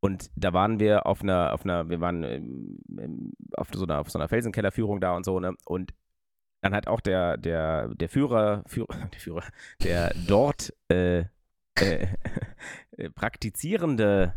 Und 0.01 0.31
da 0.37 0.53
waren 0.53 0.79
wir 0.79 1.07
auf 1.07 1.23
einer, 1.23 1.55
auf 1.55 1.65
einer, 1.65 1.89
wir 1.89 2.01
waren 2.01 2.79
auf 3.57 3.69
so 3.73 3.85
einer, 3.85 4.01
auf 4.01 4.11
so 4.11 4.19
einer 4.19 4.29
Felsenkellerführung 4.29 5.01
da 5.01 5.17
und 5.17 5.25
so, 5.25 5.41
ne? 5.41 5.55
Und 5.65 5.95
dann 6.65 6.75
hat 6.75 6.89
auch 6.89 7.01
der, 7.01 7.37
der, 7.37 7.89
der 7.89 8.09
Führer, 8.09 8.63
Führer, 8.67 8.97
der 9.13 9.21
Führer, 9.21 9.43
der 9.83 10.15
dort 10.27 10.73
äh, 10.91 11.21
äh, 11.79 12.07
äh, 12.97 13.11
praktizierende 13.15 14.35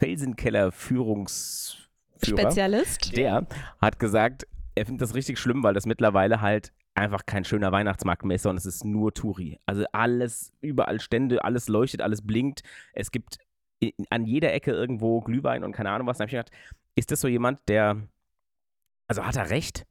Felsenkeller-Führungsführer, 0.00 1.88
Spezialist. 2.22 3.16
der 3.16 3.46
hat 3.80 3.98
gesagt, 3.98 4.46
er 4.74 4.86
findet 4.86 5.02
das 5.02 5.14
richtig 5.14 5.38
schlimm, 5.38 5.62
weil 5.64 5.74
das 5.74 5.84
mittlerweile 5.86 6.40
halt 6.40 6.72
einfach 6.94 7.26
kein 7.26 7.44
schöner 7.44 7.72
Weihnachtsmarkt 7.72 8.24
mehr 8.24 8.36
ist, 8.36 8.42
sondern 8.42 8.58
es 8.58 8.66
ist 8.66 8.84
nur 8.84 9.12
Touri. 9.14 9.58
Also 9.66 9.84
alles, 9.92 10.52
überall 10.60 11.00
Stände, 11.00 11.42
alles 11.44 11.68
leuchtet, 11.68 12.02
alles 12.02 12.24
blinkt. 12.26 12.62
Es 12.92 13.10
gibt 13.10 13.38
i- 13.82 13.94
an 14.10 14.24
jeder 14.26 14.52
Ecke 14.54 14.70
irgendwo 14.70 15.20
Glühwein 15.20 15.64
und 15.64 15.72
keine 15.72 15.90
Ahnung 15.90 16.06
was. 16.06 16.18
Da 16.18 16.22
habe 16.22 16.28
ich 16.28 16.32
gedacht, 16.36 16.50
ist 16.94 17.10
das 17.10 17.20
so 17.20 17.28
jemand, 17.28 17.60
der, 17.68 17.96
also 19.08 19.26
hat 19.26 19.36
er 19.36 19.50
recht? 19.50 19.86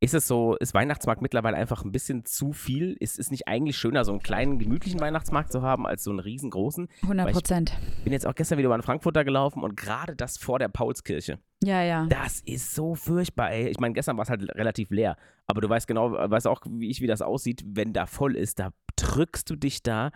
Ist 0.00 0.14
es 0.14 0.28
so, 0.28 0.54
ist 0.56 0.74
Weihnachtsmarkt 0.74 1.22
mittlerweile 1.22 1.56
einfach 1.56 1.84
ein 1.84 1.90
bisschen 1.90 2.24
zu 2.24 2.52
viel? 2.52 2.96
Ist 3.00 3.18
es 3.18 3.32
nicht 3.32 3.48
eigentlich 3.48 3.76
schöner, 3.76 4.04
so 4.04 4.12
einen 4.12 4.22
kleinen, 4.22 4.60
gemütlichen 4.60 5.00
Weihnachtsmarkt 5.00 5.50
zu 5.50 5.60
haben, 5.62 5.88
als 5.88 6.04
so 6.04 6.10
einen 6.10 6.20
riesengroßen? 6.20 6.86
100 7.02 7.32
Prozent. 7.32 7.72
Bin 8.04 8.12
jetzt 8.12 8.24
auch 8.24 8.36
gestern 8.36 8.58
wieder 8.58 8.66
über 8.66 8.78
den 8.78 8.82
Frankfurter 8.84 9.24
gelaufen 9.24 9.64
und 9.64 9.76
gerade 9.76 10.14
das 10.14 10.38
vor 10.38 10.60
der 10.60 10.68
Paulskirche. 10.68 11.40
Ja, 11.64 11.82
ja. 11.82 12.06
Das 12.06 12.40
ist 12.42 12.76
so 12.76 12.94
furchtbar, 12.94 13.50
ey. 13.50 13.68
Ich 13.68 13.80
meine, 13.80 13.92
gestern 13.92 14.16
war 14.16 14.22
es 14.22 14.30
halt 14.30 14.42
relativ 14.54 14.90
leer. 14.90 15.16
Aber 15.48 15.60
du 15.60 15.68
weißt 15.68 15.88
genau, 15.88 16.12
weißt 16.12 16.46
auch, 16.46 16.60
wie 16.68 16.90
ich, 16.90 17.00
wie 17.00 17.08
das 17.08 17.20
aussieht, 17.20 17.64
wenn 17.66 17.92
da 17.92 18.06
voll 18.06 18.36
ist. 18.36 18.60
Da 18.60 18.70
drückst 18.94 19.50
du 19.50 19.56
dich 19.56 19.82
da 19.82 20.12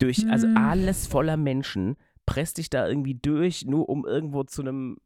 durch, 0.00 0.28
also 0.28 0.48
Mhm. 0.48 0.56
alles 0.56 1.06
voller 1.06 1.36
Menschen, 1.36 1.94
presst 2.26 2.58
dich 2.58 2.70
da 2.70 2.88
irgendwie 2.88 3.14
durch, 3.14 3.64
nur 3.66 3.88
um 3.88 4.04
irgendwo 4.04 4.42
zu 4.42 4.62
einem, 4.62 4.96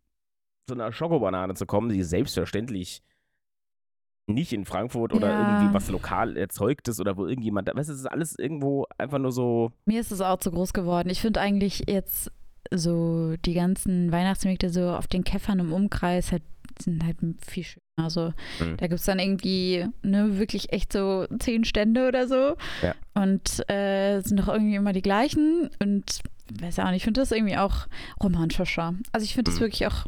zu 0.66 0.72
einer 0.74 0.90
Schokobanane 0.90 1.52
zu 1.52 1.66
kommen, 1.66 1.90
die 1.90 2.02
selbstverständlich 2.02 3.02
nicht 4.26 4.52
in 4.52 4.64
Frankfurt 4.64 5.12
oder 5.12 5.30
Ja. 5.30 5.38
irgendwie 5.38 5.72
was 5.72 5.88
lokal 5.90 6.36
erzeugtes 6.36 6.98
oder 7.00 7.16
wo 7.16 7.26
irgendjemand, 7.26 7.68
weißt 7.72 7.88
du, 7.88 7.92
es 7.92 8.00
ist 8.00 8.06
alles 8.06 8.38
irgendwo 8.38 8.86
einfach 8.98 9.18
nur 9.18 9.32
so, 9.32 9.70
Mir 9.84 10.00
ist 10.00 10.10
es 10.12 10.20
auch 10.20 10.38
zu 10.38 10.50
groß 10.50 10.72
geworden. 10.72 11.08
Ich 11.10 11.20
finde 11.20 11.40
eigentlich 11.40 11.84
jetzt 11.88 12.30
so 12.74 13.34
die 13.44 13.54
ganzen 13.54 14.10
Weihnachtsmärkte 14.10 14.70
so 14.70 14.90
auf 14.90 15.06
den 15.06 15.22
Käffern 15.22 15.60
im 15.60 15.72
Umkreis 15.72 16.32
halt, 16.32 16.42
sind 16.80 17.04
halt 17.04 17.18
viel 17.46 17.62
schöner. 17.62 17.82
Also 17.98 18.32
Mhm. 18.60 18.76
da 18.78 18.86
gibt 18.88 18.98
es 19.00 19.06
dann 19.06 19.20
irgendwie 19.20 19.86
ne, 20.02 20.38
wirklich 20.38 20.72
echt 20.72 20.92
so 20.92 21.26
zehn 21.38 21.64
Stände 21.64 22.08
oder 22.08 22.26
so. 22.26 22.56
Ja. 22.82 22.94
Und 23.14 23.70
äh, 23.70 24.20
sind 24.22 24.40
doch 24.40 24.48
irgendwie 24.48 24.74
immer 24.74 24.92
die 24.92 25.02
gleichen. 25.02 25.70
Und 25.80 26.20
weiß 26.60 26.78
auch 26.78 26.86
nicht, 26.86 26.96
ich 26.98 27.04
finde 27.04 27.20
das 27.20 27.32
irgendwie 27.32 27.56
auch 27.56 27.86
romantischer. 28.22 28.94
Also 29.12 29.24
ich 29.24 29.34
finde 29.34 29.50
das 29.50 29.56
Mhm. 29.60 29.64
wirklich 29.64 29.86
auch 29.86 30.06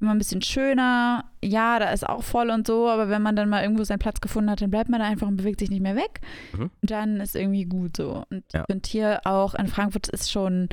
immer 0.00 0.12
ein 0.12 0.18
bisschen 0.18 0.42
schöner. 0.42 1.24
Ja, 1.44 1.78
da 1.78 1.90
ist 1.90 2.08
auch 2.08 2.22
voll 2.22 2.50
und 2.50 2.66
so, 2.66 2.88
aber 2.88 3.08
wenn 3.08 3.22
man 3.22 3.36
dann 3.36 3.48
mal 3.48 3.62
irgendwo 3.62 3.84
seinen 3.84 3.98
Platz 3.98 4.20
gefunden 4.20 4.50
hat, 4.50 4.60
dann 4.62 4.70
bleibt 4.70 4.88
man 4.88 5.00
da 5.00 5.06
einfach 5.06 5.26
und 5.26 5.36
bewegt 5.36 5.60
sich 5.60 5.70
nicht 5.70 5.82
mehr 5.82 5.96
weg. 5.96 6.20
Mhm. 6.52 6.70
Und 6.80 6.90
dann 6.90 7.20
ist 7.20 7.34
irgendwie 7.36 7.64
gut 7.64 7.96
so. 7.96 8.24
Und 8.30 8.44
Ja. 8.52 8.60
ich 8.60 8.66
finde 8.66 8.88
hier 8.88 9.20
auch 9.24 9.54
in 9.54 9.66
Frankfurt 9.66 10.08
ist 10.08 10.30
schon, 10.30 10.68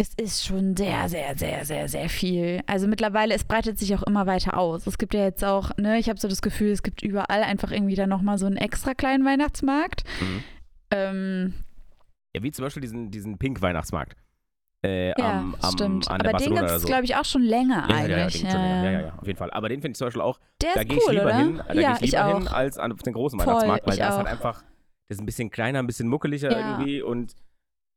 es 0.00 0.10
ist 0.14 0.46
schon 0.46 0.76
sehr, 0.76 1.08
sehr, 1.08 1.36
sehr, 1.36 1.64
sehr, 1.64 1.88
sehr 1.88 2.08
viel. 2.08 2.60
Also 2.66 2.86
mittlerweile, 2.86 3.34
es 3.34 3.42
breitet 3.44 3.78
sich 3.80 3.94
auch 3.96 4.04
immer 4.04 4.26
weiter 4.26 4.56
aus. 4.56 4.86
Es 4.86 4.96
gibt 4.96 5.12
ja 5.12 5.24
jetzt 5.24 5.44
auch, 5.44 5.76
ne, 5.76 5.98
ich 5.98 6.08
habe 6.08 6.20
so 6.20 6.28
das 6.28 6.40
Gefühl, 6.40 6.70
es 6.70 6.84
gibt 6.84 7.02
überall 7.02 7.42
einfach 7.42 7.72
irgendwie 7.72 7.96
dann 7.96 8.08
nochmal 8.08 8.38
so 8.38 8.46
einen 8.46 8.56
extra 8.58 8.94
kleinen 8.94 9.24
Weihnachtsmarkt. 9.24 10.04
Mhm. 10.20 10.44
Ähm, 10.92 11.54
ja, 12.36 12.42
wie 12.42 12.50
zum 12.52 12.64
Beispiel 12.64 12.80
diesen, 12.82 13.10
diesen 13.10 13.38
Pink-Weihnachtsmarkt. 13.38 14.16
Äh, 14.84 15.08
ja, 15.08 15.40
am, 15.40 15.56
am, 15.60 15.72
stimmt. 15.72 16.08
Aber 16.08 16.18
den 16.22 16.30
Barcelona 16.32 16.60
gibt 16.60 16.68
oder 16.70 16.76
es, 16.76 16.82
so. 16.82 16.86
glaube 16.88 17.04
ich, 17.04 17.16
auch 17.16 17.24
schon 17.24 17.42
länger 17.42 17.86
Ja, 17.88 17.96
ja, 17.96 18.00
ja, 18.02 18.06
den 18.08 18.18
eigentlich. 18.20 18.34
gibt's 18.34 18.52
schon 18.52 18.62
länger. 18.62 18.84
ja, 18.84 18.90
ja, 18.92 19.00
ja, 19.08 19.14
auf 19.18 19.26
jeden 19.26 19.38
Fall. 19.38 19.50
Aber 19.50 19.68
den 19.68 19.80
finde 19.80 19.92
ich 19.92 19.98
zum 19.98 20.06
Beispiel 20.06 20.22
auch, 20.22 20.38
Der 20.62 20.74
da 20.74 20.84
gehe 20.84 20.98
ich 20.98 21.04
cool, 21.06 21.14
lieber 21.14 21.24
oder? 21.26 21.36
hin, 21.38 21.56
da 21.66 21.74
ja, 21.74 21.80
gehe 21.80 21.90
ich 21.96 22.02
ich 22.02 22.10
lieber 22.12 22.26
auch. 22.26 22.38
hin 22.38 22.48
als 22.48 22.78
an, 22.78 22.92
auf 22.92 23.02
den 23.02 23.12
großen 23.12 23.40
Voll, 23.40 23.46
Weihnachtsmarkt, 23.48 23.86
weil 23.86 23.94
ich 23.94 23.98
da 24.00 24.08
ist 24.10 24.16
halt 24.16 24.26
einfach, 24.28 24.62
das 25.08 25.16
ist 25.16 25.20
ein 25.20 25.26
bisschen 25.26 25.50
kleiner, 25.50 25.80
ein 25.80 25.86
bisschen 25.88 26.06
muckeliger 26.08 26.52
Ja. 26.52 26.70
irgendwie 26.78 27.02
und 27.02 27.34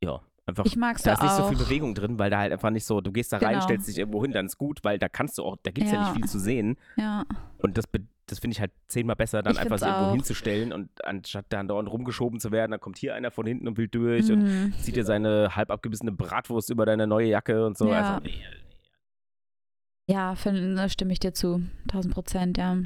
ja, 0.02 0.20
einfach, 0.44 0.64
Ich 0.64 0.74
mag 0.76 0.96
es 0.96 1.02
da 1.02 1.12
ist 1.12 1.22
nicht 1.22 1.34
so 1.34 1.44
viel 1.48 1.58
Bewegung 1.58 1.94
drin, 1.94 2.18
weil 2.18 2.30
da 2.30 2.38
halt 2.38 2.52
einfach 2.52 2.70
nicht 2.70 2.84
so, 2.84 3.00
du 3.00 3.12
gehst 3.12 3.32
da 3.32 3.36
rein, 3.38 3.52
Genau. 3.52 3.62
stellst 3.62 3.86
dich 3.86 3.98
irgendwo 3.98 4.20
hin, 4.22 4.32
dann 4.32 4.46
ist 4.46 4.58
gut, 4.58 4.80
weil 4.82 4.98
da 4.98 5.08
kannst 5.08 5.38
du 5.38 5.44
auch, 5.44 5.56
da 5.62 5.70
gibt 5.70 5.86
es 5.86 5.92
ja. 5.92 6.00
Ja. 6.00 6.04
nicht 6.08 6.16
viel 6.16 6.28
zu 6.28 6.40
sehen 6.40 6.76
Ja. 6.96 7.24
und 7.58 7.78
das, 7.78 7.84
das 8.32 8.40
finde 8.40 8.54
ich 8.54 8.60
halt 8.60 8.72
zehnmal 8.88 9.14
besser, 9.16 9.42
dann 9.42 9.54
Ich 9.54 9.60
einfach 9.60 9.78
so 9.78 9.86
irgendwo 9.86 10.06
auch. 10.06 10.12
hinzustellen 10.12 10.72
und 10.72 11.04
anstatt 11.04 11.46
dann 11.50 11.68
dauernd 11.68 11.90
rumgeschoben 11.90 12.40
zu 12.40 12.50
werden, 12.50 12.70
dann 12.72 12.80
kommt 12.80 12.98
hier 12.98 13.14
einer 13.14 13.30
von 13.30 13.46
hinten 13.46 13.68
und 13.68 13.76
will 13.76 13.88
durch 13.88 14.30
und 14.32 14.40
Mhm. 14.42 14.72
zieht 14.80 14.96
dir 14.96 15.04
seine 15.04 15.54
halb 15.54 15.70
abgebissene 15.70 16.12
Bratwurst 16.12 16.70
über 16.70 16.86
deine 16.86 17.06
neue 17.06 17.28
Jacke 17.28 17.64
und 17.66 17.78
so. 17.78 17.86
Ja. 17.88 18.14
Also, 18.16 18.24
nee, 18.24 18.42
Ja, 20.08 20.34
find, 20.34 20.76
da 20.76 20.88
stimme 20.88 21.12
ich 21.12 21.20
dir 21.20 21.32
zu. 21.32 21.62
1000 21.88 22.12
Prozent, 22.12 22.58
ja. 22.58 22.76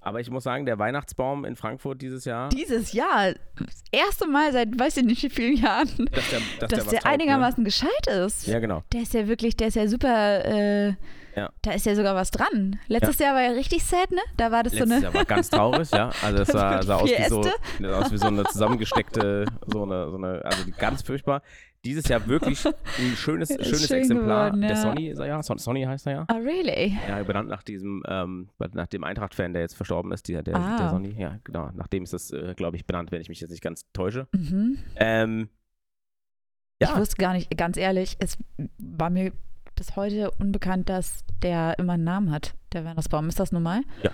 Aber 0.00 0.20
ich 0.20 0.30
muss 0.30 0.44
sagen, 0.44 0.66
der 0.66 0.78
Weihnachtsbaum 0.78 1.44
in 1.44 1.56
Frankfurt 1.56 2.00
dieses 2.02 2.24
Jahr, 2.24 2.48
Dieses 2.50 2.92
Jahr, 2.92 3.32
das 3.58 3.82
erste 3.92 4.26
Mal 4.26 4.52
seit 4.52 4.78
weiß 4.78 4.96
ich 4.98 5.04
nicht 5.04 5.22
wie 5.22 5.30
vielen 5.30 5.56
Jahren, 5.56 5.88
dass 6.12 6.28
der, 6.30 6.40
dass 6.60 6.70
dass 6.70 6.70
der, 6.70 6.78
der, 6.84 7.00
taugt, 7.00 7.06
einigermaßen 7.06 7.64
gescheit 7.64 8.06
ist. 8.06 8.46
Ne? 8.46 8.54
Ja, 8.54 8.60
genau. 8.60 8.82
Der 8.92 9.02
ist 9.02 9.14
ja 9.14 9.26
wirklich, 9.28 9.56
der 9.56 9.68
ist 9.68 9.74
ja 9.76 9.86
super, 9.88 10.44
äh, 10.44 10.94
Ja. 11.36 11.50
da 11.62 11.72
ist 11.72 11.84
ja 11.86 11.94
sogar 11.94 12.14
was 12.14 12.30
dran. 12.30 12.78
Letztes 12.88 13.18
Jahr 13.18 13.34
war 13.34 13.42
ja 13.42 13.50
richtig 13.50 13.84
sad, 13.84 14.10
ne? 14.12 14.20
Da 14.36 14.50
war 14.52 14.62
das 14.62 14.72
so 14.72 14.78
Letztes 14.80 14.92
eine. 14.96 15.02
Jahr 15.04 15.14
war 15.14 15.24
ganz 15.24 15.50
traurig, 15.50 15.90
ja. 15.90 16.10
Also 16.22 16.38
es 16.42 16.48
Das 16.48 16.86
sah, 16.86 16.96
aus, 16.96 17.10
wie 17.10 17.28
so, 17.28 17.40
aus 17.92 18.12
wie 18.12 18.18
so 18.18 18.26
eine 18.28 18.44
zusammengesteckte, 18.44 19.44
so 19.66 19.82
eine, 19.82 20.10
so 20.10 20.16
eine, 20.16 20.44
also 20.44 20.64
ganz 20.78 21.02
furchtbar. 21.02 21.42
Dieses 21.84 22.08
Jahr 22.08 22.26
wirklich 22.26 22.64
ein 22.98 23.16
schönes, 23.16 23.48
schönes 23.48 23.86
schön 23.86 23.98
Exemplar. 23.98 24.46
geworden, 24.50 24.60
Der 24.62 24.70
ja. 24.70 24.76
Sonny 24.76 25.08
ist 25.08 25.18
er 25.18 25.26
ja, 25.26 25.42
Son 25.42 25.58
Sonny 25.58 25.82
heißt 25.84 26.06
er 26.06 26.12
ja. 26.12 26.26
Oh, 26.32 26.36
really? 26.36 26.96
Ja, 27.08 27.22
benannt 27.22 27.48
nach 27.48 27.62
diesem, 27.62 28.02
ähm, 28.08 28.48
nach 28.72 28.86
dem 28.86 29.04
Eintracht-Fan, 29.04 29.52
der 29.52 29.62
jetzt 29.62 29.74
verstorben 29.76 30.12
ist, 30.12 30.28
der, 30.28 30.42
der, 30.42 30.56
Ah. 30.56 30.78
der 30.78 30.90
Sonny. 30.90 31.14
Ja, 31.18 31.38
genau. 31.44 31.70
Nach 31.74 31.86
dem 31.88 32.04
ist 32.04 32.12
das, 32.12 32.30
äh, 32.30 32.54
glaube 32.56 32.76
ich, 32.76 32.86
benannt, 32.86 33.12
wenn 33.12 33.20
ich 33.20 33.28
mich 33.28 33.40
jetzt 33.40 33.50
nicht 33.50 33.62
ganz 33.62 33.84
täusche. 33.92 34.26
Mhm. 34.32 34.78
Ähm, 34.96 35.48
Ich 36.80 36.88
ja, 36.88 36.98
wusste 36.98 37.16
gar 37.16 37.32
nicht, 37.34 37.56
ganz 37.56 37.76
ehrlich, 37.76 38.16
es 38.18 38.38
war 38.78 39.10
mir 39.10 39.32
bis 39.76 39.96
heute 39.96 40.30
unbekannt, 40.32 40.88
dass 40.88 41.24
der 41.42 41.78
immer 41.78 41.94
einen 41.94 42.04
Namen 42.04 42.30
hat, 42.30 42.54
der 42.72 42.84
Weihnachtsbaum. 42.84 43.28
Ist 43.28 43.40
das 43.40 43.52
normal? 43.52 43.82
Ja. 44.02 44.10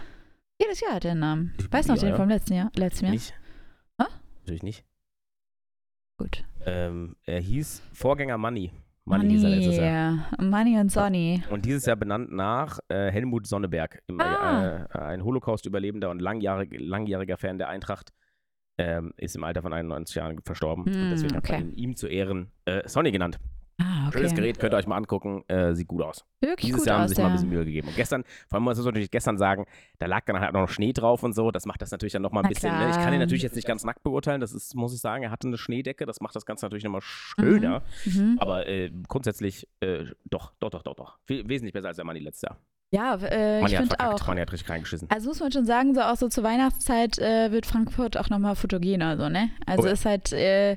Jedes 0.60 0.80
Jahr 0.80 0.94
hat 0.94 1.04
er 1.04 1.12
einen 1.12 1.20
Namen. 1.20 1.54
Weiß 1.70 1.86
noch 1.86 1.96
Ja, 1.96 2.00
den 2.02 2.08
ja. 2.10 2.16
vom 2.16 2.28
letzten 2.28 2.54
Jahr. 2.54 2.70
Letzten 2.76 3.04
Jahr. 3.06 3.12
nicht. 3.14 3.34
Ah? 3.98 4.08
Natürlich 4.40 4.62
nicht. 4.62 4.84
Gut. 6.18 6.44
Ähm, 6.66 7.16
er 7.24 7.40
hieß 7.40 7.82
Vorgänger 7.92 8.38
Money. 8.38 8.70
Money 9.06 9.28
hieß 9.30 9.44
er 9.44 9.50
letztes 9.50 9.76
Jahr. 9.78 9.86
ja. 10.38 10.44
Money 10.44 10.78
und 10.78 10.92
Sonny. 10.92 11.42
Und 11.50 11.64
dieses 11.64 11.86
Jahr 11.86 11.96
benannt 11.96 12.30
nach 12.32 12.78
äh, 12.88 13.10
Helmut 13.10 13.46
Sonneberg, 13.46 14.02
im, 14.06 14.20
Ah. 14.20 14.86
äh, 14.92 14.98
ein 14.98 15.24
Holocaust-Überlebender 15.24 16.10
und 16.10 16.20
langjährig, 16.20 16.70
langjähriger 16.78 17.36
Fan 17.38 17.58
der 17.58 17.68
Eintracht, 17.68 18.10
ähm, 18.78 19.12
ist 19.16 19.36
im 19.36 19.44
Alter 19.44 19.62
von 19.62 19.72
91 19.72 20.14
Jahren 20.16 20.38
verstorben. 20.44 20.84
und 20.84 20.94
Hm, 20.94 21.10
deswegen 21.10 21.34
hat 21.34 21.44
okay. 21.44 21.52
man 21.60 21.70
ihn 21.72 21.74
ihm 21.76 21.96
zu 21.96 22.06
Ehren 22.08 22.50
äh, 22.66 22.86
Sonny 22.88 23.10
genannt. 23.10 23.38
Ah, 23.80 24.08
okay. 24.08 24.18
Schönes 24.18 24.34
Gerät, 24.34 24.58
könnt 24.58 24.74
ihr 24.74 24.76
euch 24.76 24.86
mal 24.86 24.96
angucken, 24.96 25.42
äh, 25.48 25.74
sieht 25.74 25.88
gut 25.88 26.02
aus. 26.02 26.24
Wirklich 26.40 26.66
Dieses 26.66 26.80
gut 26.80 26.88
Jahr 26.88 26.98
haben 26.98 27.08
sie 27.08 27.14
sich 27.14 27.18
mal 27.18 27.24
ein 27.24 27.30
ja. 27.30 27.36
bisschen 27.36 27.48
Mühe 27.48 27.64
gegeben. 27.64 27.88
Und 27.88 27.96
gestern, 27.96 28.24
vor 28.48 28.56
allem 28.56 28.64
muss 28.64 28.76
man 28.76 28.86
natürlich 28.86 29.10
gestern 29.10 29.38
sagen, 29.38 29.66
da 29.98 30.06
lag 30.06 30.24
dann 30.26 30.38
halt 30.38 30.54
auch 30.54 30.60
noch 30.60 30.68
Schnee 30.68 30.92
drauf 30.92 31.22
und 31.22 31.34
so. 31.34 31.50
Das 31.50 31.66
macht 31.66 31.80
das 31.80 31.90
natürlich 31.90 32.12
dann 32.12 32.22
nochmal 32.22 32.42
ein 32.42 32.44
Na 32.44 32.48
bisschen. 32.50 32.76
Ne? 32.76 32.90
Ich 32.90 32.96
kann 32.96 33.12
ihn 33.12 33.20
natürlich 33.20 33.42
jetzt 33.42 33.56
nicht 33.56 33.66
ganz 33.66 33.84
nackt 33.84 34.02
beurteilen. 34.02 34.40
Das 34.40 34.52
ist, 34.52 34.74
muss 34.74 34.94
ich 34.94 35.00
sagen, 35.00 35.22
er 35.22 35.30
hatte 35.30 35.48
eine 35.48 35.58
Schneedecke. 35.58 36.04
Das 36.04 36.20
macht 36.20 36.36
das 36.36 36.44
Ganze 36.44 36.66
natürlich 36.66 36.84
nochmal 36.84 37.00
schöner. 37.02 37.82
Mhm. 38.04 38.36
Aber 38.38 38.66
äh, 38.66 38.90
grundsätzlich 39.08 39.66
äh, 39.80 40.04
doch, 40.28 40.52
doch, 40.60 40.70
doch, 40.70 40.82
doch, 40.82 40.94
doch. 40.94 41.18
Viel, 41.24 41.48
wesentlich 41.48 41.72
besser 41.72 41.88
als 41.88 41.96
der 41.96 42.04
Money 42.04 42.20
letztes 42.20 42.42
Jahr. 42.42 42.58
Ja, 42.92 43.14
äh, 43.14 43.64
ich 43.64 43.76
finde 43.76 44.00
auch. 44.00 44.26
Money 44.26 44.40
hat 44.40 44.52
richtig 44.52 44.68
reingeschissen. 44.68 45.08
Also 45.10 45.28
muss 45.28 45.40
man 45.40 45.52
schon 45.52 45.64
sagen, 45.64 45.94
so 45.94 46.00
auch 46.00 46.16
so 46.16 46.28
zur 46.28 46.42
Weihnachtszeit 46.42 47.18
äh, 47.18 47.52
wird 47.52 47.66
Frankfurt 47.66 48.16
auch 48.16 48.28
nochmal 48.28 48.56
fotogener, 48.56 49.16
so, 49.16 49.28
ne? 49.28 49.50
Also 49.64 49.86
ja. 49.86 49.92
ist 49.92 50.04
halt, 50.04 50.32
äh, 50.32 50.76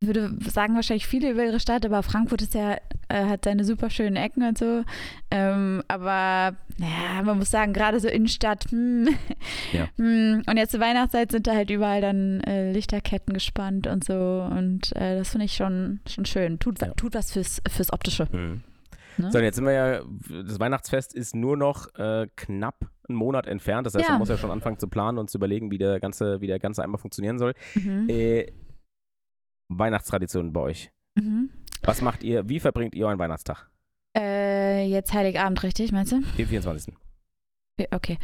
würde 0.00 0.32
sagen 0.48 0.74
wahrscheinlich 0.76 1.06
viele 1.06 1.30
über 1.30 1.44
ihre 1.44 1.58
Stadt, 1.60 1.84
aber 1.84 2.02
Frankfurt 2.02 2.42
ist 2.42 2.54
ja, 2.54 2.76
äh, 3.08 3.24
hat 3.24 3.44
seine 3.44 3.64
super 3.64 3.90
schönen 3.90 4.16
Ecken 4.16 4.44
und 4.46 4.56
so. 4.56 4.84
Ähm, 5.30 5.82
aber 5.88 6.56
ja, 6.78 7.22
man 7.24 7.38
muss 7.38 7.50
sagen, 7.50 7.72
gerade 7.72 7.98
so 7.98 8.06
Innenstadt, 8.08 8.66
hm, 8.70 9.08
Ja. 9.72 9.88
hm. 9.96 10.42
Und 10.46 10.56
jetzt 10.56 10.70
zur 10.70 10.80
Weihnachtszeit 10.80 11.32
sind 11.32 11.46
da 11.48 11.54
halt 11.54 11.70
überall 11.70 12.00
dann 12.00 12.40
äh, 12.42 12.70
Lichterketten 12.72 13.34
gespannt 13.34 13.88
und 13.88 14.04
so. 14.04 14.46
Und 14.50 14.94
äh, 14.94 15.18
das 15.18 15.30
finde 15.30 15.46
ich 15.46 15.54
schon, 15.54 16.00
schon 16.08 16.24
schön. 16.26 16.58
Tut, 16.60 16.80
Ja. 16.80 16.88
tut 16.94 17.14
was 17.14 17.32
fürs, 17.32 17.60
fürs 17.68 17.92
Optische. 17.92 18.28
Mhm. 18.30 18.62
Ne? 19.16 19.32
So, 19.32 19.38
und 19.38 19.44
jetzt 19.44 19.56
sind 19.56 19.64
wir 19.64 19.72
ja, 19.72 20.00
das 20.46 20.60
Weihnachtsfest 20.60 21.12
ist 21.12 21.34
nur 21.34 21.56
noch 21.56 21.92
äh, 21.96 22.28
knapp 22.36 22.86
einen 23.08 23.18
Monat 23.18 23.48
entfernt. 23.48 23.84
Das 23.84 23.94
heißt, 23.94 24.04
Ja. 24.04 24.12
man 24.12 24.20
muss 24.20 24.28
ja 24.28 24.36
schon 24.38 24.52
anfangen 24.52 24.78
zu 24.78 24.86
planen 24.86 25.18
und 25.18 25.28
zu 25.28 25.38
überlegen, 25.38 25.72
wie 25.72 25.78
der 25.78 25.98
ganze, 25.98 26.40
wie 26.40 26.46
der 26.46 26.60
ganze 26.60 26.84
einmal 26.84 26.98
funktionieren 27.00 27.38
soll. 27.40 27.54
Mhm. 27.74 28.06
Weihnachtstraditionen 29.68 30.52
bei 30.52 30.60
euch. 30.60 30.90
Mhm. 31.14 31.50
Was 31.82 32.02
macht 32.02 32.22
ihr, 32.22 32.48
wie 32.48 32.60
verbringt 32.60 32.94
ihr 32.94 33.06
euren 33.06 33.18
Weihnachtstag? 33.18 33.68
Äh, 34.16 34.86
jetzt 34.88 35.12
Heiligabend, 35.12 35.62
richtig, 35.62 35.92
meinst 35.92 36.12
du? 36.12 36.20
Den 36.36 36.46
24. 36.46 36.94
Ja, 37.78 37.86
Okay. 37.92 38.18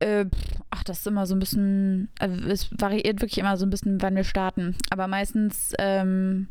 Äh, 0.00 0.26
ach, 0.70 0.82
das 0.82 0.98
ist 0.98 1.06
immer 1.06 1.24
so 1.24 1.34
ein 1.34 1.38
bisschen, 1.38 2.08
also 2.18 2.34
es 2.48 2.68
variiert 2.78 3.20
wirklich 3.20 3.38
immer 3.38 3.56
so 3.56 3.64
ein 3.64 3.70
bisschen, 3.70 4.02
wann 4.02 4.16
wir 4.16 4.24
starten. 4.24 4.76
Aber 4.90 5.06
meistens, 5.06 5.72
ähm, 5.78 6.48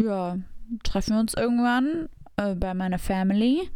ja, 0.00 0.38
treffen 0.82 1.14
wir 1.14 1.20
uns 1.20 1.34
irgendwann 1.34 2.08
äh, 2.36 2.54
bei 2.54 2.72
meiner 2.74 2.98
Family 2.98 3.68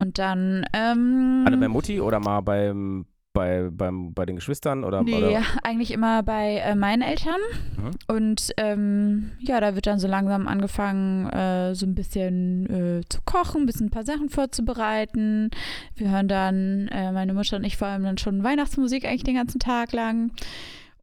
und 0.00 0.18
dann, 0.18 0.66
ähm, 0.72 1.44
Alle 1.46 1.56
bei 1.56 1.68
Mutti 1.68 2.00
oder 2.00 2.18
mal 2.18 2.40
beim, 2.40 3.06
bei, 3.38 3.68
beim, 3.70 4.12
bei 4.14 4.26
den 4.26 4.34
Geschwistern 4.34 4.82
oder? 4.82 5.04
Nee, 5.04 5.14
oder? 5.14 5.42
eigentlich 5.62 5.92
immer 5.92 6.24
bei 6.24 6.56
äh, 6.56 6.74
meinen 6.74 7.02
Eltern. 7.02 7.38
Mhm. 7.76 7.90
Und 8.08 8.52
ähm, 8.56 9.30
ja, 9.38 9.60
da 9.60 9.76
wird 9.76 9.86
dann 9.86 10.00
so 10.00 10.08
langsam 10.08 10.48
angefangen, 10.48 11.28
äh, 11.30 11.72
so 11.76 11.86
ein 11.86 11.94
bisschen 11.94 12.98
äh, 12.98 13.00
zu 13.08 13.20
kochen, 13.24 13.62
ein 13.62 13.66
bisschen 13.66 13.86
ein 13.86 13.90
paar 13.90 14.04
Sachen 14.04 14.28
vorzubereiten. 14.28 15.52
Wir 15.94 16.10
hören 16.10 16.26
dann, 16.26 16.88
äh, 16.88 17.12
meine 17.12 17.32
Mutter 17.32 17.58
und 17.58 17.64
ich 17.64 17.76
vor 17.76 17.86
allem 17.86 18.02
dann 18.02 18.18
schon 18.18 18.42
Weihnachtsmusik 18.42 19.04
eigentlich 19.04 19.22
den 19.22 19.36
ganzen 19.36 19.60
Tag 19.60 19.92
lang. 19.92 20.32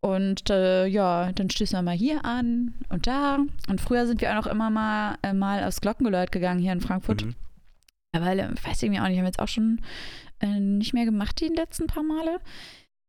Und 0.01 0.49
äh, 0.49 0.85
ja, 0.87 1.31
dann 1.31 1.49
stößen 1.49 1.77
wir 1.77 1.83
mal 1.83 1.95
hier 1.95 2.25
an 2.25 2.73
und 2.89 3.07
da. 3.07 3.39
Und 3.69 3.79
früher 3.79 4.07
sind 4.07 4.19
wir 4.19 4.31
auch 4.31 4.43
noch 4.43 4.47
immer 4.47 4.69
mal, 4.69 5.17
äh, 5.23 5.31
mal 5.31 5.63
aufs 5.63 5.79
Glockengeläut 5.79 6.33
gegangen 6.33 6.59
hier 6.59 6.73
in 6.73 6.81
Frankfurt. 6.81 7.23
Mhm. 7.23 7.35
Weil, 8.11 8.39
äh, 8.39 8.49
weiß 8.61 8.83
irgendwie 8.83 8.99
auch 8.99 9.07
nicht, 9.07 9.17
haben 9.17 9.23
wir 9.23 9.29
jetzt 9.29 9.39
auch 9.39 9.47
schon 9.47 9.79
äh, 10.45 10.59
nicht 10.59 10.93
mehr 10.93 11.05
gemacht 11.05 11.39
die 11.41 11.47
letzten 11.47 11.87
paar 11.87 12.03
Male. 12.03 12.39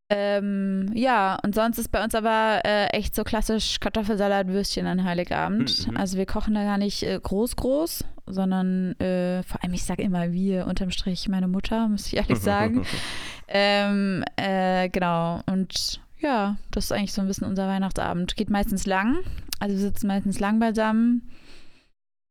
Ähm, 0.09 0.93
ja, 0.95 1.37
und 1.43 1.55
sonst 1.57 1.79
ist 1.79 1.91
bei 1.91 2.03
uns 2.03 2.15
aber 2.15 2.61
äh, 2.65 2.87
echt 2.89 3.15
so 3.17 3.25
klassisch 3.25 3.81
Kartoffelsalat, 3.81 4.47
Würstchen 4.47 4.87
an 4.87 5.03
Heiligabend. 5.03 5.89
Mhm. 5.89 5.97
Also 5.97 6.17
wir 6.17 6.27
kochen 6.27 6.55
da 6.55 6.63
gar 6.63 6.79
nicht 6.79 7.03
äh, 7.03 7.19
groß, 7.21 7.57
groß, 7.57 8.05
sondern 8.27 8.93
äh, 9.01 9.43
vor 9.43 9.63
allem, 9.63 9.75
ich 9.75 9.83
sage 9.83 10.05
immer 10.05 10.31
wir, 10.31 10.67
unterm 10.69 10.91
Strich 10.93 11.29
meine 11.29 11.49
Mutter, 11.49 11.89
muss 11.89 12.07
ich 12.07 12.17
ehrlich 12.17 12.39
sagen. 12.41 12.87
ähm, 13.49 14.25
äh, 14.37 14.89
genau, 14.91 15.41
und 15.47 16.01
ja, 16.19 16.57
das 16.71 16.85
ist 16.85 16.93
eigentlich 16.93 17.13
so 17.13 17.21
ein 17.21 17.27
bisschen 17.27 17.49
unser 17.49 17.67
Weihnachtsabend. 17.67 18.37
Geht 18.37 18.49
meistens 18.49 18.87
lang, 18.87 19.19
also 19.59 19.75
wir 19.75 19.83
sitzen 19.83 20.07
meistens 20.07 20.39
lang 20.39 20.61
beisammen. 20.61 21.29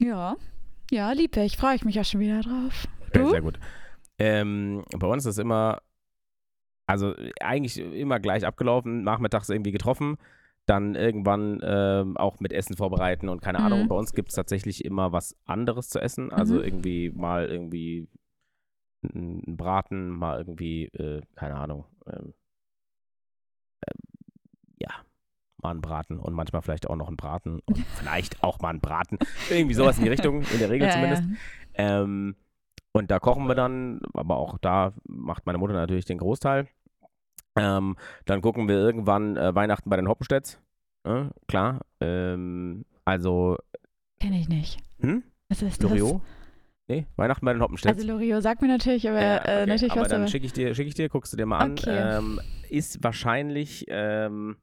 Ja, 0.01 0.37
ja, 0.91 1.11
liebe 1.11 1.41
ich, 1.43 1.57
freue 1.57 1.75
ich 1.75 1.83
mich 1.83 1.99
auch 1.99 2.05
schon 2.05 2.21
wieder 2.21 2.39
drauf. 2.41 2.87
Ja, 3.13 3.21
Du? 3.21 3.29
sehr 3.31 3.41
gut. 3.41 3.59
Ähm, 4.17 4.83
bei 4.97 5.07
uns 5.07 5.25
ist 5.25 5.33
es 5.35 5.37
immer, 5.37 5.81
also 6.87 7.13
eigentlich 7.41 7.77
immer 7.77 8.19
gleich 8.19 8.45
abgelaufen, 8.45 9.03
nachmittags 9.03 9.49
irgendwie 9.49 9.71
getroffen, 9.71 10.17
dann 10.65 10.95
irgendwann 10.95 11.59
ähm, 11.63 12.17
auch 12.17 12.39
mit 12.39 12.53
Essen 12.53 12.75
vorbereiten 12.77 13.29
und 13.29 13.41
keine 13.41 13.59
Mhm. 13.59 13.65
Ahnung. 13.65 13.87
Bei 13.87 13.95
uns 13.95 14.13
gibt 14.13 14.29
es 14.29 14.35
tatsächlich 14.35 14.83
immer 14.85 15.11
was 15.11 15.35
anderes 15.45 15.89
zu 15.89 15.99
essen. 15.99 16.31
Also 16.31 16.55
Mhm. 16.57 16.63
irgendwie 16.63 17.09
mal 17.11 17.45
irgendwie 17.47 18.07
ein 19.03 19.57
Braten, 19.57 20.09
mal 20.09 20.37
irgendwie, 20.39 20.85
äh, 20.85 21.21
keine 21.35 21.55
Ahnung, 21.55 21.85
ähm, 22.07 22.33
ähm, 23.87 23.99
ja, 24.79 24.89
mal 25.61 25.71
ein 25.71 25.81
Braten 25.81 26.19
und 26.19 26.33
manchmal 26.33 26.61
vielleicht 26.63 26.89
auch 26.89 26.95
noch 26.95 27.09
ein 27.09 27.17
Braten 27.17 27.59
und 27.65 27.77
vielleicht 27.97 28.43
auch 28.43 28.59
mal 28.59 28.69
ein 28.69 28.79
Braten. 28.81 29.19
Irgendwie 29.51 29.75
sowas 29.75 29.97
in 29.97 30.03
die 30.03 30.09
Richtung, 30.09 30.41
in 30.41 30.59
der 30.59 30.69
Regel 30.69 30.87
Ja, 30.87 30.93
zumindest. 30.93 31.23
ja. 31.77 32.01
Ähm, 32.01 32.35
und 32.95 33.11
da 33.11 33.19
kochen 33.19 33.45
wir 33.47 33.55
dann, 33.55 33.99
aber 34.13 34.37
auch 34.37 34.57
da 34.57 34.93
macht 35.05 35.45
meine 35.45 35.57
Mutter 35.57 35.73
natürlich 35.73 36.05
den 36.05 36.17
Großteil. 36.17 36.67
Ähm, 37.57 37.97
dann 38.23 38.41
gucken 38.41 38.69
wir 38.69 38.75
irgendwann 38.75 39.35
äh, 39.35 39.53
Weihnachten 39.53 39.89
bei 39.89 39.97
den 39.97 40.07
Hoppenstedts. 40.07 40.61
Äh, 41.03 41.25
klar. 41.47 41.81
Ähm, 41.99 42.85
also, 43.03 43.57
Kenne 44.21 44.39
ich 44.39 44.47
nicht. 44.47 44.79
hm? 45.01 45.23
Was 45.49 45.61
ist 45.61 45.83
das? 45.83 45.89
Loriot? 45.89 46.21
Nee, 46.87 47.05
Weihnachten 47.17 47.45
bei 47.45 47.51
den 47.51 47.61
Hoppenstedts. 47.61 47.97
Also 47.97 48.11
Loriot 48.13 48.41
sagt 48.41 48.61
mir 48.61 48.69
natürlich, 48.69 49.09
aber 49.09 49.21
Ja, 49.21 49.35
äh, 49.37 49.39
okay. 49.39 49.65
natürlich 49.67 49.91
aber 49.91 50.01
was 50.01 50.07
dann 50.07 50.27
schicke 50.29 50.45
ich 50.45 50.53
dir, 50.53 50.73
schicke 50.73 50.87
ich 50.87 50.95
dir, 50.95 51.09
guckst 51.09 51.33
du 51.33 51.37
dir 51.37 51.45
mal 51.45 51.59
an. 51.59 51.71
Okay. 51.73 52.17
Ähm, 52.17 52.39
ist 52.69 53.03
wahrscheinlich 53.03 53.85
ähm, 53.89 54.55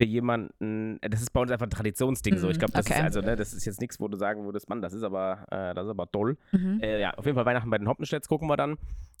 für 0.00 0.06
jemanden, 0.06 0.98
äh, 1.02 1.10
das 1.10 1.20
ist 1.20 1.30
bei 1.30 1.40
uns 1.40 1.50
einfach 1.50 1.66
ein 1.66 1.70
Traditionsding 1.70 2.38
so. 2.38 2.48
Ich 2.48 2.58
glaube, 2.58 2.72
das 2.72 2.86
okay. 2.86 2.98
ist 2.98 3.04
also, 3.04 3.20
ne, 3.20 3.36
das 3.36 3.52
ist 3.52 3.66
jetzt 3.66 3.80
nichts, 3.80 4.00
wo 4.00 4.08
du 4.08 4.16
sagen 4.16 4.44
würdest, 4.46 4.68
Mann, 4.70 4.80
das 4.80 4.94
ist 4.94 5.02
aber, 5.02 5.46
äh, 5.50 5.74
das 5.74 5.84
ist 5.84 5.90
aber 5.90 6.10
toll. 6.10 6.38
Mhm. 6.52 6.80
Äh, 6.82 7.00
ja, 7.00 7.12
auf 7.14 7.26
jeden 7.26 7.36
Fall 7.36 7.44
Weihnachten 7.44 7.68
bei 7.68 7.76
den 7.76 7.86
Hoppenstedts 7.86 8.26
gucken 8.26 8.48
wir 8.48 8.56
dann. 8.56 8.78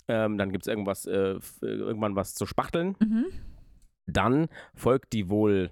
Ähm, 0.08 0.38
dann 0.38 0.50
gibt 0.52 0.64
es 0.64 0.68
irgendwas, 0.68 1.04
äh, 1.04 1.34
f- 1.34 1.58
irgendwann 1.60 2.16
was 2.16 2.34
zu 2.34 2.46
spachteln. 2.46 2.96
Mhm. 2.98 3.26
Dann 4.06 4.48
folgt 4.74 5.12
die 5.12 5.28
wohl 5.28 5.70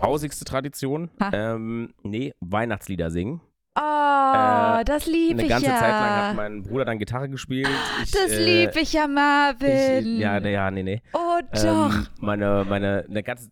hausigste 0.00 0.44
Tradition. 0.44 1.10
Ha. 1.20 1.30
Ähm, 1.32 1.94
nee, 2.02 2.34
Weihnachtslieder 2.40 3.10
singen. 3.10 3.40
Oh, 3.74 4.80
Äh, 4.80 4.84
das 4.84 5.06
lieb 5.06 5.32
Eine 5.32 5.42
ich 5.44 5.48
ganze 5.48 5.66
ja. 5.66 5.76
Zeit 5.76 5.90
lang 5.90 6.10
hat 6.10 6.36
mein 6.36 6.62
Bruder 6.62 6.84
dann 6.84 6.98
Gitarre 6.98 7.28
gespielt. 7.28 7.68
Ich, 8.02 8.10
das 8.10 8.30
äh, 8.30 8.44
lieb 8.44 8.76
ich 8.76 8.92
ja, 8.92 9.04
ich, 9.04 9.10
Marvin. 9.10 10.18
ja, 10.18 10.40
nee, 10.40 10.52
ja, 10.52 10.70
nee, 10.70 10.82
nee. 10.82 11.02
oh, 11.14 11.40
doch. 11.54 11.94
Ähm, 11.94 12.06
meine, 12.20 12.66
meine, 12.68 13.06
eine 13.08 13.22
ganze, 13.22 13.48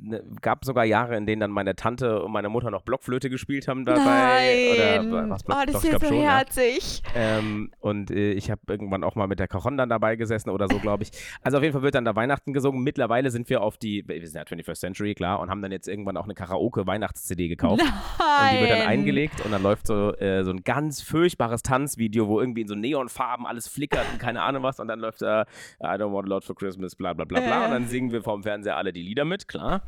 ne, 0.00 0.22
gab 0.42 0.64
sogar 0.64 0.84
Jahre, 0.84 1.16
in 1.16 1.26
denen 1.26 1.40
dann 1.40 1.50
meine 1.50 1.74
Tante 1.74 2.22
und 2.22 2.30
meine 2.30 2.48
Mutter 2.48 2.70
noch 2.70 2.82
Blockflöte 2.82 3.30
gespielt 3.30 3.66
haben 3.66 3.84
dabei. 3.84 4.76
Nein. 4.78 5.12
Oder 5.12 5.30
was, 5.30 5.42
Block, 5.42 5.58
oh, 5.60 5.64
das 5.64 5.72
doch, 5.72 5.82
ist 5.82 5.86
ich 5.86 5.92
ja 5.92 5.98
so 5.98 6.06
schon, 6.06 6.22
ja. 6.22 6.36
herzig. 6.38 7.02
Ähm, 7.16 7.72
und 7.80 8.12
äh, 8.12 8.32
ich 8.32 8.52
habe 8.52 8.60
irgendwann 8.68 9.02
auch 9.02 9.16
mal 9.16 9.26
mit 9.26 9.40
der 9.40 9.48
Cajon 9.48 9.76
dann 9.76 9.88
dabei 9.88 10.14
gesessen 10.14 10.50
oder 10.50 10.68
so, 10.68 10.78
glaube 10.78 11.02
ich. 11.02 11.10
Also 11.42 11.56
auf 11.58 11.62
jeden 11.64 11.72
Fall 11.72 11.82
wird 11.82 11.96
dann 11.96 12.04
da 12.04 12.14
Weihnachten 12.14 12.52
gesungen. 12.52 12.84
Mittlerweile 12.84 13.30
sind 13.32 13.48
wir 13.50 13.62
auf 13.62 13.76
die, 13.76 14.04
wir 14.06 14.24
sind 14.28 14.36
ja 14.36 14.42
21st 14.42 14.78
Century, 14.78 15.14
klar, 15.14 15.40
und 15.40 15.50
haben 15.50 15.62
dann 15.62 15.72
jetzt 15.72 15.88
irgendwann 15.88 16.16
auch 16.16 16.24
eine 16.24 16.34
Karaoke-Weihnachts-CD 16.34 17.48
gekauft. 17.48 17.82
Nein. 17.82 17.88
Und 17.88 18.54
die 18.54 18.60
wird 18.60 18.78
dann 18.78 18.86
eingelegt 18.86 19.40
und 19.48 19.52
dann 19.52 19.62
läuft 19.62 19.86
so, 19.86 20.14
äh, 20.16 20.44
so 20.44 20.50
ein 20.50 20.62
ganz 20.62 21.00
furchtbares 21.00 21.62
Tanzvideo, 21.62 22.28
wo 22.28 22.38
irgendwie 22.40 22.60
in 22.60 22.68
so 22.68 22.74
Neonfarben 22.74 23.46
alles 23.46 23.66
flickert 23.66 24.04
und 24.12 24.18
keine 24.18 24.42
Ahnung 24.42 24.62
was. 24.62 24.78
Und 24.78 24.88
dann 24.88 25.00
läuft 25.00 25.22
da 25.22 25.46
I 25.82 25.86
don't 25.86 26.12
want 26.12 26.26
a 26.26 26.28
lot 26.28 26.44
for 26.44 26.54
Christmas, 26.54 26.94
bla 26.94 27.14
bla 27.14 27.24
bla 27.24 27.40
bla. 27.40 27.62
Äh. 27.62 27.64
Und 27.64 27.70
dann 27.72 27.86
singen 27.88 28.12
wir 28.12 28.22
vorm 28.22 28.42
Fernseher 28.42 28.76
alle 28.76 28.92
die 28.92 29.02
Lieder 29.02 29.24
mit, 29.24 29.48
klar. 29.48 29.82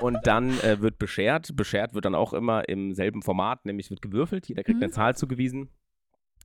Und 0.00 0.18
dann 0.26 0.50
äh, 0.60 0.80
wird 0.80 0.98
beschert. 0.98 1.54
Beschert 1.54 1.94
wird 1.94 2.04
dann 2.04 2.16
auch 2.16 2.32
immer 2.32 2.68
im 2.68 2.92
selben 2.92 3.22
Format, 3.22 3.64
nämlich 3.64 3.88
wird 3.90 4.02
gewürfelt. 4.02 4.48
Jeder 4.48 4.64
kriegt 4.64 4.78
Mhm. 4.78 4.84
eine 4.84 4.92
Zahl 4.92 5.14
zugewiesen. 5.16 5.68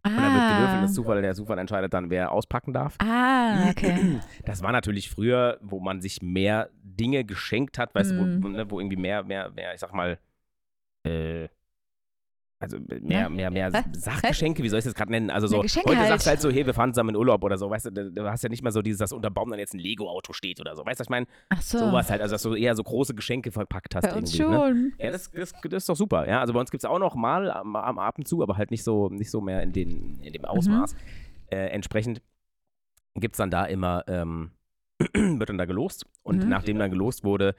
Und 0.05 0.15
dann 0.17 0.33
wird 0.33 0.49
gewürfelt. 0.49 0.77
Ah. 0.77 0.81
Das 0.81 0.93
Zufall, 0.93 1.21
der 1.21 1.33
Zufall 1.33 1.57
entscheidet 1.57 1.93
dann, 1.93 2.09
wer 2.09 2.31
auspacken 2.31 2.73
darf. 2.73 2.97
Ah, 2.99 3.69
okay. 3.69 4.19
Das 4.45 4.61
war 4.61 4.71
natürlich 4.71 5.09
früher, 5.09 5.57
wo 5.61 5.79
man 5.79 6.01
sich 6.01 6.21
mehr 6.21 6.69
Dinge 6.83 7.23
geschenkt 7.23 7.79
hat, 7.79 7.95
weißt 7.95 8.11
du, 8.11 8.15
Mhm. 8.15 8.43
wo, 8.43 8.47
ne, 8.49 8.69
wo 8.69 8.79
irgendwie 8.79 8.97
mehr, 8.97 9.23
mehr, 9.23 9.49
mehr, 9.51 9.73
ich 9.73 9.79
sag 9.79 9.93
mal, 9.93 10.19
äh, 11.05 11.47
also 12.63 12.78
mehr, 13.02 13.30
Ne? 13.30 13.36
mehr, 13.36 13.52
mehr 13.52 13.71
Hä? 13.71 13.84
Sachgeschenke, 13.93 14.63
wie 14.63 14.69
soll 14.69 14.80
ich 14.80 14.86
das 14.86 14.95
gerade 14.95 15.12
nennen? 15.12 15.30
Also 15.30 15.47
so, 15.47 15.62
heute 15.63 15.97
halt. 15.97 16.08
sagst 16.08 16.26
du 16.26 16.30
halt 16.30 16.41
so, 16.41 16.49
hey, 16.49 16.65
wir 16.65 16.73
fahren 16.73 16.93
zusammen 16.93 17.10
in 17.10 17.15
Urlaub 17.17 17.43
oder 17.43 17.58
so, 17.58 17.69
weißt 17.69 17.86
du, 17.88 17.91
du- 18.12 18.30
hast 18.30 18.43
ja 18.43 18.49
nicht 18.49 18.63
mehr 18.63 18.71
so 18.71 18.82
dieses, 18.82 18.99
dass 18.99 19.12
unter 19.13 19.30
Baum 19.30 19.49
dann 19.49 19.60
jetzt 19.60 19.73
ein 19.73 19.80
Lego-Auto 19.80 20.34
steht 20.34 20.60
oder 20.60 20.76
so, 20.76 20.86
weißt 20.86 20.99
du, 20.99 21.02
was 21.02 21.06
ich 21.08 21.10
meine? 21.10 21.28
Ach 21.49 21.62
so. 21.62 21.78
Sowas 21.78 22.10
halt, 22.10 22.21
also 22.21 22.34
dass 22.34 22.41
du 22.41 22.56
eher 22.56 22.76
so 22.76 22.84
große 22.84 23.13
Geschenke 23.13 23.52
verpackt 23.52 23.95
hast 23.95 24.04
Bei 24.10 24.15
uns 24.15 24.34
irgendwie. 24.34 24.52
Ne? 24.56 24.58
schon. 24.67 24.93
Ja, 24.97 25.12
das, 25.12 25.30
das, 25.32 25.52
das 25.62 25.73
ist 25.84 25.89
doch 25.89 25.95
super. 25.95 26.28
Ja, 26.28 26.39
also 26.41 26.54
bei 26.54 26.60
uns 26.60 26.71
gibt 26.71 26.84
es 26.84 26.89
auch 26.89 26.99
noch 26.99 27.15
mal 27.15 27.52
am, 27.52 27.76
am 27.76 27.99
ab 27.99 28.17
und 28.17 28.28
zu, 28.28 28.41
aber 28.41 28.58
halt 28.58 28.71
nicht 28.71 28.84
so, 28.84 29.10
nicht 29.10 29.30
so 29.32 29.41
mehr 29.41 29.62
in, 29.62 29.71
den, 29.73 30.19
in 30.21 30.34
dem 30.34 30.45
Ausmaß. 30.45 30.95
Äh, 31.52 31.67
entsprechend 31.67 32.21
gibt 33.15 33.36
es 33.36 33.38
dann 33.38 33.52
da 33.52 33.65
immer, 33.65 34.04
ähm, 34.08 34.52
wird 35.13 35.49
dann 35.49 35.58
da 35.58 35.65
gelost. 35.65 36.06
Und 36.23 36.43
Mhm. 36.43 36.49
nachdem 36.49 36.80
dann 36.80 36.89
gelost 36.91 37.23
wurde, 37.23 37.56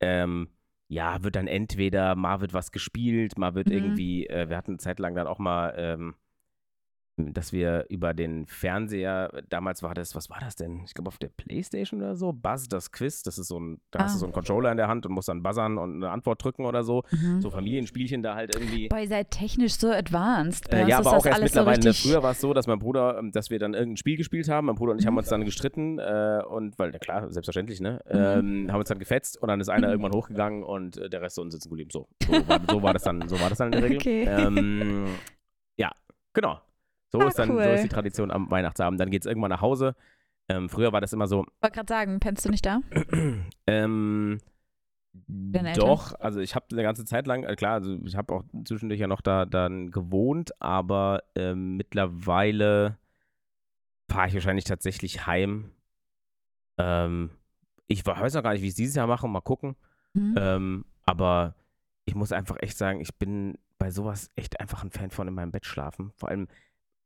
ähm, 0.00 0.48
ja, 0.88 1.22
wird 1.22 1.36
dann 1.36 1.46
entweder 1.46 2.14
mal 2.14 2.40
wird 2.40 2.54
was 2.54 2.72
gespielt, 2.72 3.38
mal 3.38 3.54
wird 3.54 3.68
Mhm. 3.68 3.74
irgendwie, 3.74 4.26
äh, 4.26 4.48
wir 4.48 4.56
hatten 4.56 4.72
eine 4.72 4.78
Zeit 4.78 4.98
lang 4.98 5.14
dann 5.14 5.26
auch 5.26 5.38
mal, 5.38 5.74
ähm, 5.76 6.14
dass 7.18 7.52
wir 7.52 7.86
über 7.88 8.14
den 8.14 8.46
Fernseher, 8.46 9.30
damals 9.48 9.82
war 9.82 9.94
das, 9.94 10.14
was 10.14 10.30
war 10.30 10.38
das 10.40 10.56
denn? 10.56 10.82
Ich 10.84 10.94
glaube 10.94 11.08
auf 11.08 11.18
der 11.18 11.28
Playstation 11.28 12.00
oder 12.00 12.16
so, 12.16 12.32
Buzz 12.32 12.68
das 12.68 12.92
Quiz, 12.92 13.22
das 13.22 13.38
ist 13.38 13.48
so 13.48 13.58
ein, 13.58 13.80
da 13.90 14.00
hast 14.00 14.12
Ah. 14.12 14.14
du 14.14 14.18
so 14.20 14.26
einen 14.26 14.32
Controller 14.32 14.70
in 14.70 14.76
der 14.76 14.88
Hand 14.88 15.04
und 15.06 15.12
musst 15.12 15.28
dann 15.28 15.42
buzzern 15.42 15.78
und 15.78 15.96
eine 15.96 16.10
Antwort 16.10 16.42
drücken 16.42 16.64
oder 16.66 16.84
so. 16.84 17.02
Mhm. 17.10 17.40
So 17.40 17.50
Familienspielchen 17.50 18.22
da 18.22 18.34
halt 18.34 18.54
irgendwie. 18.54 18.88
Boah, 18.88 18.98
ihr 19.00 19.08
seid 19.08 19.30
technisch 19.30 19.74
so 19.74 19.90
advanced. 19.90 20.72
Äh, 20.72 20.86
ja, 20.88 20.98
aber 20.98 21.16
auch 21.16 21.26
erst 21.26 21.38
so 21.38 21.44
mittlerweile. 21.44 21.76
richtig. 21.84 22.02
Früher 22.10 22.22
war 22.22 22.32
es 22.32 22.40
so, 22.40 22.54
dass 22.54 22.66
mein 22.66 22.78
Bruder, 22.78 23.18
ähm, 23.18 23.32
dass 23.32 23.50
wir 23.50 23.58
dann 23.58 23.74
irgendein 23.74 23.96
Spiel 23.96 24.16
gespielt 24.16 24.48
haben. 24.48 24.66
Mein 24.66 24.76
Bruder 24.76 24.92
und 24.92 25.00
ich 25.00 25.06
haben 25.06 25.14
Mhm. 25.14 25.18
uns 25.18 25.28
dann 25.28 25.44
gestritten 25.44 25.98
äh, 25.98 26.42
und, 26.48 26.78
weil, 26.78 26.90
na 26.92 26.98
klar, 26.98 27.30
selbstverständlich, 27.30 27.80
ne? 27.80 28.00
Mhm. 28.10 28.18
Ähm, 28.66 28.72
haben 28.72 28.78
uns 28.80 28.88
dann 28.88 28.98
gefetzt 28.98 29.40
und 29.42 29.48
dann 29.48 29.60
ist 29.60 29.68
einer 29.68 29.86
Mhm. 29.88 29.92
irgendwann 29.92 30.12
hochgegangen 30.12 30.62
und 30.62 30.96
äh, 30.98 31.08
der 31.10 31.22
Rest 31.22 31.38
unten 31.38 31.50
sitzen 31.50 31.68
geblieben. 31.70 31.90
So, 31.92 32.08
so, 32.26 32.32
war, 32.48 32.60
so 32.70 32.82
war 32.82 32.92
das 32.92 33.02
dann, 33.02 33.28
so 33.28 33.40
war 33.40 33.48
das 33.48 33.58
dann 33.58 33.72
in 33.72 33.80
der 33.80 33.82
Regel. 33.82 33.98
Okay. 33.98 34.24
Ähm, 34.28 35.06
ja, 35.76 35.90
genau. 36.32 36.60
So 37.10 37.20
Ah, 37.20 37.28
ist 37.28 37.38
dann, 37.38 37.48
so 37.48 37.54
cool. 37.54 37.62
ist 37.62 37.84
die 37.84 37.88
Tradition 37.88 38.30
am 38.30 38.50
Weihnachtsabend. 38.50 39.00
Dann 39.00 39.10
geht 39.10 39.22
es 39.22 39.26
irgendwann 39.26 39.50
nach 39.50 39.60
Hause. 39.62 39.94
Ähm, 40.48 40.68
früher 40.68 40.92
war 40.92 41.00
das 41.00 41.12
immer 41.12 41.26
so, 41.26 41.44
Ich 41.44 41.62
wollte 41.62 41.74
gerade 41.76 41.88
sagen, 41.92 42.20
pennst 42.20 42.44
du 42.44 42.50
nicht 42.50 42.64
da? 42.64 42.80
ähm, 43.66 44.38
doch, 45.74 46.14
also 46.20 46.40
ich 46.40 46.54
habe 46.54 46.66
eine 46.70 46.82
ganze 46.82 47.04
Zeit 47.04 47.26
lang, 47.26 47.42
äh, 47.44 47.56
klar, 47.56 47.74
also 47.74 47.98
ich 48.04 48.14
habe 48.16 48.34
auch 48.34 48.44
zwischendurch 48.64 49.00
ja 49.00 49.06
noch 49.08 49.20
da 49.20 49.46
dann 49.46 49.90
gewohnt, 49.90 50.52
aber 50.60 51.22
ähm, 51.34 51.76
mittlerweile 51.76 52.98
fahre 54.10 54.28
ich 54.28 54.34
wahrscheinlich 54.34 54.64
tatsächlich 54.64 55.26
heim. 55.26 55.70
Ähm, 56.78 57.30
ich 57.88 58.06
we- 58.06 58.10
weiß 58.18 58.34
noch 58.34 58.42
gar 58.42 58.52
nicht, 58.52 58.62
wie 58.62 58.66
ich 58.66 58.72
es 58.72 58.76
dieses 58.76 58.94
Jahr 58.96 59.06
mache, 59.06 59.26
mal 59.28 59.40
gucken. 59.40 59.76
Mhm. 60.14 60.34
Ähm, 60.38 60.84
aber 61.04 61.54
ich 62.04 62.14
muss 62.14 62.32
einfach 62.32 62.56
echt 62.60 62.76
sagen, 62.78 63.00
ich 63.00 63.14
bin 63.16 63.58
bei 63.78 63.90
sowas 63.90 64.30
echt 64.36 64.60
einfach 64.60 64.82
ein 64.84 64.90
Fan 64.90 65.10
von 65.10 65.28
in 65.28 65.34
meinem 65.34 65.52
Bett 65.52 65.66
schlafen. 65.66 66.12
Vor 66.16 66.28
allem, 66.28 66.48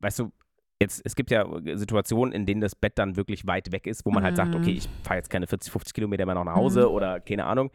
weißt 0.03 0.19
du, 0.21 0.33
jetzt, 0.81 1.01
es 1.05 1.15
gibt 1.17 1.31
ja 1.31 1.47
Situationen, 1.77 2.33
in 2.35 2.45
denen 2.45 2.61
das 2.61 2.75
Bett 2.75 2.99
dann 2.99 3.17
wirklich 3.17 3.47
weit 3.47 3.71
weg 3.73 3.87
ist, 3.87 4.05
wo 4.05 4.11
man 4.11 4.25
halt 4.25 4.37
sagt, 4.37 4.51
Mhm. 4.53 4.57
okay, 4.61 4.73
ich 4.73 4.88
fahre 5.05 5.17
jetzt 5.19 5.31
keine 5.31 5.47
40, 5.47 5.71
50 5.73 5.95
Kilometer 5.95 6.27
mehr 6.27 6.35
noch 6.35 6.45
nach 6.45 6.57
Hause 6.57 6.83
Mhm. 6.88 6.95
oder 6.95 7.21
keine 7.21 7.45
Ahnung. 7.47 7.71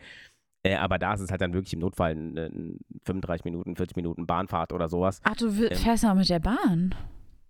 Äh, 0.63 0.75
aber 0.75 0.99
da 0.99 1.13
ist 1.13 1.21
es 1.21 1.31
halt 1.31 1.39
dann 1.41 1.53
wirklich 1.53 1.73
im 1.73 1.79
Notfall 1.79 2.11
ein, 2.11 2.37
ein 2.37 2.79
35 3.05 3.45
Minuten, 3.45 3.75
40 3.75 3.95
Minuten 3.95 4.27
Bahnfahrt 4.27 4.73
oder 4.73 4.89
sowas. 4.89 5.21
Ach, 5.23 5.35
du 5.35 5.47
ähm, 5.47 5.75
fährst 5.77 6.03
auch 6.05 6.15
mit 6.15 6.27
der 6.29 6.39
Bahn. 6.39 6.93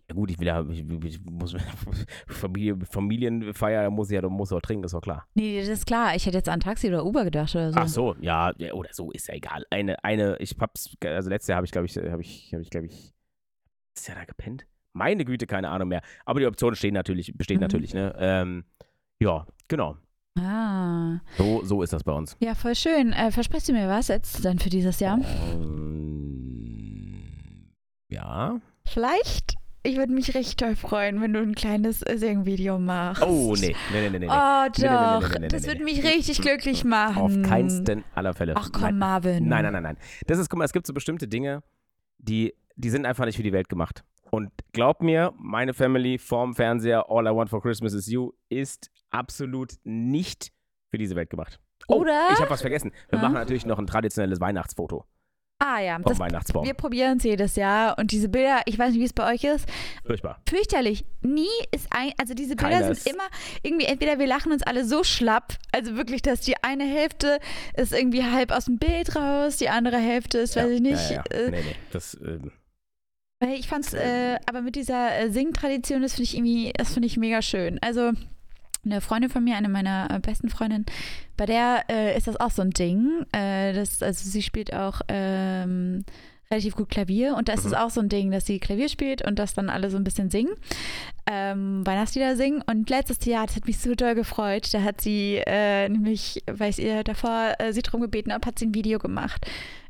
Ja 0.09 0.15
gut, 0.15 0.29
ich 0.31 0.39
will 0.39 0.47
ja, 0.47 0.63
ich, 0.69 0.85
ich 1.03 1.19
muss, 1.25 1.55
Familie, 2.27 2.77
Familienfeier 2.85 3.89
muss 3.89 4.11
ja, 4.11 4.21
du 4.21 4.29
musst 4.29 4.53
auch 4.53 4.61
trinken, 4.61 4.83
ist 4.85 4.93
doch 4.93 5.01
klar. 5.01 5.25
Nee, 5.33 5.59
das 5.59 5.67
ist 5.67 5.85
klar. 5.85 6.15
Ich 6.15 6.25
hätte 6.25 6.37
jetzt 6.37 6.47
an 6.49 6.59
Taxi 6.59 6.87
oder 6.87 7.03
Uber 7.05 7.23
gedacht 7.25 7.53
oder 7.55 7.71
so. 7.73 7.79
Ach 7.79 7.87
so, 7.87 8.15
ja, 8.21 8.53
ja, 8.57 8.73
oder 8.73 8.89
so, 8.93 9.11
ist 9.11 9.27
ja 9.27 9.33
egal. 9.33 9.65
Eine, 9.69 10.01
eine, 10.03 10.37
ich 10.37 10.55
hab's, 10.59 10.95
also 11.03 11.29
letztes 11.29 11.47
Jahr 11.49 11.57
habe 11.57 11.65
ich, 11.65 11.71
glaube 11.71 11.87
ich, 11.87 11.97
habe 11.97 12.21
ich, 12.21 12.51
habe 12.53 12.61
ich, 12.61 12.69
glaube 12.69 12.85
ich, 12.85 13.13
ist 13.97 14.07
ja 14.07 14.15
da 14.15 14.23
gepennt? 14.25 14.65
Meine 14.97 15.23
Güte, 15.25 15.45
keine 15.47 15.69
Ahnung 15.69 15.87
mehr. 15.89 16.01
Aber 16.25 16.39
die 16.39 16.45
Option 16.45 16.75
stehen 16.75 16.93
natürlich, 16.93 17.33
besteht 17.35 17.57
Mhm. 17.57 17.61
natürlich, 17.61 17.93
ne? 17.93 18.13
Ähm, 18.19 18.65
ja, 19.19 19.45
genau. 19.67 19.95
Ah. 20.39 21.19
So, 21.37 21.63
so 21.63 21.81
ist 21.81 21.93
das 21.93 22.03
bei 22.03 22.11
uns. 22.13 22.35
Ja, 22.39 22.53
voll 22.53 22.75
schön. 22.75 23.11
Äh, 23.13 23.31
versprichst 23.31 23.69
du 23.69 23.73
mir 23.73 23.87
was 23.87 24.07
jetzt 24.09 24.43
dann 24.45 24.59
für 24.59 24.69
dieses 24.69 24.99
Jahr? 24.99 25.17
Ähm, 26.37 27.71
ja. 28.09 28.59
Vielleicht? 28.85 29.55
Ich 29.83 29.95
würde 29.97 30.11
mich 30.11 30.35
richtig 30.35 30.57
toll 30.57 30.75
freuen, 30.75 31.21
wenn 31.21 31.31
du 31.33 31.39
ein 31.39 31.55
kleines 31.55 32.01
äh, 32.01 32.17
Singvideo 32.17 32.77
machst. 32.77 33.23
Oh, 33.23 33.55
nee, 33.57 33.73
nee, 33.93 34.01
nee, 34.01 34.09
nee, 34.09 34.19
nee. 34.19 34.27
Oh, 34.29 34.65
Nee, 34.77 34.83
nee, 34.83 34.89
nee, 34.89 35.39
nee, 35.39 35.47
doch. 35.47 35.47
das 35.49 35.65
würde 35.65 35.83
mich 35.83 36.03
richtig 36.03 36.41
glücklich 36.41 36.83
machen. 36.83 37.17
Auf 37.21 37.41
keinsten 37.41 38.03
aller 38.13 38.33
Fälle. 38.33 38.53
Ach 38.57 38.69
komm, 38.71 38.81
Nein. 38.81 38.97
Marvin. 38.97 39.47
Nein, 39.47 39.63
nein, 39.63 39.73
nein, 39.73 39.83
nein. 39.83 39.97
Das 40.25 40.39
ist, 40.39 40.49
guck 40.49 40.57
mal, 40.59 40.65
es 40.65 40.73
gibt 40.73 40.87
so 40.87 40.93
bestimmte 40.93 41.27
Dinge, 41.27 41.63
die, 42.17 42.53
die 42.75 42.89
sind 42.89 43.05
einfach 43.05 43.25
nicht 43.25 43.37
für 43.37 43.43
die 43.43 43.53
Welt 43.53 43.69
gemacht. 43.69 44.03
Und 44.31 44.51
glaub 44.73 45.01
mir, 45.01 45.33
meine 45.37 45.73
Family 45.73 46.17
vorm 46.17 46.53
Fernseher, 46.55 47.05
All 47.09 47.25
I 47.27 47.35
Want 47.35 47.49
for 47.49 47.61
Christmas 47.61 47.93
is 47.93 48.07
You, 48.07 48.31
ist 48.49 48.89
absolut 49.09 49.73
nicht 49.83 50.51
für 50.89 50.97
diese 50.97 51.15
Welt 51.15 51.29
gemacht. 51.29 51.59
Oh, 51.87 52.01
Oder? 52.01 52.29
Ich 52.33 52.39
habe 52.39 52.49
was 52.49 52.61
vergessen. 52.61 52.91
Wir 53.09 53.19
Ah. 53.19 53.21
machen 53.21 53.33
natürlich 53.35 53.65
noch 53.65 53.79
ein 53.79 53.87
traditionelles 53.87 54.39
Weihnachtsfoto 54.41 55.05
Ah 55.59 55.79
ja, 55.79 55.95
vom 55.95 56.03
das, 56.03 56.19
Weihnachtsbaum. 56.19 56.65
wir 56.67 56.75
probieren 56.75 57.17
es 57.17 57.23
jedes 57.23 57.55
Jahr 57.55 57.97
und 57.97 58.11
diese 58.11 58.29
Bilder, 58.29 58.61
ich 58.65 58.77
weiß 58.77 58.91
nicht, 58.91 58.99
wie 58.99 59.05
es 59.05 59.13
bei 59.13 59.33
euch 59.33 59.43
ist, 59.43 59.67
Furchtbar. 60.05 60.39
fürchterlich. 60.47 61.03
Nie 61.21 61.47
ist 61.71 61.87
ein, 61.89 62.11
also 62.19 62.35
diese 62.35 62.55
Bilder 62.55 62.79
Keiner 62.81 62.93
sind 62.93 63.11
immer 63.15 63.23
irgendwie, 63.63 63.85
entweder 63.87 64.19
wir 64.19 64.27
lachen 64.27 64.51
uns 64.51 64.61
alle 64.61 64.85
so 64.85 65.03
schlapp, 65.03 65.53
also 65.71 65.95
wirklich, 65.97 66.21
dass 66.21 66.41
die 66.41 66.61
eine 66.63 66.83
Hälfte 66.83 67.39
ist 67.75 67.91
irgendwie 67.91 68.23
halb 68.23 68.51
aus 68.51 68.65
dem 68.65 68.77
Bild 68.77 69.15
raus, 69.15 69.57
die 69.57 69.69
andere 69.69 69.97
Hälfte 69.97 70.37
ist, 70.37 70.55
weiß 70.55 70.69
ich 70.69 70.81
nicht. 70.81 71.09
Ja, 71.09 71.15
ja, 71.15 71.23
ja. 71.31 71.37
Äh, 71.39 71.49
Nee, 71.49 71.61
nee. 71.63 71.75
Das, 71.91 72.17
Weil 72.21 72.51
Ich 73.39 73.67
fand's, 73.67 73.93
äh, 73.93 74.37
aber 74.47 74.61
mit 74.61 74.75
dieser 74.75 75.15
äh, 75.19 75.29
Singtradition, 75.29 76.01
das 76.01 76.13
finde 76.13 76.23
ich 76.23 76.35
irgendwie, 76.35 76.73
das 76.75 76.93
finde 76.93 77.05
ich 77.07 77.17
mega 77.17 77.41
schön. 77.43 77.77
Also 77.81 78.11
eine 78.83 78.99
Freundin 79.01 79.29
von 79.29 79.43
mir, 79.43 79.55
eine 79.57 79.69
meiner 79.69 80.07
äh, 80.09 80.19
besten 80.19 80.49
Freundinnen, 80.49 80.85
bei 81.35 81.45
der 81.45 81.83
äh, 81.87 82.17
ist 82.17 82.25
das 82.27 82.39
auch 82.39 82.49
so 82.49 82.63
ein 82.63 82.71
Ding. 82.71 83.25
Äh, 83.33 83.73
das, 83.73 84.01
also 84.01 84.27
sie 84.27 84.41
spielt 84.41 84.73
auch 84.73 85.01
ähm, 85.07 86.03
relativ 86.49 86.75
gut 86.75 86.89
Klavier 86.89 87.35
und 87.35 87.47
da 87.47 87.53
ist 87.53 87.65
es 87.65 87.73
Mhm. 87.73 87.77
auch 87.77 87.89
so 87.91 88.01
ein 88.01 88.09
Ding, 88.09 88.31
dass 88.31 88.47
sie 88.47 88.57
Klavier 88.59 88.89
spielt 88.89 89.21
und 89.21 89.37
dass 89.37 89.53
dann 89.53 89.69
alle 89.69 89.91
so 89.91 89.97
ein 89.97 90.03
bisschen 90.03 90.31
singen, 90.31 90.53
ähm, 91.29 91.85
Weihnachtslieder 91.85 92.37
singen. 92.37 92.63
Und 92.65 92.89
letztes 92.89 93.23
Jahr, 93.25 93.45
das 93.45 93.55
hat 93.55 93.67
mich 93.67 93.77
so 93.77 93.93
doll 93.93 94.15
gefreut, 94.15 94.73
da 94.73 94.81
hat 94.81 94.99
sie 95.01 95.43
äh, 95.45 95.89
nämlich, 95.89 96.41
weil 96.51 96.71
ich 96.71 96.79
ihr 96.79 97.03
davor 97.03 97.53
äh, 97.59 97.71
sie 97.71 97.83
drum 97.83 98.01
gebeten 98.01 98.33
habe, 98.33 98.47
hat 98.47 98.57
sie 98.57 98.65
ein 98.65 98.73
Video 98.73 98.97
gemacht. 98.97 99.45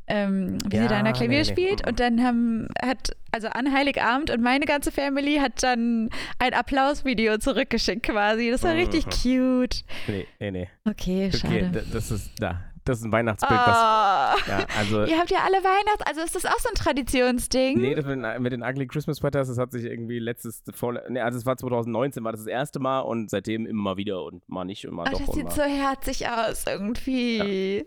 Ähm, 0.08 0.58
wie 0.68 0.78
sie 0.78 0.88
da 0.88 0.98
an 0.98 1.04
der 1.04 1.12
Ja, 1.12 1.18
Klavier 1.18 1.28
nee, 1.28 1.36
nee. 1.38 1.44
spielt 1.44 1.86
und 1.86 2.00
dann 2.00 2.22
haben, 2.22 2.68
hat, 2.82 3.14
also 3.30 3.48
an 3.48 3.72
Heiligabend 3.72 4.30
und 4.30 4.42
meine 4.42 4.64
ganze 4.64 4.90
Family 4.90 5.36
hat 5.36 5.62
dann 5.62 6.08
ein 6.38 6.54
Applausvideo 6.54 7.38
zurückgeschickt 7.38 8.04
quasi. 8.04 8.50
Das 8.50 8.62
war 8.62 8.74
richtig 8.74 9.04
Mhm. 9.06 9.10
cute. 9.10 9.84
nee, 10.06 10.26
nee, 10.40 10.50
nee. 10.50 10.68
Okay, 10.88 11.26
Okay, 11.28 11.36
schade. 11.36 11.70
da- 11.72 11.80
das 11.92 12.10
ist, 12.10 12.30
da. 12.38 12.62
Das 12.84 13.00
ist 13.00 13.04
ein 13.04 13.12
Weihnachtsbild, 13.12 13.52
was, 13.60 13.76
Ah. 13.76 14.34
ja, 14.48 14.66
also, 14.78 15.04
Ihr 15.04 15.18
habt 15.18 15.30
ja 15.30 15.40
alle 15.44 15.58
Weihnachts-, 15.58 16.06
also 16.06 16.22
ist 16.22 16.34
das 16.34 16.46
auch 16.46 16.58
so 16.58 16.70
ein 16.70 16.74
Traditionsding? 16.74 17.78
Nee, 17.78 17.94
das 17.94 18.06
mit, 18.06 18.24
den- 18.24 18.42
mit 18.42 18.50
den 18.52 18.62
Ugly 18.62 18.86
Christmas 18.86 19.18
Sweaters, 19.18 19.48
das 19.48 19.58
hat 19.58 19.72
sich 19.72 19.84
irgendwie 19.84 20.18
letztes, 20.18 20.62
vor, 20.72 20.98
nee, 21.10 21.20
also 21.20 21.36
es 21.36 21.44
war 21.44 21.58
2019, 21.58 22.24
war 22.24 22.32
das 22.32 22.40
das 22.44 22.48
erste 22.48 22.78
Mal 22.80 23.00
und 23.00 23.28
seitdem 23.28 23.66
immer 23.66 23.82
mal 23.82 23.96
wieder 23.98 24.22
und 24.24 24.48
mal 24.48 24.64
nicht 24.64 24.88
und 24.88 24.94
mal 24.94 25.04
Ach, 25.06 25.12
doch 25.12 25.26
das 25.26 25.34
sieht 25.34 25.44
mal. 25.44 25.50
so 25.50 25.62
herzig 25.64 26.28
aus 26.30 26.64
irgendwie. 26.66 27.84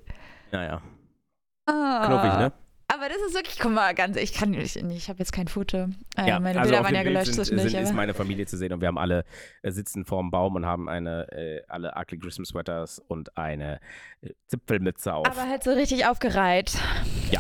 Naja, 0.52 0.82
Ah. 1.66 2.06
knuffig, 2.08 2.40
ne? 2.40 2.52
Aber 2.94 3.08
das 3.08 3.20
ist 3.26 3.34
wirklich, 3.36 3.58
guck 3.58 3.72
mal, 3.72 3.94
ganz, 3.96 4.18
ich 4.18 4.34
kann 4.34 4.50
nicht, 4.52 4.76
ich 4.76 5.08
habe 5.08 5.20
jetzt 5.20 5.32
kein 5.32 5.48
Foto. 5.48 5.88
Äh, 6.18 6.28
Ja, 6.28 6.42
meine 6.42 6.60
also 6.60 6.72
Bilder 6.72 6.80
auf 6.82 6.86
waren 6.86 6.96
ja 6.96 7.04
Bild 7.04 7.14
gelöscht 7.14 7.34
sind, 7.34 7.46
zwischendurch. 7.46 7.72
sind, 7.72 7.84
ist 7.84 7.94
meine 7.94 8.14
Familie 8.22 8.46
zu 8.46 8.58
sehen 8.58 8.74
und 8.74 8.82
wir 8.82 8.90
haben 8.90 8.98
alle 8.98 9.24
äh, 9.62 9.72
sitzen 9.72 10.04
vorm 10.04 10.30
Baum 10.30 10.56
und 10.56 10.66
haben 10.66 10.90
eine, 10.90 11.32
äh, 11.32 11.62
alle 11.70 11.94
Ugly 11.98 12.20
Christmas 12.20 12.50
Sweaters 12.50 13.00
und 13.08 13.38
eine 13.38 13.80
äh, 14.22 14.32
Zipfelmütze 14.48 15.14
auf. 15.14 15.26
Aber 15.26 15.48
halt 15.50 15.64
so 15.64 15.72
richtig 15.72 16.06
aufgereiht. 16.06 16.74
Ja, 17.32 17.40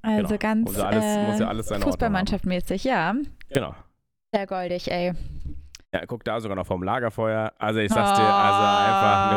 Also 0.00 0.28
genau. 0.28 0.38
ganz 0.38 0.64
Muss 0.70 0.78
ja 0.78 0.86
alles- 0.86 1.04
äh, 1.04 1.26
muss 1.26 1.40
ja 1.40 1.48
alles 1.48 1.66
seine 1.66 1.78
Ordnung 1.80 1.92
Fußballmannschaftmäßig, 1.92 2.84
ja. 2.84 3.14
genau. 3.50 3.74
Sehr 4.34 4.46
goldig, 4.46 4.90
ey. 4.90 5.12
Ja, 5.92 6.06
guck 6.06 6.24
da 6.24 6.40
sogar 6.40 6.56
noch 6.56 6.66
vom 6.66 6.82
Lagerfeuer. 6.82 7.52
Also 7.58 7.80
ich 7.80 7.92
sag's 7.92 8.18
dir, 8.18 8.24
also 8.24 8.64
einfach 8.64 9.30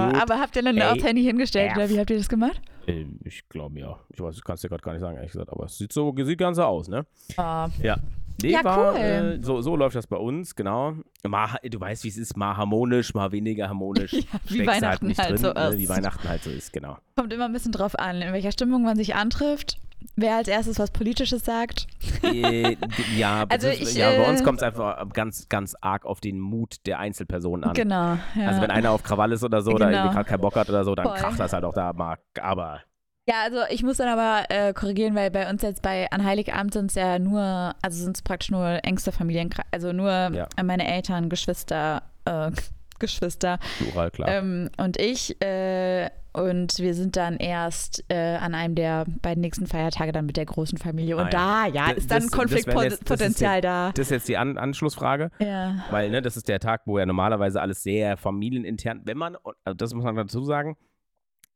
nur 0.00 0.06
cute. 0.08 0.16
Ah, 0.18 0.22
Aber 0.22 0.40
habt 0.40 0.56
ihr 0.56 0.62
dann 0.62 0.82
aufs 0.82 1.04
Handy 1.04 1.22
hingestellt 1.22 1.76
oder 1.76 1.88
wie 1.88 1.98
habt 2.00 2.10
ihr 2.10 2.18
das 2.18 2.28
gemacht? 2.28 2.60
Äh, 2.86 3.06
ich 3.24 3.48
glaube 3.48 3.80
ja. 3.80 3.98
Ich 4.10 4.20
weiß, 4.20 4.36
ich 4.36 4.44
kann 4.44 4.54
es 4.54 4.60
dir 4.60 4.68
gerade 4.68 4.82
gar 4.82 4.92
nicht 4.92 5.00
sagen, 5.00 5.16
ehrlich 5.16 5.32
gesagt, 5.32 5.50
aber 5.50 5.64
es 5.64 5.76
sieht 5.78 5.92
so, 5.92 6.14
sieht 6.16 6.38
ganz 6.38 6.56
so 6.56 6.64
aus, 6.64 6.88
ne? 6.88 7.06
Oh. 7.36 7.66
Ja. 7.82 7.96
Nee, 8.42 8.50
Ja, 8.50 8.64
war, 8.64 8.94
cool. 8.94 8.98
äh, 8.98 9.42
so, 9.42 9.60
so 9.60 9.76
läuft 9.76 9.94
das 9.94 10.06
bei 10.08 10.16
uns, 10.16 10.56
genau. 10.56 10.94
Mal, 11.26 11.56
du 11.62 11.80
weißt, 11.80 12.02
wie 12.04 12.08
es 12.08 12.16
ist, 12.16 12.36
mal 12.36 12.56
harmonisch, 12.56 13.14
mal 13.14 13.30
weniger 13.30 13.68
harmonisch. 13.68 14.12
Ja, 14.12 14.20
wie 14.48 14.54
Steckst 14.54 14.66
Weihnachten 14.82 15.06
nicht 15.06 15.18
halt 15.20 15.30
drin, 15.30 15.38
so 15.38 15.52
ne, 15.52 15.68
ist. 15.68 15.78
Wie 15.78 15.88
Weihnachten 15.88 16.28
halt 16.28 16.42
so 16.42 16.50
ist, 16.50 16.72
genau. 16.72 16.98
Kommt 17.16 17.32
immer 17.32 17.44
ein 17.44 17.52
bisschen 17.52 17.70
drauf 17.72 17.96
an, 17.98 18.20
in 18.22 18.32
welcher 18.32 18.50
Stimmung 18.52 18.82
man 18.82 18.96
sich 18.96 19.14
antrifft. 19.14 19.78
Wer 20.16 20.36
als 20.36 20.48
erstes 20.48 20.78
was 20.78 20.90
Politisches 20.90 21.44
sagt. 21.44 21.86
äh, 22.22 22.76
ja, 23.16 23.44
Also 23.48 23.68
ich, 23.68 23.94
ja, 23.94 24.10
bei 24.10 24.24
äh, 24.24 24.28
uns 24.28 24.44
kommt 24.44 24.58
es 24.58 24.62
einfach 24.62 25.08
ganz, 25.12 25.48
ganz 25.48 25.74
arg 25.80 26.04
auf 26.06 26.20
den 26.20 26.38
Mut 26.40 26.86
der 26.86 26.98
Einzelperson 26.98 27.64
an. 27.64 27.74
Genau. 27.74 28.18
Ja. 28.36 28.46
Also 28.48 28.60
wenn 28.62 28.70
einer 28.70 28.90
auf 28.90 29.02
Krawall 29.02 29.32
ist 29.32 29.42
oder 29.44 29.62
so, 29.62 29.72
oder 29.72 29.86
Genau. 29.86 29.98
irgendwie 29.98 30.14
gerade 30.14 30.28
keinen 30.28 30.40
Bock 30.40 30.56
hat 30.56 30.68
oder 30.68 30.84
so, 30.84 30.94
dann 30.94 31.06
Voll. 31.06 31.16
kracht 31.16 31.40
das 31.40 31.52
halt 31.52 31.64
auch 31.64 31.72
da 31.74 31.92
mal. 31.92 32.18
Aber 32.40 32.80
Ja, 33.26 33.36
also 33.44 33.58
ich 33.70 33.82
muss 33.82 33.96
dann 33.96 34.08
aber 34.08 34.44
äh, 34.50 34.72
korrigieren, 34.74 35.14
weil 35.14 35.30
bei 35.30 35.48
uns 35.48 35.62
jetzt 35.62 35.82
bei 35.82 36.10
an 36.10 36.22
Heiligabend 36.24 36.74
sind 36.74 36.90
es 36.90 36.94
ja 36.94 37.18
nur, 37.18 37.74
also 37.82 38.02
sind 38.04 38.16
es 38.16 38.22
praktisch 38.22 38.50
nur 38.50 38.84
engste 38.84 39.10
Familienkreis, 39.12 39.64
also 39.72 39.92
nur 39.92 40.10
Ja. 40.10 40.46
äh, 40.56 40.62
meine 40.62 40.86
Eltern, 40.86 41.28
Geschwister, 41.30 42.02
äh, 42.26 42.50
Geschwister 42.98 43.58
plural, 43.78 44.10
klar. 44.10 44.28
ähm, 44.28 44.70
und 44.76 44.98
ich. 44.98 45.40
Äh, 45.42 46.10
und 46.34 46.78
wir 46.78 46.94
sind 46.94 47.16
dann 47.16 47.36
erst 47.38 48.04
äh, 48.08 48.36
an 48.36 48.54
einem 48.54 48.74
der 48.74 49.06
beiden 49.22 49.40
nächsten 49.40 49.66
Feiertage 49.66 50.12
dann 50.12 50.26
mit 50.26 50.36
der 50.36 50.44
großen 50.44 50.76
Familie. 50.78 51.16
Und 51.16 51.26
Ah, 51.26 51.30
da, 51.30 51.66
ja, 51.66 51.88
Das- 51.88 51.98
ist 51.98 52.10
dann 52.10 52.18
das- 52.18 52.24
das 52.24 52.30
das 52.30 52.38
Konfliktpotenzial 52.38 53.60
da. 53.60 53.92
das 53.92 54.06
ist 54.06 54.10
jetzt 54.10 54.28
die 54.28 54.36
An 54.36 54.58
Anschlussfrage. 54.58 55.30
Ja. 55.38 55.84
Weil, 55.90 56.10
ne, 56.10 56.20
das 56.22 56.36
ist 56.36 56.48
der 56.48 56.60
Tag, 56.60 56.82
wo 56.86 56.98
ja 56.98 57.06
normalerweise 57.06 57.60
alles 57.62 57.82
sehr 57.82 58.16
familienintern, 58.16 59.02
wenn 59.04 59.16
man, 59.16 59.36
also 59.64 59.74
das 59.76 59.94
muss 59.94 60.04
man 60.04 60.16
dazu 60.16 60.42
sagen, 60.44 60.76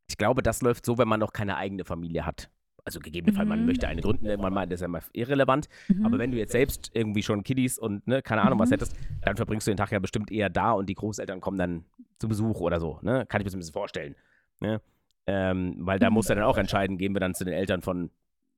ich 0.09 0.17
glaube, 0.17 0.43
das 0.43 0.63
läuft 0.63 0.87
so, 0.87 0.97
wenn 0.97 1.09
man 1.09 1.21
noch 1.21 1.33
keine 1.33 1.57
eigene 1.57 1.85
Familie 1.85 2.25
hat. 2.25 2.49
Also 2.85 3.01
gegebenenfalls, 3.01 3.47
man 3.47 3.61
Mhm. 3.61 3.67
möchte 3.67 3.87
eine 3.87 4.01
gründen, 4.01 4.25
irgendwann 4.25 4.55
mal, 4.55 4.67
das 4.67 4.77
ist 4.77 4.81
ja 4.83 4.89
mal 4.89 5.03
irrelevant. 5.13 5.69
Mhm. 5.89 6.07
Aber 6.07 6.19
wenn 6.19 6.31
du 6.31 6.39
jetzt 6.39 6.53
selbst 6.53 6.91
irgendwie 6.95 7.23
schon 7.23 7.43
Kiddies 7.45 7.79
und 7.79 8.07
ne, 8.07 8.23
keine 8.23 8.41
Ahnung 8.43 8.59
was 8.59 8.71
Mhm. 8.71 8.75
hättest, 8.75 8.97
dann 9.21 9.37
verbringst 9.37 9.67
du 9.67 9.71
den 9.73 9.77
Tag 9.77 9.93
ja 9.93 9.99
bestimmt 9.99 10.31
eher 10.31 10.49
da 10.49 10.73
und 10.73 10.89
die 10.89 10.95
Großeltern 10.95 11.41
kommen 11.43 11.59
dann 11.59 11.85
zu 12.19 12.29
Besuch 12.29 12.61
oder 12.61 12.81
so. 12.81 12.99
Ne? 13.03 13.27
Kann 13.29 13.43
ich 13.43 13.45
mir 13.45 13.51
so 13.51 13.57
ein 13.59 13.61
bisschen 13.61 13.75
vorstellen. 13.75 14.15
Ne? 14.61 14.81
Ähm, 15.27 15.75
weil 15.81 15.99
da 15.99 16.09
Mhm. 16.09 16.15
musst 16.15 16.31
du 16.31 16.35
dann 16.35 16.45
auch 16.45 16.57
entscheiden, 16.59 16.97
gehen 16.99 17.15
wir 17.15 17.21
dann 17.21 17.35
zu 17.35 17.45
den 17.45 17.55
Eltern 17.55 17.83
von 17.83 18.11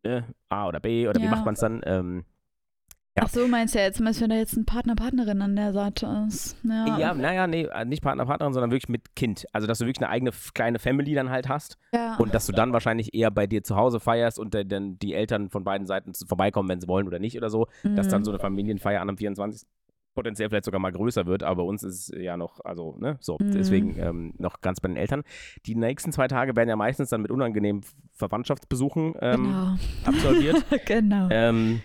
ne, 0.05 0.25
A 0.49 0.67
oder 0.69 0.81
B 0.81 1.09
oder 1.09 1.21
wie 1.21 1.25
Ja. 1.25 1.31
macht 1.31 1.45
man 1.45 1.55
es 1.55 1.61
dann? 1.61 1.81
Ähm, 1.85 2.25
Ja. 3.19 3.25
Ach 3.27 3.29
so, 3.29 3.49
meinst 3.49 3.75
du 3.75 3.81
ja 3.81 3.87
jetzt, 3.87 4.01
wenn 4.01 4.31
da 4.31 4.37
jetzt 4.37 4.57
ein 4.57 4.65
Partner, 4.65 4.95
Partnerin 4.95 5.43
an 5.43 5.57
der 5.57 5.73
Seite 5.73 6.25
ist. 6.29 6.57
Ja, 6.63 6.97
Ja, 6.97 7.13
naja, 7.13 7.49
nee, 7.49 7.65
äh, 7.65 7.85
nicht 7.85 8.03
Partner, 8.05 8.25
Partnerin, 8.25 8.53
sondern 8.55 8.71
wirklich 8.71 8.89
mit 8.89 9.17
Kind. 9.17 9.47
Also, 9.53 9.67
dass 9.67 9.79
du 9.81 9.85
wirklich 9.87 10.01
eine 10.01 10.11
eigene 10.13 10.31
kleine 10.55 10.79
Family 10.79 11.13
dann 11.15 11.29
halt 11.29 11.49
hast 11.49 11.77
ja. 11.93 12.15
und 12.19 12.33
dass 12.33 12.47
du 12.47 12.53
dann 12.53 12.73
wahrscheinlich 12.73 13.13
eher 13.13 13.33
bei 13.33 13.49
dir 13.49 13.65
zu 13.65 13.75
Hause 13.75 13.99
feierst 13.99 14.39
und 14.39 14.55
dann- 14.55 14.97
die 15.01 15.13
Eltern 15.15 15.51
von 15.51 15.65
beiden 15.65 15.89
Seiten 15.89 16.13
vorbeikommen, 16.15 16.69
wenn 16.69 16.81
sie 16.81 16.87
wollen 16.87 17.09
oder 17.09 17.19
nicht 17.19 17.37
oder 17.37 17.51
so, 17.51 17.67
dass 17.83 18.07
dann 18.07 18.21
Mhm. 18.21 18.25
so 18.27 18.31
eine 18.31 18.39
Familienfeier 18.39 19.01
an 19.01 19.11
am 19.11 19.19
24. 19.19 19.67
potenziell 20.15 20.49
vielleicht 20.49 20.65
sogar 20.65 20.81
mal 20.81 20.93
größer 20.93 21.27
wird, 21.27 21.43
aber 21.43 21.63
bei 21.63 21.69
uns 21.69 21.83
ist 21.83 22.11
es 22.11 22.21
ja 22.23 22.37
noch, 22.37 22.61
also, 22.65 22.97
ne, 22.99 23.17
so, 23.21 23.37
Mhm. 23.41 23.53
deswegen 23.53 23.97
ähm, 23.99 24.35
noch 24.39 24.61
ganz 24.61 24.81
bei 24.81 24.89
den 24.89 24.97
Eltern. 24.97 25.23
Die 25.67 25.75
nächsten 25.75 26.13
zwei 26.13 26.29
Tage 26.29 26.57
werden 26.57 26.69
ja 26.69 26.77
meistens 26.77 27.11
dann 27.11 27.23
mit 27.23 27.31
unangenehmen 27.31 27.83
Verwandtschaftsbesuchen 28.15 29.15
ähm, 29.21 29.45
genau. 29.45 29.77
absolviert. 30.05 30.65
genau. 30.87 31.29
ähm, 31.31 31.81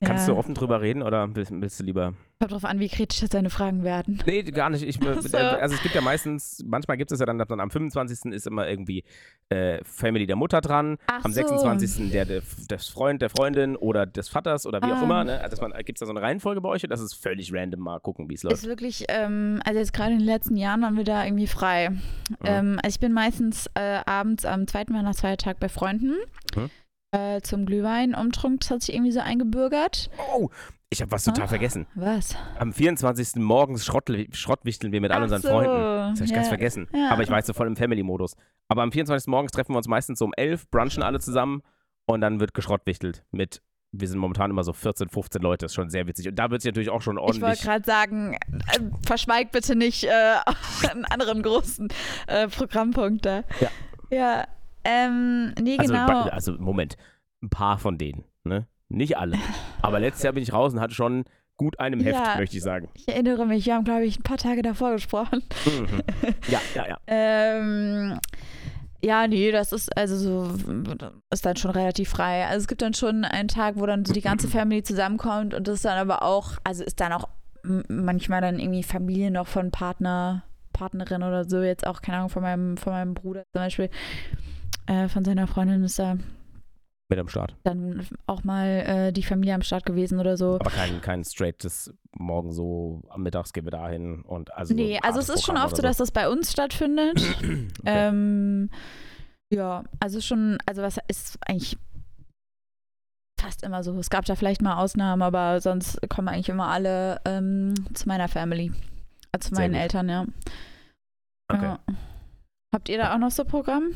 kannst 0.00 0.26
Ja. 0.26 0.34
du 0.34 0.38
offen 0.38 0.54
drüber 0.54 0.80
reden 0.80 1.02
oder 1.02 1.34
willst, 1.34 1.52
willst 1.52 1.78
du 1.80 1.84
lieber 1.84 2.14
Kommt 2.42 2.52
drauf 2.54 2.64
an, 2.64 2.80
wie 2.80 2.88
kritisch 2.88 3.20
deine 3.30 3.50
Fragen 3.50 3.84
werden. 3.84 4.20
Nee, 4.26 4.42
gar 4.42 4.68
nicht. 4.68 4.82
Ich, 4.82 4.96
so. 5.20 5.36
Also 5.36 5.76
es 5.76 5.80
gibt 5.82 5.94
ja 5.94 6.00
meistens, 6.00 6.60
manchmal 6.66 6.96
gibt 6.96 7.12
es 7.12 7.20
ja 7.20 7.24
dann, 7.26 7.38
dann 7.38 7.60
am 7.60 7.70
25. 7.70 8.32
ist 8.32 8.48
immer 8.48 8.68
irgendwie 8.68 9.04
äh, 9.48 9.78
Family 9.84 10.26
der 10.26 10.34
Mutter 10.34 10.60
dran, 10.60 10.96
Ach 11.06 11.24
am 11.24 11.30
so. 11.30 11.36
26. 11.36 12.10
der, 12.10 12.24
der 12.24 12.42
des 12.68 12.88
Freund, 12.88 13.22
der 13.22 13.30
Freundin 13.30 13.76
oder 13.76 14.06
des 14.06 14.28
Vaters 14.28 14.66
oder 14.66 14.80
wie 14.82 14.86
auch 14.92 14.96
Ah. 14.96 15.04
immer. 15.04 15.22
Ne? 15.22 15.40
Also 15.40 15.56
gibt 15.84 15.98
es 15.98 16.00
da 16.00 16.06
so 16.06 16.10
eine 16.10 16.20
Reihenfolge 16.20 16.60
bei 16.60 16.68
euch? 16.68 16.82
Das 16.82 17.00
ist 17.00 17.14
völlig 17.14 17.52
random. 17.54 17.78
Mal 17.78 18.00
gucken, 18.00 18.28
wie 18.28 18.34
es 18.34 18.42
läuft. 18.42 18.56
Ist 18.56 18.66
wirklich, 18.66 19.04
ähm, 19.08 19.60
also 19.64 19.78
jetzt 19.78 19.92
gerade 19.92 20.10
in 20.10 20.18
den 20.18 20.26
letzten 20.26 20.56
Jahren 20.56 20.82
waren 20.82 20.96
wir 20.96 21.04
da 21.04 21.24
irgendwie 21.24 21.46
frei. 21.46 21.90
Mhm. 21.90 22.00
Ähm, 22.44 22.78
also 22.82 22.94
ich 22.96 22.98
bin 23.00 23.12
meistens 23.12 23.66
äh, 23.74 24.00
abends 24.04 24.44
am 24.44 24.66
zweiten 24.66 24.94
Weihnachtsfeiertag 24.94 25.60
bei 25.60 25.68
Freunden 25.68 26.14
Mhm. 26.56 26.70
äh, 27.12 27.40
zum 27.42 27.66
Glühwein 27.66 28.16
umtrunk. 28.16 28.62
Das 28.62 28.70
hat 28.72 28.82
sich 28.82 28.94
irgendwie 28.96 29.12
so 29.12 29.20
eingebürgert. 29.20 30.10
Oh, 30.34 30.48
Ich 30.92 31.00
habe 31.00 31.10
was 31.10 31.24
total 31.24 31.44
Ah. 31.44 31.48
vergessen. 31.48 31.86
Was? 31.94 32.36
Am 32.58 32.72
24. 32.72 33.36
morgens 33.42 33.84
Schrott, 33.86 34.10
Schrottwichteln 34.32 34.92
wir 34.92 35.00
mit 35.00 35.10
all 35.10 35.18
Ach 35.20 35.22
unseren 35.24 35.40
so, 35.42 35.48
Freunden. 35.48 35.70
Das 35.70 36.18
habe 36.20 36.24
ich 36.26 36.34
ganz 36.34 36.46
ja. 36.46 36.50
vergessen. 36.50 36.88
Ja. 36.94 37.10
Aber 37.10 37.22
ich 37.22 37.30
war 37.30 37.38
jetzt 37.38 37.46
so 37.46 37.54
voll 37.54 37.66
im 37.66 37.76
Family-Modus. 37.76 38.36
Aber 38.68 38.82
am 38.82 38.92
24. 38.92 39.26
morgens 39.28 39.52
treffen 39.52 39.72
wir 39.72 39.78
uns 39.78 39.88
meistens 39.88 40.18
so 40.18 40.26
um 40.26 40.34
11, 40.36 40.70
brunchen 40.70 41.02
alle 41.02 41.18
zusammen 41.18 41.62
und 42.04 42.20
dann 42.20 42.40
wird 42.40 42.52
geschrottwichtelt 42.52 43.24
mit, 43.30 43.62
wir 43.92 44.06
sind 44.06 44.18
momentan 44.18 44.50
immer 44.50 44.64
so 44.64 44.74
14, 44.74 45.08
15 45.08 45.40
Leute. 45.40 45.64
Das 45.64 45.72
ist 45.72 45.76
schon 45.76 45.88
sehr 45.88 46.06
witzig. 46.06 46.28
Und 46.28 46.34
da 46.36 46.50
wird 46.50 46.60
sich 46.60 46.68
natürlich 46.70 46.90
auch 46.90 47.00
schon 47.00 47.16
Ich 47.16 47.22
wollte 47.22 47.36
ordentlich. 47.44 47.62
gerade 47.62 47.84
sagen, 47.86 48.34
äh, 48.34 48.78
verschweigt 49.06 49.52
bitte 49.52 49.74
nicht 49.76 50.04
äh, 50.04 50.10
einen 50.90 51.06
anderen 51.06 51.42
großen 51.42 51.88
äh, 52.26 52.48
Programmpunkt 52.48 53.24
da. 53.24 53.44
Ja. 53.60 53.68
Ja. 54.10 54.46
Ähm, 54.84 55.54
nee, 55.60 55.78
Also, 55.78 55.92
genau. 55.94 56.22
also, 56.24 56.52
Moment. 56.58 56.96
Ein 57.42 57.48
paar 57.50 57.78
von 57.78 57.96
denen, 57.98 58.24
ne? 58.44 58.66
Nicht 58.92 59.16
alle. 59.16 59.38
Aber 59.80 60.00
letztes 60.00 60.22
Jahr 60.22 60.32
bin 60.34 60.42
ich 60.42 60.52
raus 60.52 60.72
und 60.74 60.80
hatte 60.80 60.94
schon 60.94 61.24
gut 61.56 61.78
einem 61.80 62.00
Heft, 62.00 62.18
Ja. 62.18 62.36
möchte 62.36 62.56
ich 62.56 62.62
sagen. 62.62 62.88
Ich 62.94 63.08
erinnere 63.08 63.46
mich, 63.46 63.66
wir 63.66 63.74
haben, 63.74 63.84
glaube 63.84 64.04
ich, 64.04 64.18
ein 64.18 64.22
paar 64.22 64.36
Tage 64.36 64.62
davor 64.62 64.92
gesprochen. 64.92 65.42
Mhm. 65.64 66.02
Ja, 66.48 66.60
ja, 66.74 66.88
ja. 66.88 66.98
Ähm, 67.06 68.18
ja, 69.04 69.26
nee, 69.26 69.50
das 69.50 69.72
ist 69.72 69.96
also 69.96 70.16
so, 70.16 70.54
ist 71.30 71.44
dann 71.44 71.56
schon 71.56 71.70
relativ 71.72 72.10
frei. 72.10 72.46
Also 72.46 72.60
es 72.62 72.68
gibt 72.68 72.82
dann 72.82 72.94
schon 72.94 73.24
einen 73.24 73.48
Tag, 73.48 73.76
wo 73.76 73.86
dann 73.86 74.04
so 74.04 74.12
die 74.12 74.20
ganze 74.20 74.46
Family 74.48 74.82
zusammenkommt 74.82 75.54
und 75.54 75.66
das 75.66 75.76
ist 75.76 75.84
dann 75.84 75.98
aber 75.98 76.22
auch, 76.22 76.52
also 76.64 76.84
ist 76.84 77.00
dann 77.00 77.12
auch 77.12 77.28
manchmal 77.88 78.40
dann 78.40 78.58
irgendwie 78.58 78.82
Familie 78.82 79.30
noch 79.30 79.46
von 79.46 79.70
Partner, 79.70 80.44
Partnerin 80.72 81.22
oder 81.22 81.44
so, 81.48 81.62
jetzt 81.62 81.86
auch, 81.86 82.02
keine 82.02 82.18
Ahnung, 82.18 82.30
von 82.30 82.42
meinem, 82.42 82.76
von 82.76 82.92
meinem 82.92 83.14
Bruder 83.14 83.42
zum 83.52 83.62
Beispiel, 83.62 83.90
äh, 84.86 85.08
von 85.08 85.24
seiner 85.24 85.46
Freundin 85.46 85.84
ist 85.84 85.98
da 85.98 86.16
Mit 87.12 87.20
am 87.20 87.28
Start. 87.28 87.54
dann 87.64 88.06
auch 88.26 88.44
mal 88.44 88.66
äh, 88.66 89.12
die 89.12 89.22
Familie 89.22 89.54
am 89.54 89.62
Start 89.62 89.86
gewesen 89.86 90.18
oder 90.18 90.36
so. 90.36 90.56
Aber 90.56 90.70
kein, 90.70 91.00
kein 91.00 91.24
straightes 91.24 91.94
Morgen 92.12 92.52
so, 92.52 93.02
am 93.08 93.22
Mittags 93.22 93.52
gehen 93.52 93.64
wir 93.64 93.70
dahin 93.70 94.22
und 94.22 94.52
also. 94.54 94.74
Nee, 94.74 94.98
so 95.00 95.08
also 95.08 95.20
es 95.20 95.28
ist 95.28 95.44
schon 95.44 95.54
Programm 95.54 95.66
oft 95.66 95.76
so, 95.76 95.82
dass 95.82 95.96
das 95.96 96.10
bei 96.10 96.28
uns 96.28 96.52
stattfindet. 96.52 97.20
Okay. 97.82 98.08
Ähm, 98.08 98.70
ja, 99.52 99.84
also 100.00 100.20
schon, 100.20 100.58
also 100.66 100.82
was 100.82 100.98
ist 101.08 101.38
eigentlich 101.46 101.76
fast 103.42 103.62
immer 103.62 103.82
so. 103.82 103.98
Es 103.98 104.08
gab 104.08 104.24
da 104.24 104.36
vielleicht 104.36 104.62
mal 104.62 104.76
Ausnahmen, 104.76 105.22
aber 105.22 105.60
sonst 105.60 105.98
kommen 106.08 106.28
eigentlich 106.28 106.48
immer 106.48 106.68
alle 106.68 107.20
ähm, 107.24 107.74
zu 107.92 108.08
meiner 108.08 108.28
Family. 108.28 108.72
Also 109.32 109.50
zu 109.50 109.54
meinen. 109.54 109.74
Eltern, 109.74 110.08
ja. 110.08 110.26
Okay. 111.48 111.64
ja. 111.64 111.78
Habt 112.74 112.88
ihr 112.88 112.98
da 112.98 113.14
auch 113.14 113.18
noch 113.18 113.30
so 113.30 113.44
Programm? 113.44 113.94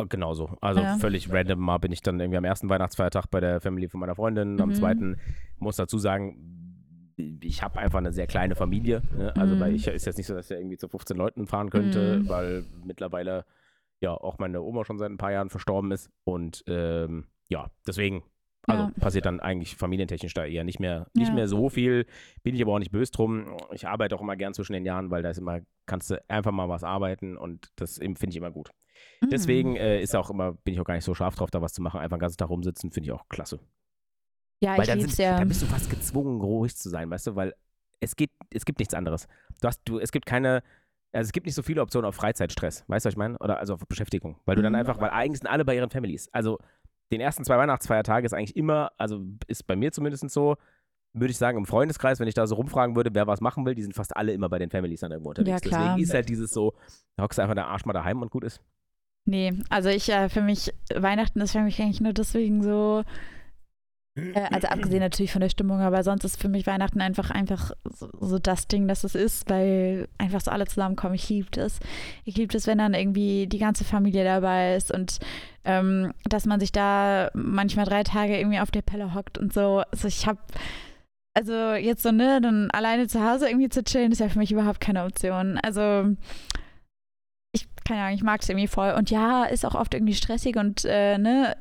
Oh, 0.00 0.06
Genauso. 0.08 0.56
Also 0.60 0.80
Ja. 0.80 0.96
völlig 0.98 1.32
random. 1.32 1.58
Mal 1.60 1.78
bin 1.78 1.92
ich 1.92 2.02
dann 2.02 2.18
irgendwie 2.20 2.38
am 2.38 2.44
ersten 2.44 2.68
Weihnachtsfeiertag 2.68 3.26
bei 3.30 3.40
der 3.40 3.60
Family 3.60 3.88
von 3.88 4.00
meiner 4.00 4.14
Freundin. 4.14 4.60
Am 4.60 4.70
Mhm. 4.70 4.74
zweiten 4.74 5.16
muss 5.58 5.76
dazu 5.76 5.98
sagen, 5.98 6.36
ich 7.42 7.62
habe 7.62 7.78
einfach 7.78 7.98
eine 7.98 8.12
sehr 8.12 8.26
kleine 8.26 8.54
Familie. 8.54 9.02
Ne? 9.16 9.34
Also 9.36 9.54
Mhm. 9.56 9.60
weil 9.60 9.74
ich 9.74 9.86
ist 9.86 10.06
jetzt 10.06 10.16
nicht 10.16 10.26
so, 10.26 10.34
dass 10.34 10.50
ich 10.50 10.56
irgendwie 10.56 10.78
zu 10.78 10.88
15 10.88 11.16
Leuten 11.16 11.46
fahren 11.46 11.70
könnte, 11.70 12.20
Mhm. 12.20 12.28
weil 12.28 12.64
mittlerweile 12.84 13.44
ja 14.00 14.12
auch 14.14 14.38
meine 14.38 14.62
Oma 14.62 14.84
schon 14.84 14.98
seit 14.98 15.10
ein 15.10 15.18
paar 15.18 15.32
Jahren 15.32 15.50
verstorben 15.50 15.90
ist. 15.92 16.10
Und 16.24 16.64
ähm, 16.66 17.26
ja, 17.48 17.70
deswegen. 17.86 18.22
Also 18.66 18.84
Ja. 18.84 18.90
passiert 19.00 19.24
dann 19.26 19.40
eigentlich 19.40 19.74
familientechnisch 19.76 20.34
da 20.34 20.44
eher 20.44 20.64
nicht 20.64 20.80
mehr, 20.80 21.06
nicht 21.14 21.28
Ja. 21.28 21.34
mehr 21.34 21.48
so 21.48 21.70
viel. 21.70 22.06
Bin 22.42 22.54
ich 22.54 22.60
aber 22.62 22.74
auch 22.74 22.78
nicht 22.78 22.92
böse 22.92 23.10
drum. 23.10 23.56
Ich 23.72 23.88
arbeite 23.88 24.14
auch 24.14 24.20
immer 24.20 24.36
gern 24.36 24.52
zwischen 24.52 24.74
den 24.74 24.84
Jahren, 24.84 25.10
weil 25.10 25.22
da 25.22 25.30
ist 25.30 25.38
immer, 25.38 25.60
kannst 25.86 26.10
du 26.10 26.22
einfach 26.28 26.52
mal 26.52 26.68
was 26.68 26.84
arbeiten 26.84 27.36
und 27.38 27.70
das 27.76 27.96
finde 27.98 28.28
ich 28.28 28.36
immer 28.36 28.50
gut. 28.50 28.70
Mhm. 29.22 29.30
Deswegen 29.30 29.76
äh, 29.76 30.00
ist 30.00 30.14
auch 30.16 30.30
immer, 30.30 30.52
bin 30.52 30.74
ich 30.74 30.80
auch 30.80 30.84
gar 30.84 30.94
nicht 30.94 31.04
so 31.04 31.14
scharf 31.14 31.34
drauf, 31.34 31.50
da 31.50 31.60
was 31.60 31.72
zu 31.72 31.82
machen. 31.82 32.00
Einfach 32.00 32.16
den 32.16 32.20
ganzen 32.20 32.38
Tag 32.38 32.48
rumsitzen, 32.48 32.90
finde 32.90 33.08
ich 33.08 33.12
auch 33.12 33.28
klasse. 33.28 33.60
Ja, 34.62 34.72
Weil 34.72 34.82
ich 34.82 34.86
dann, 34.88 35.00
sind, 35.00 35.16
ja. 35.18 35.38
dann 35.38 35.48
bist 35.48 35.62
du 35.62 35.66
fast 35.66 35.88
gezwungen, 35.88 36.40
ruhig 36.40 36.76
zu 36.76 36.88
sein, 36.90 37.10
weißt 37.10 37.28
du, 37.28 37.36
weil 37.36 37.54
es 38.00 38.14
geht, 38.16 38.30
es 38.50 38.64
gibt 38.64 38.78
nichts 38.78 38.94
anderes. 38.94 39.26
Du 39.60 39.68
hast, 39.68 39.80
du, 39.84 39.98
es 39.98 40.12
gibt 40.12 40.26
keine, 40.26 40.62
also 41.12 41.28
es 41.28 41.32
gibt 41.32 41.46
nicht 41.46 41.54
so 41.54 41.62
viele 41.62 41.80
Optionen 41.82 42.06
auf 42.08 42.14
Freizeitstress, 42.14 42.84
weißt 42.86 43.04
du, 43.04 43.08
was 43.08 43.14
ich 43.14 43.18
meine? 43.18 43.38
Oder 43.38 43.58
also 43.58 43.74
auf 43.74 43.86
Beschäftigung. 43.86 44.38
Weil 44.44 44.56
du 44.56 44.62
dann 44.62 44.72
Mhm. 44.72 44.78
einfach, 44.80 45.00
weil 45.00 45.10
eigentlich 45.10 45.40
sind 45.40 45.48
alle 45.48 45.64
bei 45.64 45.74
ihren 45.76 45.90
Families. 45.90 46.28
Also 46.32 46.58
den 47.10 47.20
ersten 47.20 47.44
zwei 47.44 47.56
Weihnachtsfeiertage 47.58 48.26
ist 48.26 48.34
eigentlich 48.34 48.54
immer, 48.56 48.92
also 48.98 49.22
ist 49.46 49.66
bei 49.66 49.76
mir 49.76 49.92
zumindest 49.92 50.28
so, 50.30 50.56
würde 51.12 51.30
ich 51.30 51.38
sagen, 51.38 51.58
im 51.58 51.64
Freundeskreis, 51.66 52.20
wenn 52.20 52.28
ich 52.28 52.34
da 52.34 52.46
so 52.46 52.54
rumfragen 52.54 52.94
würde, 52.96 53.10
wer 53.14 53.26
was 53.26 53.40
machen 53.40 53.64
will, 53.66 53.74
die 53.74 53.82
sind 53.82 53.94
fast 53.94 54.16
alle 54.16 54.32
immer 54.32 54.48
bei 54.48 54.58
den 54.58 54.70
Families 54.70 55.00
dann 55.00 55.10
irgendwo 55.10 55.30
unterwegs. 55.30 55.50
Ja, 55.64 55.68
klar. 55.68 55.80
Deswegen 55.84 56.02
ist 56.02 56.14
halt 56.14 56.28
dieses 56.28 56.50
so, 56.52 56.74
da 57.16 57.24
hockst 57.24 57.38
du 57.38 57.42
einfach 57.42 57.54
der 57.56 57.66
Arsch 57.66 57.84
mal 57.84 57.92
daheim 57.94 58.22
und 58.22 58.30
gut 58.30 58.44
ist. 58.44 58.60
Nee, 59.30 59.52
also 59.68 59.88
ich, 59.90 60.08
äh, 60.08 60.28
für 60.28 60.40
mich, 60.40 60.72
Weihnachten 60.92 61.40
ist 61.40 61.52
für 61.52 61.60
mich 61.60 61.80
eigentlich 61.80 62.00
nur 62.00 62.12
deswegen 62.12 62.64
so, 62.64 63.04
äh, 64.16 64.40
also 64.50 64.66
abgesehen 64.66 64.98
natürlich 64.98 65.30
von 65.30 65.40
der 65.40 65.50
Stimmung, 65.50 65.78
aber 65.80 66.02
sonst 66.02 66.24
ist 66.24 66.40
für 66.40 66.48
mich 66.48 66.66
Weihnachten 66.66 67.00
einfach, 67.00 67.30
einfach 67.30 67.70
so, 67.84 68.08
so 68.20 68.40
das 68.40 68.66
Ding, 68.66 68.88
dass 68.88 69.04
es 69.04 69.14
ist, 69.14 69.48
weil 69.48 70.08
einfach 70.18 70.40
so 70.40 70.50
alle 70.50 70.66
zusammenkommen. 70.66 71.14
Ich 71.14 71.28
liebe 71.28 71.48
das. 71.52 71.78
Ich 72.24 72.36
liebe 72.36 72.52
das, 72.52 72.66
wenn 72.66 72.78
dann 72.78 72.92
irgendwie 72.92 73.46
die 73.46 73.58
ganze 73.58 73.84
Familie 73.84 74.24
dabei 74.24 74.74
ist 74.74 74.90
und 74.92 75.20
ähm, 75.64 76.12
dass 76.24 76.44
man 76.44 76.58
sich 76.58 76.72
da 76.72 77.30
manchmal 77.32 77.84
drei 77.86 78.02
Tage 78.02 78.36
irgendwie 78.36 78.58
auf 78.58 78.72
der 78.72 78.82
Pelle 78.82 79.14
hockt 79.14 79.38
und 79.38 79.52
so. 79.52 79.84
Also 79.92 80.08
ich 80.08 80.26
habe 80.26 80.40
also 81.34 81.74
jetzt 81.74 82.02
so, 82.02 82.10
ne, 82.10 82.40
dann 82.40 82.68
alleine 82.72 83.06
zu 83.06 83.24
Hause 83.24 83.48
irgendwie 83.48 83.68
zu 83.68 83.84
chillen, 83.84 84.10
ist 84.10 84.18
ja 84.18 84.28
für 84.28 84.40
mich 84.40 84.50
überhaupt 84.50 84.80
keine 84.80 85.04
Option. 85.04 85.56
Also 85.62 86.16
keine 87.90 88.02
Ahnung, 88.04 88.14
ich 88.14 88.22
mag 88.22 88.40
es 88.42 88.48
irgendwie 88.48 88.68
voll. 88.68 88.92
Und 88.96 89.10
ja, 89.10 89.44
ist 89.44 89.66
auch 89.66 89.74
oft 89.74 89.92
irgendwie 89.94 90.14
stressig 90.14 90.56
und 90.56 90.84
äh, 90.84 91.18
ne, 91.18 91.56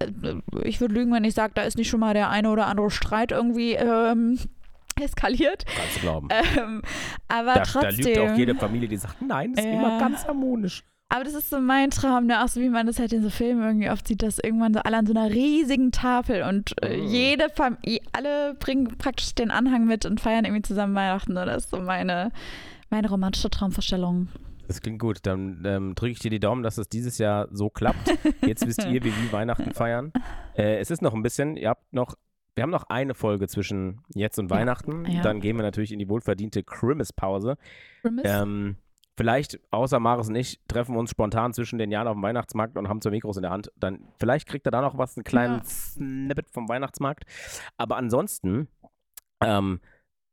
ich 0.64 0.80
würde 0.80 0.94
lügen, 0.94 1.12
wenn 1.14 1.24
ich 1.24 1.34
sage, 1.34 1.54
da 1.56 1.64
ist 1.64 1.78
nicht 1.78 1.90
schon 1.90 2.00
mal 2.00 2.14
der 2.14 2.30
eine 2.30 2.50
oder 2.52 2.68
andere 2.68 2.92
Streit 2.92 3.32
irgendwie 3.32 3.74
ähm, 3.74 4.38
eskaliert. 5.02 5.66
Kannst 5.66 5.98
du 5.98 6.00
glauben. 6.02 6.28
Ähm, 6.32 6.82
aber 7.28 7.54
da, 7.54 7.60
da 7.60 7.64
trotzdem. 7.64 8.06
lügt 8.06 8.18
auch 8.20 8.38
jede 8.38 8.56
Familie, 8.56 8.88
die 8.88 8.98
sagt, 8.98 9.22
nein, 9.22 9.54
ist 9.54 9.64
Ja. 9.64 9.72
immer 9.72 9.98
ganz 10.00 10.26
harmonisch. 10.28 10.84
Aber 11.12 11.24
das 11.24 11.34
ist 11.34 11.50
so 11.50 11.60
mein 11.60 11.90
Traum, 11.90 12.28
ne? 12.28 12.44
auch 12.44 12.48
so 12.50 12.62
wie 12.62 12.70
man 12.70 12.86
das 12.86 13.00
halt 13.00 13.12
in 13.14 13.24
so 13.24 13.32
Filmen 13.32 13.64
irgendwie 13.64 13.90
oft 13.90 14.08
sieht, 14.08 14.22
dass 14.22 14.38
irgendwann 14.38 14.76
so 14.76 14.82
alle 14.82 14.98
an 14.98 15.08
so 15.08 15.14
einer 15.14 15.32
riesigen 15.32 15.92
Tafel 15.92 16.44
und 16.44 16.76
äh, 16.84 16.98
Mm. 16.98 17.08
jede 17.08 17.50
Familie, 17.50 18.02
alle 18.12 18.54
bringen 18.54 18.96
praktisch 19.00 19.34
den 19.34 19.50
Anhang 19.50 19.86
mit 19.86 20.06
und 20.06 20.22
feiern 20.22 20.46
irgendwie 20.46 20.62
zusammen 20.62 20.94
Weihnachten. 20.94 21.34
Ne? 21.34 21.48
Das 21.48 21.64
ist 21.64 21.72
so 21.72 21.80
meine, 21.80 22.32
meine 22.92 23.10
romantische 23.10 23.50
Traumvorstellung. 23.50 24.28
Das 24.70 24.82
klingt 24.82 24.99
gut. 24.99 25.17
Dann 25.24 25.63
ähm, 25.65 25.95
drücke 25.95 26.11
ich 26.11 26.20
dir 26.20 26.30
die 26.30 26.39
Daumen, 26.39 26.61
dass 26.61 26.78
es 26.78 26.88
dieses 26.88 27.17
Jahr 27.17 27.47
so 27.51 27.72
klappt. 27.72 28.13
Jetzt 28.45 28.67
wisst 28.67 28.86
ihr, 28.86 29.03
wie 29.03 29.11
wir 29.11 29.32
Weihnachten 29.32 29.74
feiern. 29.74 30.13
Äh, 30.55 30.78
es 30.78 30.91
ist 30.91 31.01
noch 31.01 31.15
ein 31.15 31.24
bisschen, 31.24 31.57
ihr 31.57 31.70
habt 31.70 31.91
noch, 31.91 32.15
wir 32.55 32.61
haben 32.61 32.70
noch 32.70 32.84
eine 32.88 33.15
Folge 33.15 33.47
zwischen 33.47 34.01
jetzt 34.13 34.38
und 34.38 34.51
Ja. 34.51 34.57
Weihnachten. 34.57 35.05
Ja. 35.05 35.24
Dann 35.24 35.39
gehen 35.41 35.55
wir 35.57 35.63
natürlich 35.63 35.91
in 35.91 35.97
die 35.97 36.07
wohlverdiente 36.07 36.61
Christmas-Pause. 36.63 37.57
Ähm, 38.24 38.76
vielleicht, 39.17 39.59
außer 39.72 39.99
Maris 39.99 40.30
und 40.30 40.36
ich, 40.36 40.59
treffen 40.67 40.93
wir 40.93 40.99
uns 40.99 41.09
spontan 41.09 41.51
zwischen 41.51 41.80
den 41.80 41.89
Jahren 41.89 42.07
auf 42.07 42.13
dem 42.15 42.22
Weihnachtsmarkt 42.22 42.78
und 42.78 42.88
haben 42.89 43.01
zwei 43.01 43.09
Mikros 43.09 43.38
in 43.38 43.41
der 43.41 43.51
Hand. 43.51 43.72
Dann, 43.76 44.01
vielleicht 44.20 44.47
kriegt 44.47 44.67
er 44.67 44.72
da 44.72 44.82
noch 44.82 44.99
was, 44.99 45.17
einen 45.17 45.24
kleinen 45.24 45.57
Ja. 45.57 45.63
Snippet 45.63 46.51
vom 46.51 46.70
Weihnachtsmarkt. 46.70 47.26
Aber 47.78 47.97
ansonsten, 47.97 48.67
ähm, 49.41 49.80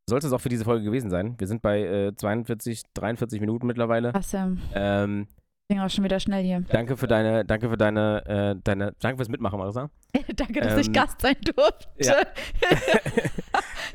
sollte 0.08 0.26
es 0.28 0.32
auch 0.32 0.40
für 0.40 0.48
diese 0.48 0.64
Folge 0.64 0.84
gewesen 0.84 1.10
sein. 1.10 1.34
Wir 1.38 1.46
sind 1.48 1.62
bei 1.62 1.80
äh, 1.82 2.14
42, 2.14 2.82
43 2.94 3.40
Minuten 3.40 3.66
mittlerweile. 3.66 4.14
Was 4.14 4.32
ähm, 4.34 4.58
Ähm, 4.74 5.26
ging 5.68 5.80
auch 5.80 5.90
schon 5.90 6.04
wieder 6.04 6.20
schnell 6.20 6.44
hier. 6.44 6.60
danke 6.70 6.96
für 6.96 7.08
deine, 7.08 7.44
danke 7.44 7.68
für 7.68 7.76
deine, 7.76 8.24
äh, 8.56 8.60
deine, 8.62 8.92
danke 9.00 9.16
fürs 9.18 9.28
Mitmachen, 9.28 9.58
Marisa. 9.58 9.90
Danke, 10.36 10.60
dass 10.60 10.78
ich 10.78 10.86
Ähm, 10.86 10.92
Gast 10.94 11.20
sein 11.20 11.34
durfte. 11.44 11.88
ja. 11.98 12.14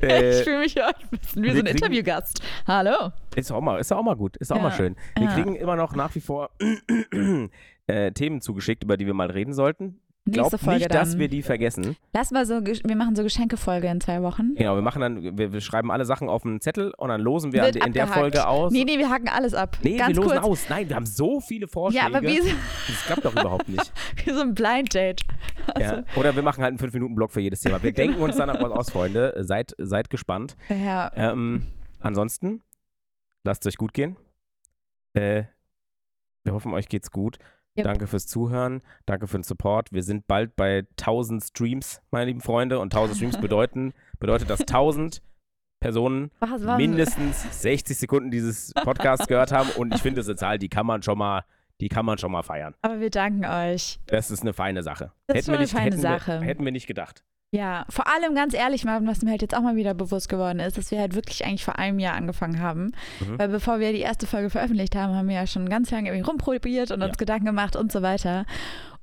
ich 0.02 0.08
äh, 0.08 0.44
fühle 0.44 0.58
mich 0.60 0.74
ja 0.74 0.88
ein 0.88 1.18
bisschen 1.18 1.42
wie 1.42 1.50
so 1.50 1.58
ein 1.60 1.66
Interviewgast. 1.66 2.42
Hallo. 2.66 3.10
ist 3.34 3.50
auch 3.50 3.60
mal, 3.60 3.80
ist 3.80 3.90
auch 3.92 4.02
mal 4.04 4.14
gut, 4.14 4.36
ist 4.36 4.52
auch 4.52 4.56
Ja. 4.56 4.62
mal 4.62 4.72
schön. 4.72 4.94
Wir 5.16 5.24
Ja. 5.28 5.32
kriegen 5.34 5.56
immer 5.56 5.74
noch 5.76 5.96
nach 5.96 6.14
wie 6.14 6.20
vor 6.20 6.50
äh, 7.88 8.12
Themen 8.12 8.40
zugeschickt, 8.42 8.84
über 8.84 8.96
die 8.96 9.06
wir 9.06 9.14
mal 9.14 9.30
reden 9.30 9.52
sollten. 9.54 9.98
Nächste 10.24 10.56
Folge 10.56 10.78
nicht, 10.80 10.94
dann. 10.94 11.00
dass 11.00 11.18
wir 11.18 11.26
die 11.28 11.42
vergessen. 11.42 11.96
Lass 12.12 12.30
mal 12.30 12.46
so, 12.46 12.64
wir 12.64 12.96
machen 12.96 13.16
so 13.16 13.24
Geschenkefolge 13.24 13.88
in 13.88 14.00
zwei 14.00 14.22
Wochen. 14.22 14.54
Genau, 14.54 14.76
wir 14.76 14.82
machen 14.82 15.00
dann, 15.00 15.36
wir, 15.36 15.52
wir 15.52 15.60
schreiben 15.60 15.90
alle 15.90 16.04
Sachen 16.04 16.28
auf 16.28 16.44
einen 16.44 16.60
Zettel 16.60 16.92
und 16.96 17.08
dann 17.08 17.20
losen 17.20 17.52
wir 17.52 17.62
Wird 17.62 17.76
in 17.84 17.92
der. 17.92 18.06
Folge 18.06 18.46
aus. 18.46 18.70
Nee, 18.72 18.84
nee, 18.84 18.98
wir 18.98 19.10
hacken 19.10 19.28
alles 19.28 19.52
ab. 19.52 19.78
Nee, 19.82 19.96
Ganz 19.96 20.10
wir 20.16 20.22
losen 20.22 20.38
kurz. 20.40 20.44
aus. 20.44 20.68
Nein, 20.68 20.88
wir 20.88 20.94
haben 20.94 21.06
so 21.06 21.40
viele 21.40 21.66
Vorschläge. 21.66 22.04
Ja, 22.08 22.16
aber 22.18 22.22
wie 22.26 22.40
so, 22.40 22.48
Das 22.86 23.04
klappt 23.06 23.24
doch 23.24 23.32
überhaupt 23.32 23.68
nicht. 23.68 23.92
wie 24.24 24.30
so 24.30 24.42
ein 24.42 24.54
Blind 24.54 24.94
Date. 24.94 25.22
Also, 25.74 25.96
Ja. 25.96 26.04
Oder 26.14 26.36
wir 26.36 26.42
machen 26.42 26.62
halt 26.62 26.78
einen 26.80 26.90
5-Minuten-Block 26.90 27.32
für 27.32 27.40
jedes 27.40 27.60
Thema. 27.60 27.82
Wir 27.82 27.92
denken 27.94 28.20
uns 28.20 28.36
dann 28.36 28.48
noch 28.48 28.60
was 28.62 28.70
aus, 28.70 28.90
Freunde. 28.90 29.34
Seid, 29.40 29.74
seid 29.78 30.08
gespannt. 30.10 30.56
ja. 30.68 31.10
Ähm, 31.16 31.66
ansonsten, 32.00 32.62
lasst 33.44 33.66
es 33.66 33.72
euch 33.72 33.76
gut 33.76 33.92
gehen. 33.92 34.16
Äh, 35.14 35.44
wir 36.44 36.52
hoffen, 36.52 36.72
euch 36.74 36.88
geht's 36.88 37.10
gut. 37.10 37.38
Yep. 37.76 37.84
Danke 37.84 38.06
fürs 38.06 38.26
Zuhören. 38.26 38.82
Danke 39.06 39.26
für 39.26 39.38
den 39.38 39.44
Support. 39.44 39.92
Wir 39.92 40.02
sind 40.02 40.26
bald 40.26 40.56
bei 40.56 40.86
1000 40.98 41.42
Streams, 41.42 42.02
meine 42.10 42.26
lieben 42.26 42.42
Freunde. 42.42 42.78
Und 42.78 42.94
1000 42.94 43.16
Streams 43.16 43.36
bedeuten, 43.40 43.94
bedeutet, 44.18 44.50
dass 44.50 44.60
1000 44.60 45.22
Personen 45.80 46.30
Was, 46.38 46.64
was, 46.64 46.76
mindestens 46.76 47.62
60 47.62 47.98
Sekunden 47.98 48.30
dieses 48.30 48.72
Podcasts 48.72 49.26
gehört 49.26 49.52
haben. 49.52 49.70
Und 49.70 49.94
ich 49.94 50.02
finde, 50.02 50.20
das 50.20 50.26
ist 50.26 50.30
eine 50.30 50.36
Zahl, 50.36 50.58
die 50.58 50.68
kann 50.68 50.86
man 50.86 51.02
schon 51.02 51.18
mal, 51.18 51.44
die 51.80 51.88
kann 51.88 52.06
man 52.06 52.18
schon 52.18 52.30
mal 52.30 52.42
feiern. 52.42 52.74
Aber 52.82 53.00
wir 53.00 53.10
danken 53.10 53.44
euch. 53.44 53.98
Das 54.06 54.30
ist 54.30 54.42
eine 54.42 54.52
feine 54.52 54.82
Sache. 54.82 55.12
Das 55.26 55.38
ist 55.38 55.46
schon 55.46 55.54
wir 55.54 55.58
eine 55.58 55.68
feine 55.68 55.84
hätten 55.86 56.00
Sache. 56.00 56.40
Wir, 56.40 56.46
hätten 56.46 56.64
wir 56.64 56.72
nicht 56.72 56.86
gedacht. 56.86 57.24
Ja, 57.54 57.84
vor 57.90 58.06
allem 58.06 58.34
ganz 58.34 58.54
ehrlich, 58.54 58.84
Marvin, 58.86 59.06
was 59.06 59.20
mir 59.20 59.30
halt 59.30 59.42
jetzt 59.42 59.54
auch 59.54 59.60
mal 59.60 59.76
wieder 59.76 59.92
bewusst 59.92 60.30
geworden 60.30 60.58
ist, 60.58 60.78
dass 60.78 60.90
wir 60.90 60.98
halt 60.98 61.14
wirklich 61.14 61.44
eigentlich 61.44 61.64
vor 61.66 61.78
einem 61.78 61.98
Jahr 61.98 62.14
angefangen 62.16 62.60
haben. 62.60 62.92
Mhm. 63.20 63.38
Weil 63.38 63.48
bevor 63.48 63.78
wir 63.78 63.92
die 63.92 64.00
erste 64.00 64.26
Folge 64.26 64.48
veröffentlicht 64.48 64.96
haben, 64.96 65.14
haben 65.14 65.28
wir 65.28 65.34
ja 65.34 65.46
schon 65.46 65.68
ganz 65.68 65.90
lange 65.90 66.08
irgendwie 66.08 66.24
rumprobiert 66.30 66.90
und 66.90 67.00
Ja. 67.02 67.06
uns 67.08 67.18
Gedanken 67.18 67.44
gemacht 67.44 67.76
und 67.76 67.92
so 67.92 68.00
weiter. 68.00 68.46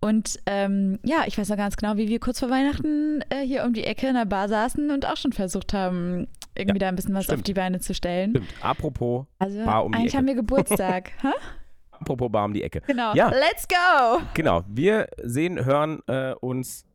Und 0.02 0.40
ähm, 0.48 0.98
ja, 1.04 1.26
ich 1.28 1.38
weiß 1.38 1.48
noch 1.50 1.58
ganz 1.58 1.78
genau, 1.78 1.96
wie 1.98 2.08
wir 2.08 2.20
kurz 2.20 2.40
vor 2.40 2.50
Weihnachten 2.50 3.22
äh, 3.30 3.46
hier 3.46 3.66
um 3.66 3.74
die 3.74 3.84
Ecke 3.84 4.08
in 4.08 4.16
der 4.16 4.26
Bar 4.26 4.50
saßen 4.50 4.90
und 4.90 5.06
auch 5.06 5.18
schon 5.18 5.32
versucht 5.32 5.74
haben, 5.76 6.28
irgendwie 6.56 6.80
da 6.80 6.88
ein 6.88 6.96
bisschen 6.96 7.14
was 7.14 7.26
auf 7.30 7.34
stimmt. 7.36 7.48
die 7.48 7.54
Beine 7.54 7.80
zu 7.82 7.94
stellen. 7.94 8.32
Stimmt. 8.32 8.48
Apropos, 8.62 9.28
Also 9.38 9.64
Bar 9.64 9.86
um 9.86 9.92
die 9.92 9.98
eigentlich 10.00 10.08
Ecke. 10.14 10.18
haben 10.18 10.28
wir 10.28 10.36
Geburtstag. 10.36 11.12
Apropos 11.92 12.32
Bar 12.32 12.46
um 12.46 12.54
die 12.56 12.64
Ecke. 12.64 12.82
Genau. 12.88 13.14
Ja. 13.14 13.30
Let's 13.30 13.68
go! 13.68 14.22
Genau, 14.34 14.64
wir 14.68 15.08
sehen, 15.22 15.64
hören 15.64 16.00
äh, 16.08 16.34
uns 16.34 16.86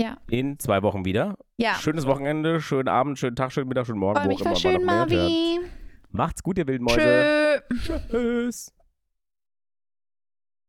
Ja. 0.00 0.16
in 0.30 0.58
zwei 0.58 0.82
Wochen 0.82 1.04
wieder. 1.04 1.36
Ja. 1.58 1.74
Schönes 1.74 2.06
Wochenende, 2.06 2.60
schönen 2.60 2.88
Abend, 2.88 3.18
schönen 3.18 3.36
Tag, 3.36 3.52
schönen 3.52 3.68
Mittag, 3.68 3.86
schönen 3.86 3.98
Morgen, 3.98 4.26
mich 4.28 4.42
voll 4.42 4.56
schön, 4.56 4.84
man 4.84 5.00
noch 5.00 5.06
mehr 5.08 5.18
hört. 5.18 5.30
Marvi. 5.30 5.60
Macht's 6.10 6.42
gut, 6.42 6.56
ihr 6.58 6.66
Wildmäuse. 6.66 7.62
Tschö. 7.82 7.98
Tschüss. 8.10 8.72